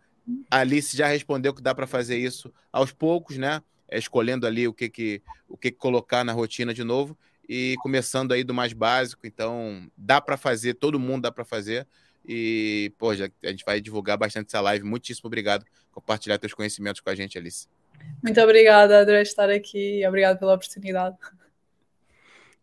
A 0.49 0.59
Alice 0.59 0.95
já 0.95 1.07
respondeu 1.07 1.53
que 1.53 1.61
dá 1.61 1.75
para 1.75 1.87
fazer 1.87 2.17
isso 2.17 2.53
aos 2.71 2.91
poucos, 2.91 3.37
né? 3.37 3.61
É, 3.87 3.97
escolhendo 3.97 4.47
ali 4.47 4.67
o 4.67 4.73
que, 4.73 4.89
que, 4.89 5.21
o 5.47 5.57
que, 5.57 5.71
que 5.71 5.77
colocar 5.77 6.23
na 6.23 6.31
rotina 6.31 6.73
de 6.73 6.83
novo 6.83 7.17
e 7.47 7.75
começando 7.81 8.31
aí 8.31 8.43
do 8.43 8.53
mais 8.53 8.73
básico. 8.73 9.27
Então, 9.27 9.87
dá 9.97 10.21
para 10.21 10.37
fazer, 10.37 10.75
todo 10.75 10.99
mundo 10.99 11.23
dá 11.23 11.31
para 11.31 11.43
fazer. 11.43 11.85
E, 12.25 12.93
pô, 12.97 13.13
já, 13.13 13.29
a 13.43 13.47
gente 13.49 13.65
vai 13.65 13.81
divulgar 13.81 14.17
bastante 14.17 14.47
essa 14.47 14.61
live. 14.61 14.85
Muitíssimo 14.85 15.27
obrigado 15.27 15.65
por 15.91 16.01
compartilhar 16.01 16.37
teus 16.37 16.53
conhecimentos 16.53 17.01
com 17.01 17.09
a 17.09 17.15
gente, 17.15 17.37
Alice. 17.37 17.67
Muito 18.21 18.39
obrigada, 18.41 19.01
adorei 19.01 19.21
estar 19.21 19.49
aqui. 19.49 20.05
Obrigado 20.07 20.39
pela 20.39 20.55
oportunidade. 20.55 21.17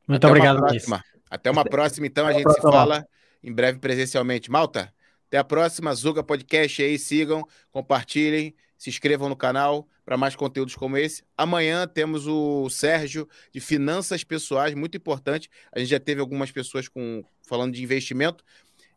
Muito 0.09 0.25
até 0.25 0.29
obrigado, 0.29 0.59
uma 0.87 1.05
Até 1.31 1.51
uma 1.51 1.65
próxima, 1.65 2.07
então. 2.07 2.27
A 2.27 2.33
gente 2.33 2.51
se 2.53 2.61
fala 2.61 3.07
em 3.43 3.53
breve 3.53 3.79
presencialmente. 3.79 4.51
Malta, 4.51 4.93
até 5.31 5.39
a 5.39 5.45
próxima. 5.45 5.95
Zuga 5.95 6.25
Podcast 6.25 6.83
aí. 6.83 6.99
Sigam, 6.99 7.47
compartilhem, 7.71 8.53
se 8.77 8.91
inscrevam 8.91 9.29
no 9.29 9.37
canal 9.37 9.89
para 10.05 10.17
mais 10.17 10.35
conteúdos 10.35 10.75
como 10.75 10.97
esse. 10.97 11.23
Amanhã 11.39 11.87
temos 11.87 12.27
o 12.27 12.69
Sérgio 12.69 13.29
de 13.53 13.61
finanças 13.61 14.25
pessoais, 14.25 14.75
muito 14.75 14.97
importante. 14.97 15.49
A 15.73 15.79
gente 15.79 15.89
já 15.89 16.01
teve 16.01 16.21
algumas 16.21 16.51
pessoas 16.51 16.89
com 16.89 17.25
falando 17.47 17.73
de 17.73 17.83
investimento. 17.83 18.45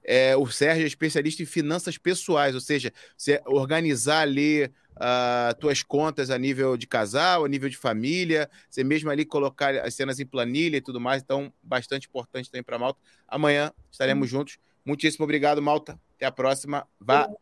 É, 0.03 0.35
o 0.35 0.47
Sérgio 0.47 0.83
é 0.83 0.87
especialista 0.87 1.43
em 1.43 1.45
finanças 1.45 1.99
pessoais, 1.99 2.55
ou 2.55 2.61
seja, 2.61 2.91
você 3.15 3.39
organizar 3.45 4.21
ali 4.21 4.65
uh, 4.65 5.53
tuas 5.59 5.83
contas 5.83 6.31
a 6.31 6.37
nível 6.37 6.75
de 6.75 6.87
casal, 6.87 7.45
a 7.45 7.47
nível 7.47 7.69
de 7.69 7.77
família, 7.77 8.49
você 8.69 8.83
mesmo 8.83 9.09
ali 9.11 9.23
colocar 9.23 9.75
as 9.75 9.93
cenas 9.93 10.19
em 10.19 10.25
planilha 10.25 10.77
e 10.77 10.81
tudo 10.81 10.99
mais. 10.99 11.21
Então, 11.21 11.53
bastante 11.61 12.07
importante 12.07 12.49
também 12.49 12.63
para 12.63 12.79
Malta. 12.79 12.99
Amanhã 13.27 13.71
estaremos 13.91 14.27
juntos. 14.27 14.57
Muitíssimo 14.85 15.23
obrigado, 15.23 15.61
Malta. 15.61 15.99
Até 16.15 16.25
a 16.25 16.31
próxima. 16.31 16.87
Valeu. 16.99 17.37